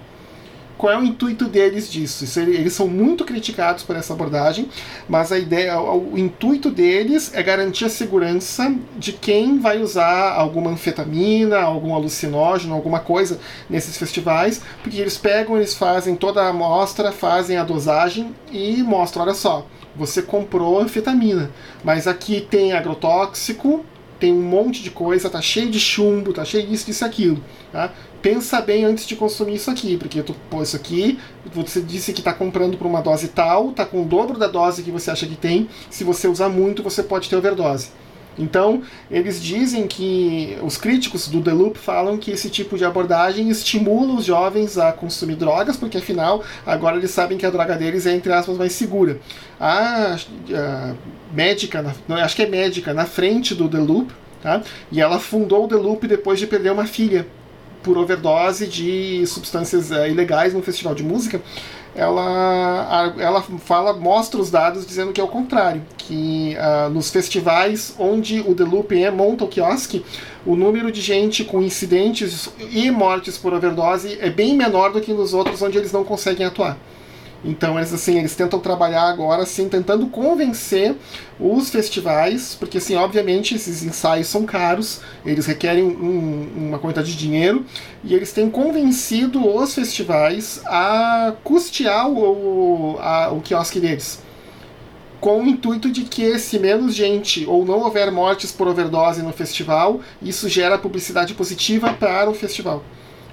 Qual 0.79 0.93
é 0.93 0.97
o 0.97 1.03
intuito 1.03 1.47
deles 1.47 1.91
disso? 1.91 2.23
Isso, 2.23 2.39
eles 2.39 2.73
são 2.73 2.87
muito 2.87 3.25
criticados 3.25 3.83
por 3.83 3.97
essa 3.97 4.12
abordagem, 4.12 4.69
mas 5.09 5.33
a 5.33 5.39
ideia, 5.39 5.81
o, 5.81 6.12
o 6.12 6.19
intuito 6.19 6.70
deles 6.70 7.33
é 7.35 7.43
garantir 7.43 7.87
a 7.87 7.89
segurança 7.89 8.73
de 8.97 9.12
quem 9.12 9.59
vai 9.59 9.83
usar 9.83 10.35
alguma 10.35 10.70
anfetamina, 10.70 11.59
algum 11.59 11.93
alucinógeno, 11.97 12.75
alguma 12.75 13.01
coisa 13.01 13.41
nesses 13.69 13.97
festivais, 13.97 14.62
porque 14.81 15.01
eles 15.01 15.19
pegam, 15.19 15.57
eles 15.57 15.75
fazem 15.75 16.15
toda 16.15 16.43
a 16.43 16.51
amostra, 16.51 17.11
fazem 17.11 17.57
a 17.57 17.65
dosagem 17.65 18.33
e 18.53 18.81
mostram, 18.85 19.25
olha 19.25 19.35
só, 19.35 19.66
você 19.99 20.23
comprou 20.23 20.81
anfetamina, 20.81 21.51
mas 21.83 22.07
aqui 22.07 22.41
tem 22.41 22.73
agrotóxico, 22.73 23.85
tem 24.19 24.33
um 24.33 24.43
monte 24.43 24.83
de 24.83 24.91
coisa, 24.91 25.29
tá 25.29 25.41
cheio 25.41 25.70
de 25.70 25.79
chumbo, 25.79 26.33
tá 26.33 26.45
cheio 26.45 26.66
disso, 26.66 26.87
disso, 26.87 27.05
aquilo. 27.05 27.43
Tá? 27.73 27.93
Pensa 28.23 28.61
bem 28.61 28.85
antes 28.85 29.07
de 29.07 29.15
consumir 29.15 29.55
isso 29.55 29.70
aqui, 29.70 29.97
porque 29.97 30.23
tu 30.23 30.35
pô, 30.51 30.62
isso 30.62 30.77
aqui, 30.77 31.19
você 31.53 31.81
disse 31.81 32.12
que 32.12 32.20
está 32.20 32.33
comprando 32.33 32.77
por 32.77 32.87
uma 32.87 33.01
dose 33.01 33.29
tal, 33.29 33.73
tá 33.73 33.85
com 33.85 34.03
o 34.03 34.05
dobro 34.05 34.39
da 34.39 34.49
dose 34.49 34.83
que 34.83 34.91
você 34.91 35.11
acha 35.11 35.27
que 35.27 35.37
tem. 35.37 35.69
Se 35.91 36.03
você 36.03 36.27
usar 36.27 36.49
muito, 36.49 36.83
você 36.83 37.03
pode 37.03 37.29
ter 37.29 37.37
overdose. 37.37 37.91
Então, 38.39 38.82
eles 39.10 39.43
dizem 39.43 39.86
que 39.86 40.56
os 40.62 40.77
críticos 40.77 41.28
do 41.28 41.43
The 41.43 41.52
Loop 41.52 41.78
falam 41.78 42.16
que 42.16 42.31
esse 42.31 42.48
tipo 42.48 42.78
de 42.78 42.85
abordagem 42.85 43.48
estimula 43.48 44.15
os 44.15 44.24
jovens 44.24 44.78
a 44.78 44.93
consumir 44.93 45.35
drogas, 45.35 45.77
porque 45.77 45.98
afinal, 45.98 46.44
agora 46.65 46.97
eles 46.97 47.10
sabem 47.10 47.36
que 47.36 47.44
a 47.44 47.51
droga 47.51 47.74
deles 47.74 48.06
é, 48.06 48.15
entre 48.15 48.32
aspas, 48.32 48.56
mais 48.56 48.73
segura. 48.73 49.19
A, 49.59 50.16
a 50.55 50.94
médica, 51.32 51.94
não, 52.06 52.16
acho 52.16 52.36
que 52.36 52.43
é 52.43 52.47
médica, 52.47 52.94
na 52.94 53.05
frente 53.05 53.55
do 53.55 53.69
The 53.69 53.78
Loop, 53.78 54.12
tá? 54.40 54.62
e 54.93 55.01
ela 55.01 55.19
fundou 55.19 55.65
o 55.65 55.69
The 55.69 55.77
Loop 55.77 56.06
depois 56.06 56.39
de 56.39 56.47
perder 56.47 56.70
uma 56.70 56.86
filha 56.86 57.27
por 57.82 57.97
overdose 57.97 58.66
de 58.66 59.24
substâncias 59.27 59.90
uh, 59.90 60.06
ilegais 60.06 60.52
no 60.52 60.62
festival 60.62 60.94
de 60.94 61.02
música 61.02 61.40
ela, 61.99 63.12
ela 63.19 63.43
fala, 63.43 63.93
mostra 63.93 64.41
os 64.41 64.51
dados 64.51 64.87
dizendo 64.87 65.12
que 65.12 65.20
é 65.20 65.25
o 65.25 65.29
contrário, 65.29 65.83
que 65.97 66.57
uh, 66.57 66.89
nos 66.91 67.11
festivais 67.11 67.95
onde 67.99 68.41
o 68.41 68.55
Loop 68.65 68.93
é, 69.03 69.11
monta 69.11 69.45
o 69.45 69.49
quiosque, 69.49 70.05
o 70.47 70.55
número 70.55 70.93
de 70.93 71.01
gente 71.01 71.45
com 71.45 71.61
incidentes 71.61 72.49
e 72.70 72.89
mortes 72.91 73.37
por 73.37 73.53
overdose 73.53 74.16
é 74.20 74.31
bem 74.31 74.57
menor 74.57 74.93
do 74.93 75.01
que 75.01 75.12
nos 75.12 75.35
outros 75.35 75.61
onde 75.61 75.77
eles 75.77 75.91
não 75.91 76.05
conseguem 76.05 76.47
atuar. 76.47 76.79
Então 77.44 77.78
eles 77.78 77.93
assim, 77.93 78.19
eles 78.19 78.35
tentam 78.35 78.59
trabalhar 78.59 79.05
agora 79.05 79.43
assim, 79.43 79.69
tentando 79.69 80.09
convencer 80.09 80.97
os 81.39 81.70
festivais, 81.70 82.56
porque 82.59 82.78
assim, 82.78 82.97
obviamente 82.97 83.55
esses 83.55 83.85
ensaios 83.85 84.27
são 84.27 84.44
caros, 84.44 85.01
eles 85.24 85.47
requerem 85.47 85.85
um, 85.85 86.69
uma 86.69 86.78
quantidade 86.78 87.12
de 87.12 87.16
dinheiro, 87.16 87.65
e 88.02 88.12
eles 88.12 88.32
têm 88.32 88.51
convencido 88.51 89.47
os 89.47 89.73
festivais 89.73 90.60
a 90.66 91.35
custear 91.44 92.10
o, 92.10 92.98
a, 92.98 93.31
o 93.31 93.40
quiosque 93.40 93.78
deles. 93.78 94.20
Com 95.20 95.43
o 95.43 95.47
intuito 95.47 95.90
de 95.90 96.02
que, 96.02 96.39
se 96.39 96.59
menos 96.59 96.94
gente 96.94 97.44
ou 97.47 97.65
não 97.65 97.81
houver 97.81 98.10
mortes 98.10 98.52
por 98.52 98.69
overdose 98.69 99.20
no 99.23 99.32
festival, 99.32 100.01
isso 100.23 100.48
gera 100.48 100.78
publicidade 100.78 101.35
positiva 101.35 101.93
para 101.93 102.31
o 102.31 102.35
festival. 102.35 102.85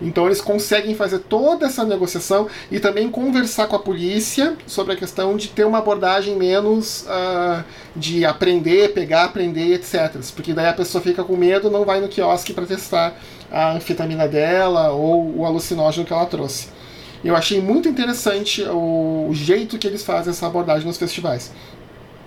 Então 0.01 0.25
eles 0.25 0.41
conseguem 0.41 0.93
fazer 0.93 1.19
toda 1.19 1.65
essa 1.65 1.85
negociação 1.85 2.47
e 2.69 2.79
também 2.79 3.09
conversar 3.09 3.67
com 3.67 3.75
a 3.75 3.79
polícia 3.79 4.57
sobre 4.67 4.93
a 4.93 4.95
questão 4.95 5.37
de 5.37 5.47
ter 5.47 5.65
uma 5.65 5.77
abordagem 5.77 6.35
menos 6.35 7.05
uh, 7.07 7.63
de 7.95 8.25
aprender, 8.25 8.93
pegar, 8.93 9.25
aprender, 9.25 9.73
etc. 9.73 10.13
Porque 10.35 10.53
daí 10.53 10.67
a 10.67 10.73
pessoa 10.73 11.01
fica 11.01 11.23
com 11.23 11.37
medo, 11.37 11.71
não 11.71 11.85
vai 11.85 12.01
no 12.01 12.09
quiosque 12.09 12.53
para 12.53 12.65
testar 12.65 13.15
a 13.49 13.71
anfetamina 13.71 14.27
dela 14.27 14.91
ou 14.91 15.37
o 15.37 15.45
alucinógeno 15.45 16.05
que 16.05 16.11
ela 16.11 16.25
trouxe. 16.25 16.67
Eu 17.23 17.35
achei 17.35 17.61
muito 17.61 17.87
interessante 17.87 18.63
o 18.63 19.31
jeito 19.33 19.79
que 19.79 19.87
eles 19.87 20.03
fazem 20.03 20.31
essa 20.31 20.45
abordagem 20.45 20.85
nos 20.85 20.97
festivais. 20.97 21.51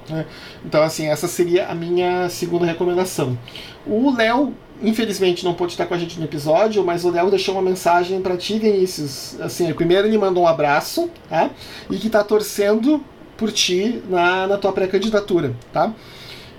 Né? 0.09 0.27
Então, 0.65 0.83
assim, 0.83 1.07
essa 1.07 1.29
seria 1.29 1.69
a 1.69 1.75
minha 1.75 2.29
segunda 2.29 2.67
recomendação. 2.67 3.39
O 3.87 4.11
Léo 4.15 4.55
infelizmente 4.83 5.45
não 5.45 5.55
pôde 5.55 5.73
estar 5.73 5.87
com 5.87 5.95
a 5.95 5.99
gente 5.99 6.19
no 6.19 6.25
episódio, 6.25 6.85
mas 6.85 7.05
o 7.05 7.11
Léo 7.11 7.31
deixou 7.31 7.55
uma 7.55 7.63
mensagem 7.63 8.21
para 8.21 8.37
ti, 8.37 8.59
Vinícius. 8.59 9.41
Assim, 9.41 9.73
primeiro 9.73 10.07
ele 10.07 10.19
mandou 10.19 10.45
um 10.45 10.47
abraço, 10.47 11.11
tá? 11.29 11.51
E 11.91 11.97
que 11.97 12.09
tá 12.09 12.23
torcendo 12.23 13.03
por 13.37 13.53
ti 13.53 14.03
na, 14.09 14.47
na 14.47 14.59
tua 14.59 14.73
pré-candidatura, 14.73 15.55
tá? 15.73 15.93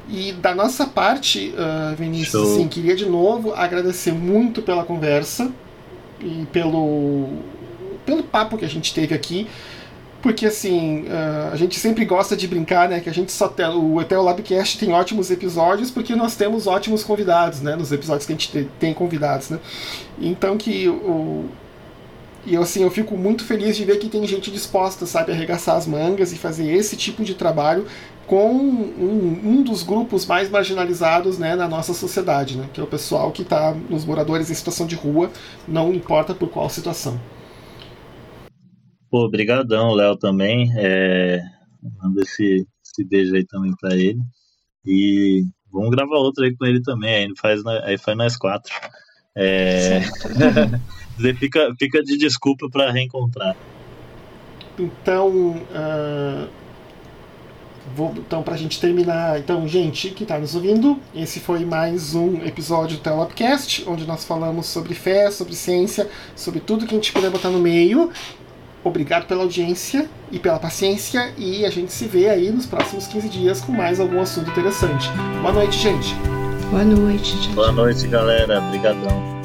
E 0.10 0.34
da 0.34 0.56
nossa 0.56 0.88
parte, 0.88 1.54
uh, 1.54 1.96
Vinícius, 1.96 2.54
assim, 2.54 2.68
queria 2.68 2.96
de 2.96 3.06
novo 3.06 3.54
agradecer 3.54 4.12
muito 4.12 4.62
pela 4.62 4.84
conversa 4.84 5.52
e 6.20 6.48
pelo, 6.52 7.30
pelo 8.06 8.24
papo 8.24 8.58
que 8.58 8.66
a 8.66 8.70
gente 8.70 8.94
teve 8.94 9.14
aqui. 9.14 9.48
Porque 10.22 10.46
assim, 10.46 11.04
uh, 11.04 11.54
a 11.54 11.56
gente 11.56 11.80
sempre 11.80 12.04
gosta 12.04 12.36
de 12.36 12.48
brincar, 12.48 12.90
né? 12.90 13.00
Que 13.00 13.10
a 13.10 13.14
gente 13.14 13.32
só 13.32 13.48
tem. 13.48 13.66
O 13.68 14.02
Etel 14.02 14.22
Labcast 14.22 14.78
tem 14.78 14.92
ótimos 14.92 15.32
episódios 15.32 15.90
porque 15.92 16.16
nós 16.16 16.36
temos 16.36 16.68
ótimos 16.68 17.04
convidados, 17.04 17.62
né? 17.62 17.76
Nos 17.76 17.92
episódios 17.92 18.26
que 18.26 18.34
a 18.34 18.36
gente 18.36 18.70
tem 18.80 18.94
convidados, 18.94 19.50
né? 19.50 19.60
Então 20.20 20.58
que 20.58 20.90
o. 20.90 21.46
E 22.46 22.56
eu, 22.56 22.62
assim, 22.62 22.84
eu 22.84 22.90
fico 22.90 23.18
muito 23.18 23.44
feliz 23.44 23.76
de 23.76 23.84
ver 23.84 23.98
que 23.98 24.08
tem 24.08 24.26
gente 24.26 24.50
disposta, 24.50 25.06
sabe, 25.06 25.32
a 25.32 25.36
arregaçar 25.36 25.76
as 25.76 25.86
mangas 25.86 26.32
e 26.32 26.38
fazer 26.38 26.72
esse 26.72 26.96
tipo 26.96 27.24
de 27.24 27.36
trabalho 27.36 27.86
com 28.26 28.54
um, 28.54 29.40
um, 29.44 29.62
dos 29.62 29.84
grupos 29.84 30.26
mais 30.26 30.50
marginalizados 30.50 31.38
né, 31.38 31.56
na 31.56 31.68
nossa 31.68 31.94
sociedade, 31.94 32.58
né, 32.58 32.66
que 32.72 32.80
é 32.80 32.84
o 32.84 32.88
pessoal 32.88 33.32
que 33.32 33.42
está 33.42 33.76
nos 33.90 34.06
moradores 34.06 34.50
em 34.50 34.54
situação 34.54 34.86
de 34.86 34.96
rua, 34.96 35.32
não 35.68 35.94
importa 35.94 36.34
por 36.34 36.48
qual 36.48 36.70
situação. 36.70 37.20
Pô, 39.10 39.26
obrigadão, 39.26 39.94
Léo, 39.94 40.16
também. 40.18 40.72
É, 40.78 41.42
manda 42.02 42.22
esse, 42.22 42.68
esse 42.84 43.04
beijo 43.04 43.36
aí 43.36 43.46
também 43.46 43.74
para 43.80 43.96
ele. 43.96 44.20
E 44.86 45.44
vamos 45.72 45.90
gravar 45.92 46.18
outro 46.18 46.44
aí 46.44 46.56
com 46.56 46.66
ele 46.66 46.82
também, 46.82 47.16
aí 47.16 47.28
faz, 47.38 47.66
aí 47.66 47.98
faz 47.98 48.18
nós 48.18 48.38
quatro. 48.38 48.74
É... 49.36 50.02
fica, 51.40 51.74
fica 51.78 52.04
de 52.04 52.18
desculpa 52.18 52.70
para 52.70 52.92
reencontrar. 52.92 53.56
Então, 54.78 55.30
uh, 55.30 56.50
vou, 57.94 58.14
então 58.18 58.42
para 58.42 58.56
a 58.56 58.58
gente 58.58 58.80
terminar, 58.80 59.40
então, 59.40 59.68
gente 59.68 60.10
que 60.12 60.24
está 60.24 60.40
nos 60.40 60.56
ouvindo, 60.56 60.98
esse 61.14 61.40
foi 61.40 61.66
mais 61.66 62.16
um 62.16 62.46
episódio 62.46 62.98
do 62.98 63.04
Telopcast, 63.04 63.84
onde 63.88 64.06
nós 64.06 64.24
falamos 64.24 64.68
sobre 64.68 64.94
fé, 64.94 65.30
sobre 65.32 65.56
ciência, 65.56 66.10
sobre 66.36 66.60
tudo 66.62 66.86
que 66.86 66.94
a 66.94 66.98
gente 66.98 67.12
puder 67.12 67.30
botar 67.30 67.50
no 67.50 67.60
meio. 67.60 68.12
Obrigado 68.84 69.28
pela 69.28 69.44
audiência 69.44 70.10
e 70.32 70.40
pela 70.40 70.58
paciência, 70.58 71.34
e 71.38 71.66
a 71.66 71.70
gente 71.70 71.92
se 71.92 72.06
vê 72.06 72.30
aí 72.30 72.52
nos 72.52 72.66
próximos 72.66 73.08
15 73.08 73.30
dias 73.30 73.62
com 73.62 73.72
mais 73.72 74.00
algum 74.00 74.22
assunto 74.22 74.50
interessante. 74.50 75.10
Boa 75.42 75.54
noite, 75.54 75.78
gente. 75.78 76.16
Boa 76.70 76.84
noite. 76.84 77.36
Tchau, 77.42 77.54
Boa 77.56 77.72
noite, 77.72 78.08
galera. 78.08 78.60
Obrigadão. 78.60 79.39